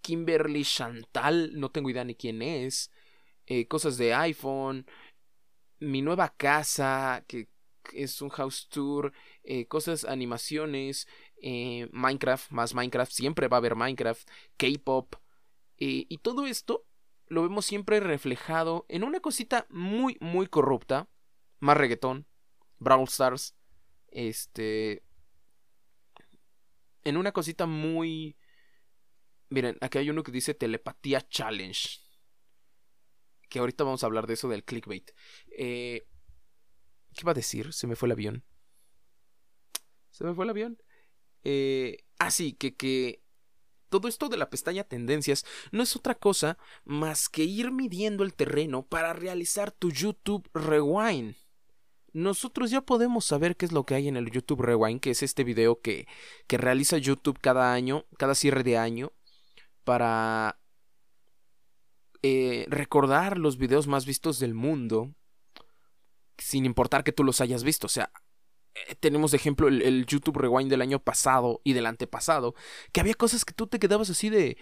Kimberly 0.00 0.64
Chantal, 0.64 1.58
no 1.58 1.70
tengo 1.70 1.90
idea 1.90 2.04
ni 2.04 2.14
quién 2.14 2.42
es, 2.42 2.90
eh, 3.46 3.66
cosas 3.66 3.96
de 3.96 4.14
iPhone, 4.14 4.86
mi 5.80 6.02
nueva 6.02 6.34
casa, 6.36 7.24
que 7.26 7.48
es 7.92 8.20
un 8.20 8.28
house 8.30 8.68
tour, 8.68 9.12
eh, 9.44 9.66
cosas, 9.66 10.04
animaciones, 10.04 11.08
eh, 11.40 11.88
Minecraft, 11.92 12.50
más 12.50 12.74
Minecraft, 12.74 13.12
siempre 13.12 13.48
va 13.48 13.56
a 13.56 13.58
haber 13.58 13.76
Minecraft, 13.76 14.28
K-pop, 14.56 15.14
y 15.80 16.18
todo 16.18 16.46
esto 16.46 16.84
lo 17.28 17.42
vemos 17.42 17.64
siempre 17.64 18.00
reflejado 18.00 18.84
en 18.88 19.04
una 19.04 19.20
cosita 19.20 19.66
muy, 19.70 20.16
muy 20.20 20.48
corrupta, 20.48 21.08
más 21.60 21.76
reggaetón, 21.76 22.26
Brawl 22.78 23.04
Stars, 23.04 23.54
este, 24.10 25.02
en 27.04 27.16
una 27.16 27.32
cosita 27.32 27.66
muy... 27.66 28.36
Miren, 29.50 29.78
aquí 29.80 29.98
hay 29.98 30.10
uno 30.10 30.22
que 30.22 30.32
dice 30.32 30.54
telepatía 30.54 31.26
challenge. 31.28 32.00
Que 33.48 33.60
ahorita 33.60 33.84
vamos 33.84 34.02
a 34.02 34.06
hablar 34.06 34.26
de 34.26 34.34
eso 34.34 34.48
del 34.48 34.64
clickbait. 34.64 35.10
Eh, 35.56 36.06
¿Qué 37.14 37.22
iba 37.22 37.32
a 37.32 37.34
decir? 37.34 37.72
Se 37.72 37.86
me 37.86 37.96
fue 37.96 38.06
el 38.06 38.12
avión. 38.12 38.44
Se 40.10 40.24
me 40.24 40.34
fue 40.34 40.44
el 40.44 40.50
avión. 40.50 40.82
Eh, 41.44 42.04
ah, 42.18 42.30
sí, 42.30 42.52
que, 42.52 42.76
que 42.76 43.22
todo 43.88 44.08
esto 44.08 44.28
de 44.28 44.36
la 44.36 44.50
pestaña 44.50 44.84
Tendencias 44.84 45.44
no 45.72 45.82
es 45.82 45.96
otra 45.96 46.14
cosa 46.14 46.58
más 46.84 47.28
que 47.28 47.44
ir 47.44 47.72
midiendo 47.72 48.24
el 48.24 48.34
terreno 48.34 48.86
para 48.86 49.12
realizar 49.12 49.72
tu 49.72 49.90
YouTube 49.90 50.48
Rewind. 50.52 51.36
Nosotros 52.12 52.70
ya 52.70 52.80
podemos 52.80 53.24
saber 53.24 53.56
qué 53.56 53.66
es 53.66 53.72
lo 53.72 53.84
que 53.84 53.94
hay 53.94 54.08
en 54.08 54.16
el 54.16 54.30
YouTube 54.30 54.62
Rewind, 54.62 55.00
que 55.00 55.10
es 55.10 55.22
este 55.22 55.44
video 55.44 55.80
que, 55.80 56.06
que 56.46 56.58
realiza 56.58 56.98
YouTube 56.98 57.38
cada 57.40 57.72
año, 57.72 58.06
cada 58.16 58.34
cierre 58.34 58.62
de 58.62 58.76
año, 58.76 59.12
para 59.88 60.60
eh, 62.22 62.66
recordar 62.68 63.38
los 63.38 63.56
videos 63.56 63.86
más 63.86 64.04
vistos 64.04 64.38
del 64.38 64.52
mundo 64.52 65.14
sin 66.36 66.66
importar 66.66 67.04
que 67.04 67.12
tú 67.12 67.24
los 67.24 67.40
hayas 67.40 67.64
visto. 67.64 67.86
O 67.86 67.88
sea, 67.88 68.12
eh, 68.74 68.96
tenemos 68.96 69.30
de 69.30 69.38
ejemplo 69.38 69.66
el, 69.66 70.04
YouTube 70.04 70.36
Rewind 70.36 70.68
del 70.68 70.82
año 70.82 71.02
pasado 71.02 71.62
y 71.64 71.72
del 71.72 71.86
antepasado, 71.86 72.54
que 72.92 73.00
había 73.00 73.14
cosas 73.14 73.46
que 73.46 73.54
tú 73.54 73.66
te 73.66 73.78
quedabas 73.78 74.10
así 74.10 74.28
de... 74.28 74.58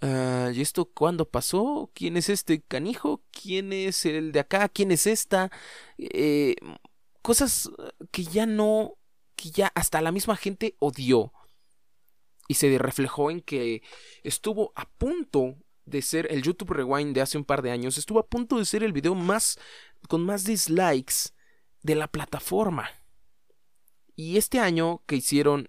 Ah, 0.00 0.50
¿Y 0.52 0.60
esto 0.60 0.86
cuándo 0.86 1.30
pasó? 1.30 1.92
¿Quién 1.94 2.16
es 2.16 2.28
este 2.28 2.60
canijo? 2.60 3.22
¿Quién 3.30 3.72
es 3.72 4.04
el 4.04 4.32
de 4.32 4.40
acá? 4.40 4.68
¿Quién 4.68 4.90
es 4.90 5.06
esta? 5.06 5.52
Eh, 5.96 6.56
cosas 7.22 7.70
que 8.10 8.24
ya 8.24 8.46
no, 8.46 8.98
que 9.36 9.52
ya 9.52 9.70
hasta 9.76 10.00
la 10.00 10.10
misma 10.10 10.34
gente 10.34 10.74
odió. 10.80 11.32
Y 12.48 12.54
se 12.54 12.78
reflejó 12.78 13.30
en 13.30 13.40
que 13.40 13.82
estuvo 14.22 14.72
a 14.76 14.88
punto 14.88 15.56
de 15.84 16.02
ser 16.02 16.26
el 16.30 16.42
YouTube 16.42 16.72
Rewind 16.72 17.14
de 17.14 17.20
hace 17.20 17.38
un 17.38 17.44
par 17.44 17.62
de 17.62 17.70
años, 17.70 17.96
estuvo 17.96 18.18
a 18.18 18.26
punto 18.26 18.58
de 18.58 18.64
ser 18.64 18.82
el 18.82 18.92
video 18.92 19.14
más 19.14 19.58
con 20.08 20.24
más 20.24 20.44
dislikes 20.44 21.32
de 21.82 21.94
la 21.94 22.08
plataforma. 22.08 22.90
Y 24.16 24.36
este 24.36 24.58
año 24.58 25.02
que 25.06 25.16
hicieron 25.16 25.68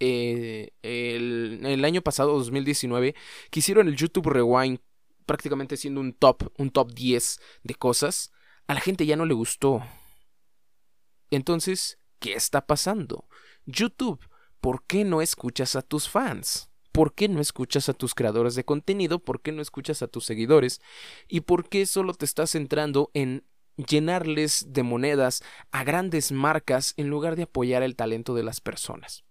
eh, 0.00 0.70
el, 0.82 1.60
el, 1.64 1.84
año 1.84 2.02
pasado, 2.02 2.38
2019, 2.38 3.14
que 3.50 3.58
hicieron 3.58 3.88
el 3.88 3.96
YouTube 3.96 4.28
Rewind 4.28 4.78
prácticamente 5.26 5.76
siendo 5.76 6.00
un 6.00 6.14
top, 6.14 6.50
un 6.56 6.70
top 6.70 6.92
10 6.92 7.40
de 7.64 7.74
cosas, 7.74 8.32
a 8.66 8.74
la 8.74 8.80
gente 8.80 9.04
ya 9.04 9.16
no 9.16 9.26
le 9.26 9.34
gustó. 9.34 9.82
Entonces, 11.30 11.98
¿qué 12.18 12.32
está 12.32 12.66
pasando? 12.66 13.28
YouTube, 13.66 14.20
¿por 14.60 14.84
qué 14.84 15.04
no 15.04 15.22
escuchas 15.22 15.76
a 15.76 15.82
tus 15.82 16.08
fans? 16.08 16.70
¿Por 16.92 17.14
qué 17.14 17.28
no 17.28 17.40
escuchas 17.40 17.88
a 17.88 17.94
tus 17.94 18.14
creadores 18.14 18.54
de 18.54 18.64
contenido? 18.64 19.20
¿Por 19.20 19.40
qué 19.40 19.52
no 19.52 19.62
escuchas 19.62 20.02
a 20.02 20.08
tus 20.08 20.24
seguidores? 20.24 20.80
¿Y 21.28 21.42
por 21.42 21.68
qué 21.68 21.86
solo 21.86 22.14
te 22.14 22.24
estás 22.24 22.50
centrando 22.50 23.10
en 23.14 23.44
llenarles 23.76 24.72
de 24.72 24.82
monedas 24.82 25.42
a 25.70 25.84
grandes 25.84 26.32
marcas 26.32 26.94
en 26.96 27.08
lugar 27.08 27.36
de 27.36 27.44
apoyar 27.44 27.82
el 27.82 27.94
talento 27.94 28.34
de 28.34 28.42
las 28.42 28.60
personas? 28.60 29.24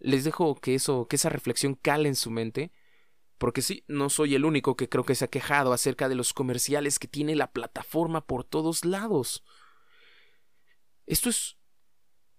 Les 0.00 0.24
dejo 0.24 0.54
que 0.54 0.74
eso, 0.74 1.06
que 1.08 1.16
esa 1.16 1.28
reflexión 1.28 1.74
cale 1.74 2.08
en 2.08 2.16
su 2.16 2.30
mente, 2.30 2.72
porque 3.38 3.62
sí, 3.62 3.84
no 3.88 4.08
soy 4.08 4.34
el 4.34 4.44
único 4.44 4.76
que 4.76 4.88
creo 4.88 5.04
que 5.04 5.14
se 5.14 5.26
ha 5.26 5.28
quejado 5.28 5.72
acerca 5.72 6.08
de 6.08 6.14
los 6.14 6.32
comerciales 6.32 6.98
que 6.98 7.08
tiene 7.08 7.34
la 7.36 7.52
plataforma 7.52 8.26
por 8.26 8.44
todos 8.44 8.84
lados. 8.84 9.44
Esto 11.06 11.28
es 11.28 11.58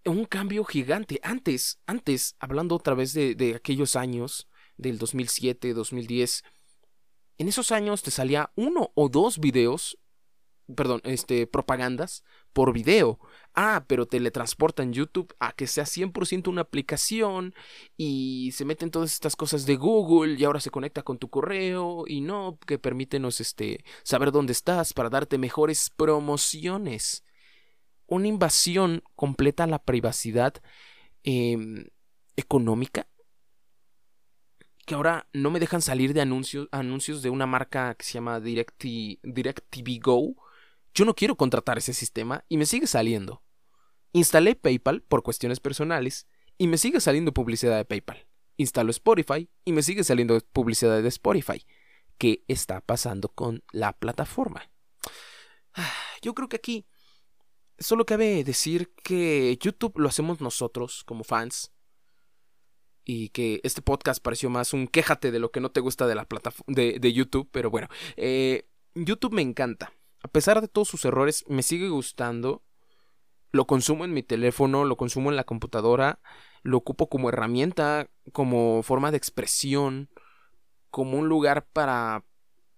un 0.05 0.25
cambio 0.25 0.63
gigante. 0.63 1.19
Antes, 1.23 1.79
antes, 1.85 2.35
hablando 2.39 2.75
otra 2.75 2.93
vez 2.93 3.13
de, 3.13 3.53
aquellos 3.55 3.95
años, 3.95 4.47
del 4.77 4.97
2007, 4.97 5.73
2010, 5.73 6.43
en 7.37 7.47
esos 7.47 7.71
años 7.71 8.01
te 8.03 8.11
salía 8.11 8.51
uno 8.55 8.91
o 8.95 9.09
dos 9.09 9.39
videos, 9.39 9.97
perdón, 10.73 11.01
este, 11.03 11.47
propagandas 11.47 12.23
por 12.53 12.73
video. 12.73 13.19
Ah, 13.53 13.85
pero 13.87 14.05
teletransportan 14.05 14.93
YouTube 14.93 15.33
a 15.39 15.51
que 15.53 15.67
sea 15.67 15.85
100% 15.85 16.49
una 16.49 16.61
aplicación 16.61 17.53
y 17.97 18.51
se 18.53 18.65
meten 18.65 18.91
todas 18.91 19.13
estas 19.13 19.35
cosas 19.35 19.65
de 19.65 19.75
Google 19.75 20.35
y 20.37 20.43
ahora 20.43 20.59
se 20.59 20.71
conecta 20.71 21.03
con 21.03 21.17
tu 21.17 21.29
correo 21.29 22.05
y 22.07 22.21
no, 22.21 22.57
que 22.65 22.79
permítenos 22.79 23.41
este, 23.41 23.83
saber 24.03 24.31
dónde 24.31 24.53
estás 24.53 24.93
para 24.93 25.09
darte 25.09 25.37
mejores 25.37 25.89
promociones 25.89 27.23
una 28.07 28.27
invasión 28.27 29.03
completa 29.15 29.63
a 29.63 29.67
la 29.67 29.79
privacidad 29.79 30.53
em, 31.23 31.87
económica 32.35 33.07
que 34.85 34.93
ahora 34.93 35.27
no 35.33 35.49
me 35.49 35.59
dejan 35.59 35.81
salir 35.81 36.13
de 36.13 36.21
anuncios, 36.21 36.69
anuncios 36.71 37.21
de 37.21 37.31
una 37.31 37.47
marca 37.47 37.95
que 37.95 38.05
se 38.05 38.13
llama 38.13 38.39
DirecTV 38.39 39.99
Go. 40.01 40.35
Yo 40.93 41.05
no 41.05 41.15
quiero 41.15 41.35
contratar 41.35 41.77
ese 41.77 41.93
sistema 41.93 42.45
y 42.47 42.57
me 42.57 42.65
sigue 42.65 42.87
saliendo. 42.87 43.43
Instalé 44.13 44.55
PayPal 44.55 45.01
por 45.01 45.23
cuestiones 45.23 45.59
personales 45.59 46.27
y 46.57 46.67
me 46.67 46.77
sigue 46.77 47.01
saliendo 47.01 47.33
publicidad 47.33 47.77
de 47.77 47.85
PayPal. 47.85 48.27
Instalo 48.57 48.91
Spotify 48.91 49.49
y 49.65 49.73
me 49.73 49.81
sigue 49.81 50.03
saliendo 50.03 50.39
publicidad 50.53 51.01
de 51.01 51.07
Spotify. 51.09 51.65
¿Qué 52.17 52.45
está 52.47 52.79
pasando 52.79 53.29
con 53.29 53.63
la 53.71 53.91
plataforma? 53.93 54.69
Yo 56.21 56.33
creo 56.33 56.47
que 56.47 56.57
aquí 56.57 56.85
Solo 57.77 58.05
cabe 58.05 58.43
decir 58.43 58.93
que 59.03 59.57
YouTube 59.61 59.99
lo 59.99 60.07
hacemos 60.07 60.41
nosotros 60.41 61.03
como 61.03 61.23
fans. 61.23 61.71
Y 63.03 63.29
que 63.29 63.61
este 63.63 63.83
podcast 63.83 64.21
pareció 64.23 64.49
más 64.49 64.73
un 64.73 64.87
quéjate 64.87 65.31
de 65.31 65.39
lo 65.39 65.51
que 65.51 65.59
no 65.59 65.69
te 65.69 65.79
gusta 65.79 66.07
de 66.07 66.15
la 66.15 66.25
plataforma 66.25 66.73
de, 66.73 67.13
YouTube. 67.13 67.47
Pero 67.51 67.69
bueno, 67.69 67.87
eh, 68.17 68.67
YouTube 68.95 69.33
me 69.33 69.43
encanta. 69.43 69.93
A 70.23 70.27
pesar 70.27 70.59
de 70.59 70.67
todos 70.67 70.87
sus 70.87 71.05
errores, 71.05 71.45
me 71.47 71.61
sigue 71.61 71.89
gustando. 71.89 72.63
Lo 73.51 73.67
consumo 73.67 74.05
en 74.05 74.13
mi 74.13 74.23
teléfono, 74.23 74.85
lo 74.85 74.97
consumo 74.97 75.29
en 75.29 75.35
la 75.35 75.43
computadora, 75.43 76.19
lo 76.63 76.77
ocupo 76.77 77.07
como 77.09 77.29
herramienta, 77.29 78.09
como 78.33 78.81
forma 78.83 79.11
de 79.11 79.17
expresión, 79.17 80.09
como 80.89 81.17
un 81.19 81.29
lugar 81.29 81.67
para 81.71 82.25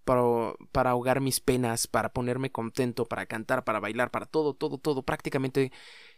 para, 0.08 0.90
ahogar 0.90 1.20
mis 1.20 1.42
penas, 1.42 1.86
para 1.86 2.14
ponerme 2.14 2.52
contento, 2.52 3.06
para 3.06 3.26
cantar, 3.26 3.66
para 3.66 3.80
bailar, 3.80 4.10
para 4.10 4.26
todo, 4.26 4.54
todo, 4.54 4.78
todo. 4.78 5.04
Prácticamente, 5.04 5.72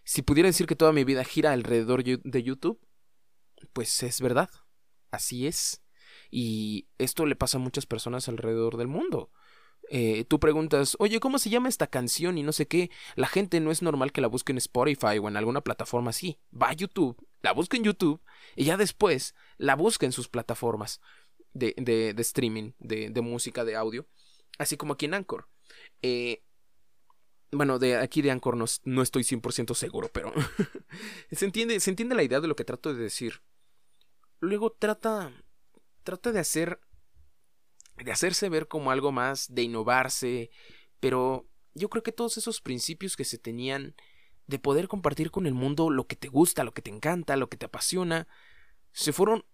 si 0.03 0.21
pudiera 0.21 0.47
decir 0.47 0.67
que 0.67 0.75
toda 0.75 0.93
mi 0.93 1.03
vida 1.03 1.23
gira 1.23 1.51
alrededor 1.51 2.03
de 2.03 2.43
YouTube, 2.43 2.79
pues 3.73 4.03
es 4.03 4.21
verdad. 4.21 4.49
Así 5.11 5.47
es. 5.47 5.83
Y 6.29 6.87
esto 6.99 7.25
le 7.25 7.35
pasa 7.35 7.57
a 7.57 7.61
muchas 7.61 7.87
personas 7.87 8.29
alrededor 8.29 8.77
del 8.77 8.87
mundo. 8.87 9.31
Eh, 9.91 10.23
tú 10.25 10.39
preguntas, 10.39 10.95
oye, 10.99 11.19
¿cómo 11.19 11.39
se 11.39 11.49
llama 11.49 11.67
esta 11.67 11.87
canción? 11.87 12.37
Y 12.37 12.43
no 12.43 12.51
sé 12.51 12.67
qué. 12.67 12.91
La 13.15 13.27
gente 13.27 13.59
no 13.59 13.71
es 13.71 13.81
normal 13.81 14.11
que 14.11 14.21
la 14.21 14.27
busque 14.27 14.51
en 14.51 14.59
Spotify 14.59 15.17
o 15.19 15.27
en 15.27 15.35
alguna 15.35 15.61
plataforma 15.61 16.11
así. 16.11 16.39
Va 16.53 16.69
a 16.69 16.73
YouTube, 16.73 17.17
la 17.41 17.53
busca 17.53 17.75
en 17.75 17.83
YouTube 17.83 18.21
y 18.55 18.65
ya 18.65 18.77
después 18.77 19.33
la 19.57 19.75
busca 19.75 20.05
en 20.05 20.11
sus 20.11 20.27
plataformas 20.27 21.01
de, 21.53 21.73
de, 21.77 22.13
de 22.13 22.21
streaming, 22.21 22.71
de, 22.79 23.09
de, 23.09 23.21
música, 23.21 23.65
de 23.65 23.75
audio. 23.75 24.07
Así 24.57 24.77
como 24.77 24.93
aquí 24.93 25.05
en 25.05 25.13
Anchor. 25.13 25.47
Eh, 26.01 26.43
bueno, 27.51 27.79
de 27.79 27.97
aquí 27.97 28.21
de 28.21 28.31
Anchor 28.31 28.57
no, 28.57 28.65
no 28.83 29.01
estoy 29.01 29.23
100% 29.23 29.73
seguro, 29.73 30.09
pero 30.13 30.31
se, 31.31 31.45
entiende, 31.45 31.79
se 31.79 31.89
entiende 31.89 32.15
la 32.15 32.23
idea 32.23 32.39
de 32.39 32.47
lo 32.47 32.55
que 32.55 32.65
trato 32.65 32.93
de 32.93 33.01
decir. 33.01 33.41
Luego 34.39 34.71
trata, 34.71 35.31
trata 36.03 36.31
de 36.31 36.39
hacer 36.39 36.79
de 38.03 38.11
hacerse 38.11 38.49
ver 38.49 38.67
como 38.67 38.91
algo 38.91 39.11
más, 39.11 39.53
de 39.53 39.63
innovarse, 39.63 40.51
pero 40.99 41.47
yo 41.73 41.89
creo 41.89 42.03
que 42.03 42.11
todos 42.11 42.37
esos 42.37 42.61
principios 42.61 43.15
que 43.15 43.25
se 43.25 43.37
tenían 43.37 43.95
de 44.47 44.59
poder 44.59 44.87
compartir 44.87 45.31
con 45.31 45.45
el 45.45 45.53
mundo 45.53 45.89
lo 45.89 46.07
que 46.07 46.15
te 46.15 46.27
gusta, 46.27 46.63
lo 46.63 46.73
que 46.73 46.81
te 46.81 46.89
encanta, 46.89 47.35
lo 47.35 47.49
que 47.49 47.57
te 47.57 47.65
apasiona, 47.65 48.27
se 48.91 49.13
fueron 49.13 49.45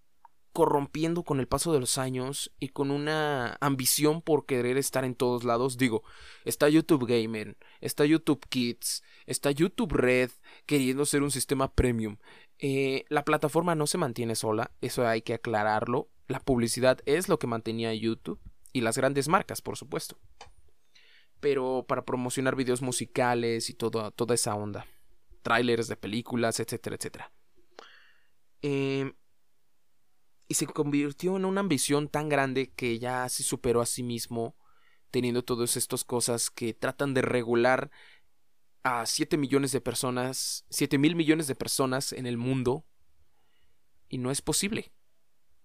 corrompiendo 0.55 1.23
con 1.23 1.41
el 1.41 1.49
paso 1.49 1.73
de 1.73 1.81
los 1.81 1.97
años 1.97 2.49
y 2.61 2.69
con 2.69 2.89
una 2.89 3.57
ambición 3.59 4.21
por 4.21 4.45
querer 4.45 4.77
estar 4.77 5.03
en 5.03 5.13
todos 5.13 5.43
lados. 5.43 5.77
Digo, 5.77 6.01
está 6.45 6.69
YouTube 6.69 7.05
Gamer, 7.05 7.57
está 7.81 8.05
YouTube 8.05 8.39
Kids, 8.47 9.03
está 9.25 9.51
YouTube 9.51 9.91
Red, 9.91 10.31
queriendo 10.65 11.05
ser 11.05 11.23
un 11.23 11.31
sistema 11.31 11.73
premium. 11.73 12.15
Eh, 12.57 13.03
la 13.09 13.25
plataforma 13.25 13.75
no 13.75 13.85
se 13.85 13.97
mantiene 13.97 14.33
sola, 14.33 14.71
eso 14.79 15.05
hay 15.05 15.23
que 15.23 15.33
aclararlo. 15.33 16.07
La 16.29 16.39
publicidad 16.39 16.99
es 17.05 17.27
lo 17.27 17.37
que 17.37 17.47
mantenía 17.47 17.93
YouTube 17.93 18.39
y 18.71 18.79
las 18.79 18.97
grandes 18.97 19.27
marcas, 19.27 19.61
por 19.61 19.75
supuesto. 19.75 20.17
Pero 21.41 21.83
para 21.85 22.05
promocionar 22.05 22.55
videos 22.55 22.81
musicales 22.81 23.69
y 23.69 23.73
toda 23.73 24.13
esa 24.33 24.55
onda. 24.55 24.87
Trailers 25.41 25.89
de 25.89 25.97
películas, 25.97 26.61
etcétera, 26.61 26.95
etcétera. 26.95 27.33
Eh, 28.61 29.11
y 30.47 30.55
se 30.55 30.67
convirtió 30.67 31.35
en 31.37 31.45
una 31.45 31.61
ambición 31.61 32.07
tan 32.07 32.29
grande 32.29 32.71
que 32.71 32.99
ya 32.99 33.27
se 33.29 33.43
superó 33.43 33.81
a 33.81 33.85
sí 33.85 34.03
mismo, 34.03 34.55
teniendo 35.11 35.43
todas 35.43 35.77
estas 35.77 36.03
cosas 36.03 36.49
que 36.49 36.73
tratan 36.73 37.13
de 37.13 37.21
regular 37.21 37.89
a 38.83 39.05
7 39.05 39.37
millones 39.37 39.71
de 39.71 39.81
personas, 39.81 40.65
7 40.69 40.97
mil 40.97 41.15
millones 41.15 41.47
de 41.47 41.55
personas 41.55 42.13
en 42.13 42.27
el 42.27 42.37
mundo. 42.37 42.85
Y 44.09 44.19
no 44.19 44.29
es 44.29 44.41
posible. 44.41 44.93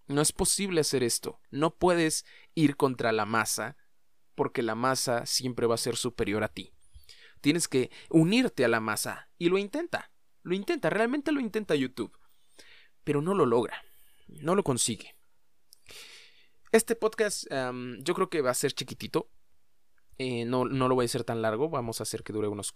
No 0.06 0.22
es 0.22 0.32
posible 0.32 0.80
hacer 0.80 1.02
esto. 1.02 1.40
No 1.50 1.76
puedes 1.76 2.24
ir 2.54 2.76
contra 2.76 3.12
la 3.12 3.26
masa 3.26 3.76
porque 4.34 4.62
la 4.62 4.74
masa 4.74 5.26
siempre 5.26 5.66
va 5.66 5.74
a 5.74 5.78
ser 5.78 5.96
superior 5.96 6.42
a 6.42 6.48
ti. 6.48 6.72
Tienes 7.42 7.68
que 7.68 7.90
unirte 8.08 8.64
a 8.64 8.68
la 8.68 8.80
masa 8.80 9.28
y 9.36 9.50
lo 9.50 9.58
intenta. 9.58 10.10
Lo 10.42 10.54
intenta, 10.54 10.88
realmente 10.88 11.32
lo 11.32 11.40
intenta 11.40 11.74
YouTube. 11.74 12.18
Pero 13.04 13.20
no 13.20 13.34
lo 13.34 13.44
logra. 13.44 13.84
No 14.40 14.54
lo 14.54 14.62
consigue. 14.62 15.14
Este 16.72 16.94
podcast 16.94 17.46
yo 17.50 18.14
creo 18.14 18.30
que 18.30 18.42
va 18.42 18.50
a 18.50 18.54
ser 18.54 18.72
chiquitito. 18.72 19.30
Eh, 20.18 20.44
no, 20.44 20.64
no 20.64 20.88
lo 20.88 20.94
voy 20.94 21.04
a 21.04 21.06
hacer 21.06 21.24
tan 21.24 21.42
largo. 21.42 21.68
Vamos 21.68 22.00
a 22.00 22.04
hacer 22.04 22.22
que 22.22 22.32
dure 22.32 22.48
unos 22.48 22.74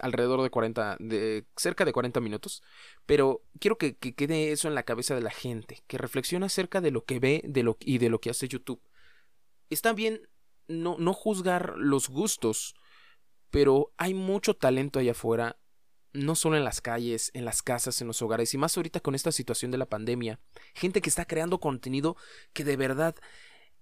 alrededor 0.00 0.42
de 0.42 0.50
40, 0.50 0.96
de 1.00 1.46
cerca 1.56 1.84
de 1.84 1.92
40 1.92 2.20
minutos, 2.20 2.62
pero 3.06 3.42
quiero 3.58 3.78
que, 3.78 3.96
quede 3.96 4.52
eso 4.52 4.68
en 4.68 4.74
la 4.74 4.82
cabeza 4.82 5.14
de 5.14 5.22
la 5.22 5.30
gente, 5.30 5.82
que 5.86 5.98
reflexione 5.98 6.46
acerca 6.46 6.80
de 6.80 6.90
lo 6.90 7.04
que 7.04 7.18
ve 7.18 7.42
de 7.44 7.62
lo, 7.62 7.76
y 7.80 7.98
de 7.98 8.10
lo 8.10 8.20
que 8.20 8.30
hace 8.30 8.48
YouTube. 8.48 8.80
Está 9.70 9.92
bien 9.92 10.28
no, 10.66 10.96
no 10.98 11.14
juzgar 11.14 11.74
los 11.76 12.08
gustos, 12.08 12.74
pero 13.50 13.92
hay 13.96 14.14
mucho 14.14 14.54
talento 14.54 14.98
allá 14.98 15.12
afuera, 15.12 15.58
no 16.12 16.34
solo 16.34 16.56
en 16.56 16.64
las 16.64 16.80
calles, 16.80 17.30
en 17.34 17.44
las 17.44 17.62
casas, 17.62 18.00
en 18.00 18.06
los 18.06 18.22
hogares, 18.22 18.54
y 18.54 18.58
más 18.58 18.76
ahorita 18.76 19.00
con 19.00 19.14
esta 19.14 19.32
situación 19.32 19.70
de 19.70 19.78
la 19.78 19.86
pandemia, 19.86 20.40
gente 20.74 21.00
que 21.00 21.08
está 21.08 21.24
creando 21.24 21.60
contenido 21.60 22.16
que 22.52 22.64
de 22.64 22.76
verdad 22.76 23.14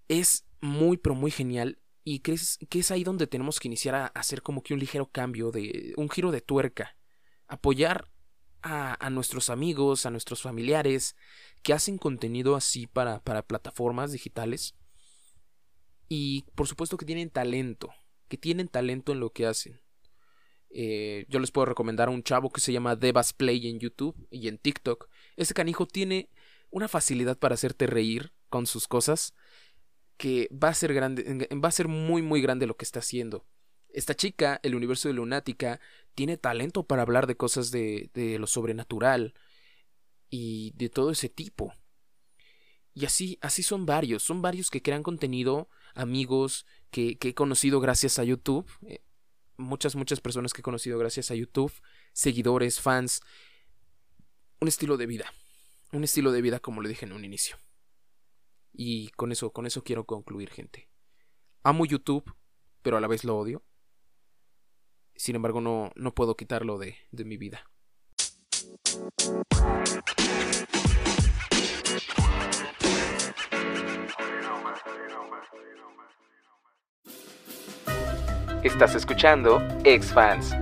es 0.09 0.47
muy, 0.61 0.97
pero 0.97 1.14
muy 1.14 1.31
genial 1.31 1.79
y 2.05 2.20
crees 2.20 2.59
que 2.68 2.79
es 2.79 2.91
ahí 2.91 3.03
donde 3.03 3.27
tenemos 3.27 3.59
que 3.59 3.68
iniciar 3.68 3.95
a 3.97 4.07
hacer 4.07 4.43
como 4.43 4.62
que 4.62 4.74
un 4.74 4.81
ligero 4.81 5.11
cambio, 5.11 5.51
de 5.51 5.93
un 5.97 6.09
giro 6.09 6.31
de 6.31 6.41
tuerca. 6.41 6.97
Apoyar 7.49 8.09
a, 8.62 9.05
a 9.05 9.11
nuestros 9.11 9.51
amigos, 9.51 10.07
a 10.07 10.11
nuestros 10.11 10.43
familiares 10.43 11.16
que 11.62 11.72
hacen 11.72 11.99
contenido 11.99 12.55
así 12.55 12.87
para, 12.87 13.20
para 13.24 13.43
plataformas 13.43 14.12
digitales. 14.12 14.77
Y 16.09 16.43
por 16.55 16.68
supuesto 16.68 16.97
que 16.97 17.07
tienen 17.07 17.31
talento, 17.31 17.91
que 18.29 18.37
tienen 18.37 18.68
talento 18.68 19.11
en 19.11 19.18
lo 19.18 19.31
que 19.31 19.47
hacen. 19.47 19.81
Eh, 20.79 21.24
yo 21.31 21.39
les 21.39 21.51
puedo 21.51 21.64
recomendar 21.64 22.09
a 22.09 22.11
un 22.11 22.22
chavo 22.22 22.51
que 22.51 22.61
se 22.61 22.70
llama 22.70 22.97
Devas 22.97 23.33
Play 23.33 23.66
en 23.66 23.81
YouTube 23.81 24.14
y 24.31 24.49
en 24.49 24.59
TikTok. 24.59 25.09
Ese 25.37 25.55
canijo 25.55 25.87
tiene 25.87 26.29
una 26.68 26.87
facilidad 26.87 27.39
para 27.39 27.55
hacerte 27.55 27.87
reír 27.87 28.35
con 28.51 28.66
sus 28.66 28.87
cosas 28.87 29.33
que 30.18 30.51
va 30.53 30.68
a 30.68 30.74
ser 30.74 30.93
grande, 30.93 31.49
va 31.64 31.68
a 31.70 31.72
ser 31.72 31.89
muy 31.89 32.20
muy 32.20 32.43
grande 32.43 32.66
lo 32.66 32.77
que 32.77 32.85
está 32.85 32.99
haciendo. 32.99 33.47
Esta 33.89 34.14
chica, 34.14 34.61
el 34.62 34.74
universo 34.74 35.09
de 35.09 35.14
Lunática, 35.14 35.81
tiene 36.14 36.37
talento 36.37 36.83
para 36.83 37.01
hablar 37.01 37.27
de 37.27 37.39
cosas 37.39 37.70
de, 37.70 38.11
de 38.12 38.39
lo 38.39 38.47
sobrenatural 38.47 39.33
y 40.29 40.72
de 40.77 40.91
todo 40.91 41.11
ese 41.11 41.31
tipo. 41.31 41.72
Y 42.93 43.07
así, 43.07 43.39
así 43.41 43.62
son 43.62 43.87
varios, 43.87 44.22
son 44.22 44.43
varios 44.43 44.68
que 44.68 44.83
crean 44.83 45.03
contenido, 45.03 45.70
amigos 45.95 46.66
que, 46.91 47.18
he 47.20 47.35
conocido 47.35 47.81
gracias 47.81 48.18
a 48.18 48.24
YouTube, 48.24 48.66
eh, 48.87 49.01
muchas, 49.57 49.97
muchas 49.97 50.21
personas 50.21 50.53
que 50.53 50.61
he 50.61 50.63
conocido 50.63 50.99
gracias 50.99 51.31
a 51.31 51.35
YouTube, 51.35 51.73
seguidores, 52.13 52.81
fans, 52.81 53.21
un 54.61 54.69
estilo 54.69 54.97
de 54.97 55.07
vida, 55.07 55.33
un 55.93 56.05
estilo 56.05 56.33
de 56.33 56.43
vida 56.43 56.61
como 56.61 56.83
le 56.83 56.89
dije 56.89 57.07
en 57.07 57.13
un 57.13 57.25
inicio. 57.25 57.59
Y 58.73 59.09
con 59.11 59.33
eso, 59.33 59.53
con 59.53 59.67
eso 59.67 59.83
quiero 59.83 60.05
concluir, 60.05 60.51
gente. 60.51 60.91
Amo 61.63 61.87
YouTube, 61.87 62.35
pero 62.83 62.97
a 62.97 63.01
la 63.01 63.09
vez 63.09 63.25
lo 63.25 63.37
odio. 63.37 63.65
Sin 65.15 65.35
embargo, 65.35 65.61
no, 65.61 65.93
no 65.97 66.15
puedo 66.15 66.37
quitarlo 66.37 66.79
de, 66.79 66.97
de 67.11 67.25
mi 67.25 67.39
vida. 67.39 67.65
Estás 78.63 78.95
escuchando 78.95 79.61
X-Fans. 79.85 80.55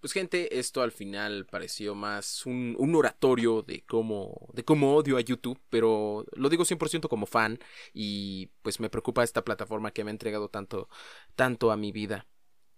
Pues 0.00 0.12
gente, 0.12 0.58
esto 0.58 0.82
al 0.82 0.92
final 0.92 1.46
pareció 1.46 1.94
más 1.94 2.46
un, 2.46 2.76
un, 2.78 2.94
oratorio 2.94 3.62
de 3.62 3.82
cómo, 3.82 4.48
de 4.52 4.64
cómo 4.64 4.94
odio 4.94 5.16
a 5.16 5.20
YouTube, 5.20 5.60
pero 5.68 6.24
lo 6.32 6.48
digo 6.48 6.64
100% 6.64 7.08
como 7.08 7.26
fan 7.26 7.58
y 7.92 8.50
pues 8.62 8.80
me 8.80 8.90
preocupa 8.90 9.24
esta 9.24 9.44
plataforma 9.44 9.90
que 9.90 10.04
me 10.04 10.10
ha 10.10 10.12
entregado 10.12 10.48
tanto, 10.48 10.88
tanto 11.34 11.70
a 11.70 11.76
mi 11.76 11.92
vida. 11.92 12.26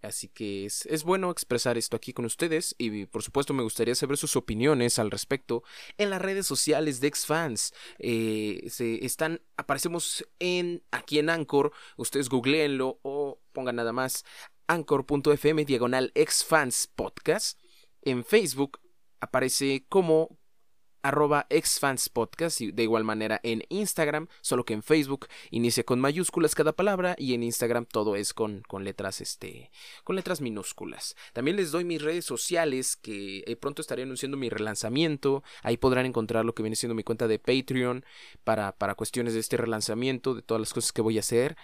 Así 0.03 0.27
que 0.27 0.65
es, 0.65 0.85
es, 0.87 1.03
bueno 1.05 1.31
expresar 1.31 1.77
esto 1.77 1.95
aquí 1.95 2.11
con 2.11 2.25
ustedes 2.25 2.75
y 2.77 3.05
por 3.05 3.23
supuesto 3.23 3.53
me 3.53 3.63
gustaría 3.63 3.95
saber 3.95 4.17
sus 4.17 4.35
opiniones 4.35 4.99
al 4.99 5.09
respecto 5.09 5.63
en 5.97 6.09
las 6.09 6.21
redes 6.21 6.45
sociales 6.45 6.99
de 6.99 7.09
Xfans. 7.09 7.73
Eh, 7.99 8.69
están, 9.01 9.41
aparecemos 9.55 10.27
en 10.39 10.83
aquí 10.91 11.19
en 11.19 11.29
Anchor, 11.29 11.71
ustedes 11.95 12.27
googleenlo 12.27 12.99
o 13.01 13.39
pongan 13.53 13.77
nada 13.77 13.93
más 13.93 14.25
anchor.fm 14.67 15.63
diagonal 15.63 16.11
exfans 16.15 16.87
podcast. 16.87 17.57
En 18.01 18.25
Facebook 18.25 18.81
aparece 19.21 19.85
como 19.87 20.37
arroba 21.03 21.45
exfanspodcast 21.49 22.61
y 22.61 22.71
de 22.71 22.83
igual 22.83 23.03
manera 23.03 23.39
en 23.43 23.63
Instagram, 23.69 24.27
solo 24.41 24.65
que 24.65 24.73
en 24.73 24.81
Facebook 24.81 25.27
inicia 25.51 25.83
con 25.83 25.99
mayúsculas 25.99 26.55
cada 26.55 26.71
palabra 26.71 27.15
y 27.17 27.33
en 27.33 27.43
Instagram 27.43 27.85
todo 27.85 28.15
es 28.15 28.33
con, 28.33 28.63
con 28.67 28.83
letras 28.83 29.21
este 29.21 29.69
con 30.03 30.15
letras 30.15 30.41
minúsculas. 30.41 31.15
También 31.33 31.57
les 31.57 31.71
doy 31.71 31.83
mis 31.83 32.01
redes 32.01 32.25
sociales 32.25 32.95
que 32.95 33.43
eh, 33.45 33.55
pronto 33.55 33.81
estaré 33.81 34.03
anunciando 34.03 34.37
mi 34.37 34.49
relanzamiento, 34.49 35.43
ahí 35.61 35.77
podrán 35.77 36.05
encontrar 36.05 36.45
lo 36.45 36.55
que 36.55 36.63
viene 36.63 36.75
siendo 36.75 36.95
mi 36.95 37.03
cuenta 37.03 37.27
de 37.27 37.39
Patreon 37.39 38.05
para, 38.43 38.71
para 38.71 38.95
cuestiones 38.95 39.33
de 39.33 39.41
este 39.41 39.57
relanzamiento, 39.57 40.33
de 40.33 40.41
todas 40.41 40.61
las 40.61 40.73
cosas 40.73 40.91
que 40.91 41.01
voy 41.01 41.17
a 41.17 41.21
hacer. 41.21 41.55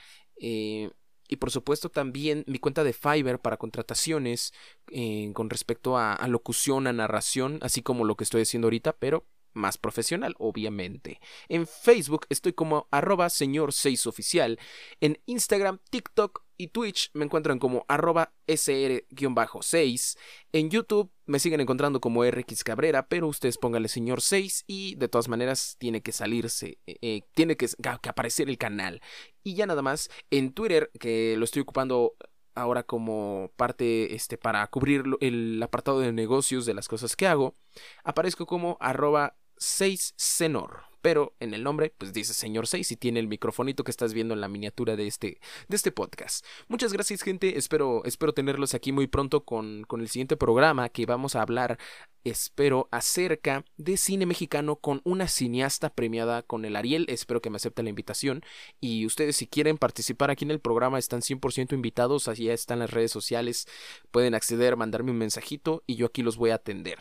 Eh, 0.41 0.91
y 1.29 1.37
por 1.37 1.51
supuesto 1.51 1.89
también 1.89 2.43
mi 2.47 2.59
cuenta 2.59 2.83
de 2.83 2.91
Fiverr 2.91 3.39
para 3.39 3.57
contrataciones 3.57 4.51
eh, 4.91 5.31
con 5.33 5.49
respecto 5.49 5.97
a, 5.97 6.13
a, 6.13 6.27
locución, 6.27 6.87
a 6.87 6.93
narración, 6.93 7.59
así 7.61 7.81
como 7.81 8.03
lo 8.03 8.15
que 8.15 8.25
estoy 8.25 8.41
haciendo 8.41 8.65
ahorita, 8.65 8.93
pero 8.93 9.25
más 9.59 9.77
profesional, 9.77 10.35
obviamente. 10.39 11.19
En 11.47 11.67
Facebook 11.67 12.25
estoy 12.29 12.53
como 12.53 12.87
arroba 12.89 13.29
señor 13.29 13.73
6 13.73 14.07
oficial. 14.07 14.59
En 14.99 15.19
Instagram, 15.27 15.79
TikTok 15.91 16.43
y 16.57 16.67
Twitch 16.67 17.09
me 17.13 17.25
encuentran 17.25 17.59
como 17.59 17.85
arroba 17.87 18.33
sr-6. 18.47 20.17
En 20.51 20.69
YouTube 20.69 21.11
me 21.25 21.39
siguen 21.39 21.61
encontrando 21.61 22.01
como 22.01 22.25
RX 22.25 22.63
Cabrera, 22.63 23.07
pero 23.07 23.27
ustedes 23.27 23.57
pónganle 23.57 23.87
señor 23.87 24.21
6 24.21 24.65
y 24.67 24.95
de 24.95 25.07
todas 25.07 25.29
maneras 25.29 25.77
tiene 25.79 26.01
que 26.01 26.11
salirse, 26.11 26.79
eh, 26.85 26.97
eh, 27.01 27.21
tiene 27.33 27.55
que, 27.55 27.67
que 28.01 28.09
aparecer 28.09 28.49
el 28.49 28.57
canal. 28.57 29.01
Y 29.43 29.53
ya 29.53 29.65
nada 29.67 29.81
más, 29.81 30.09
en 30.31 30.51
Twitter, 30.51 30.91
que 30.99 31.35
lo 31.37 31.45
estoy 31.45 31.61
ocupando 31.61 32.15
ahora 32.55 32.83
como 32.83 33.51
parte 33.55 34.13
este, 34.15 34.37
para 34.37 34.67
cubrir 34.67 35.03
el 35.21 35.61
apartado 35.63 35.99
de 35.99 36.11
negocios 36.11 36.65
de 36.65 36.73
las 36.73 36.87
cosas 36.87 37.15
que 37.15 37.27
hago, 37.27 37.55
aparezco 38.03 38.45
como 38.45 38.77
arroba 38.79 39.35
6cenor. 39.59 40.89
Pero 41.01 41.33
en 41.39 41.53
el 41.53 41.63
nombre, 41.63 41.93
pues 41.97 42.11
dice 42.11 42.33
señor 42.33 42.67
6 42.67 42.91
y 42.91 42.97
tiene 42.97 43.21
el 43.21 43.29
microfonito 43.29 43.85
que 43.85 43.91
estás 43.91 44.13
viendo 44.13 44.33
en 44.33 44.41
la 44.41 44.49
miniatura 44.49 44.97
de 44.97 45.07
este, 45.07 45.39
de 45.69 45.75
este 45.75 45.91
podcast. 45.91 46.45
Muchas 46.67 46.91
gracias, 46.91 47.21
gente. 47.21 47.57
Espero, 47.57 48.03
espero 48.03 48.33
tenerlos 48.33 48.73
aquí 48.73 48.91
muy 48.91 49.07
pronto 49.07 49.45
con, 49.45 49.83
con 49.83 50.01
el 50.01 50.09
siguiente 50.09 50.35
programa 50.35 50.89
que 50.89 51.05
vamos 51.05 51.35
a 51.35 51.41
hablar 51.41 51.77
espero, 52.23 52.89
acerca 52.91 53.63
de 53.77 53.97
cine 53.97 54.25
mexicano 54.25 54.75
con 54.75 55.01
una 55.05 55.27
cineasta 55.27 55.89
premiada 55.89 56.43
con 56.43 56.65
el 56.65 56.75
Ariel. 56.75 57.05
Espero 57.09 57.41
que 57.41 57.49
me 57.49 57.57
acepten 57.57 57.85
la 57.85 57.89
invitación. 57.89 58.41
Y 58.81 59.05
ustedes, 59.05 59.37
si 59.37 59.47
quieren 59.47 59.77
participar 59.77 60.29
aquí 60.29 60.45
en 60.45 60.51
el 60.51 60.59
programa, 60.59 60.99
están 60.99 61.21
100% 61.21 61.73
invitados. 61.73 62.27
Allí 62.27 62.49
están 62.49 62.79
las 62.79 62.91
redes 62.91 63.11
sociales. 63.11 63.67
Pueden 64.11 64.35
acceder, 64.35 64.75
mandarme 64.75 65.11
un 65.11 65.17
mensajito 65.17 65.83
y 65.87 65.95
yo 65.95 66.07
aquí 66.07 66.23
los 66.23 66.37
voy 66.37 66.49
a 66.49 66.55
atender. 66.55 66.99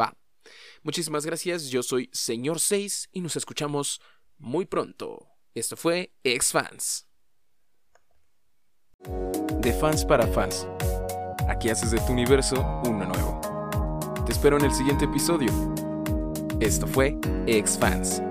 Va. 0.00 0.16
Muchísimas 0.84 1.24
gracias. 1.24 1.70
Yo 1.70 1.82
soy 1.82 2.10
Señor 2.12 2.60
6 2.60 3.08
y 3.10 3.22
nos 3.22 3.36
escuchamos 3.36 4.02
muy 4.36 4.66
pronto. 4.66 5.26
Esto 5.54 5.76
fue 5.76 6.14
Ex 6.22 6.52
Fans. 6.52 7.08
De 9.60 9.72
fans 9.72 10.04
para 10.04 10.26
fans. 10.26 10.66
Aquí 11.48 11.70
haces 11.70 11.90
de 11.90 11.98
tu 12.00 12.12
universo 12.12 12.56
uno 12.84 13.06
nuevo. 13.06 13.40
Te 14.26 14.32
espero 14.32 14.58
en 14.58 14.66
el 14.66 14.74
siguiente 14.74 15.06
episodio. 15.06 15.50
Esto 16.60 16.86
fue 16.86 17.18
Ex 17.46 17.78
Fans 17.78 18.22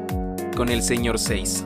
con 0.55 0.69
el 0.69 0.83
señor 0.83 1.17
6. 1.17 1.65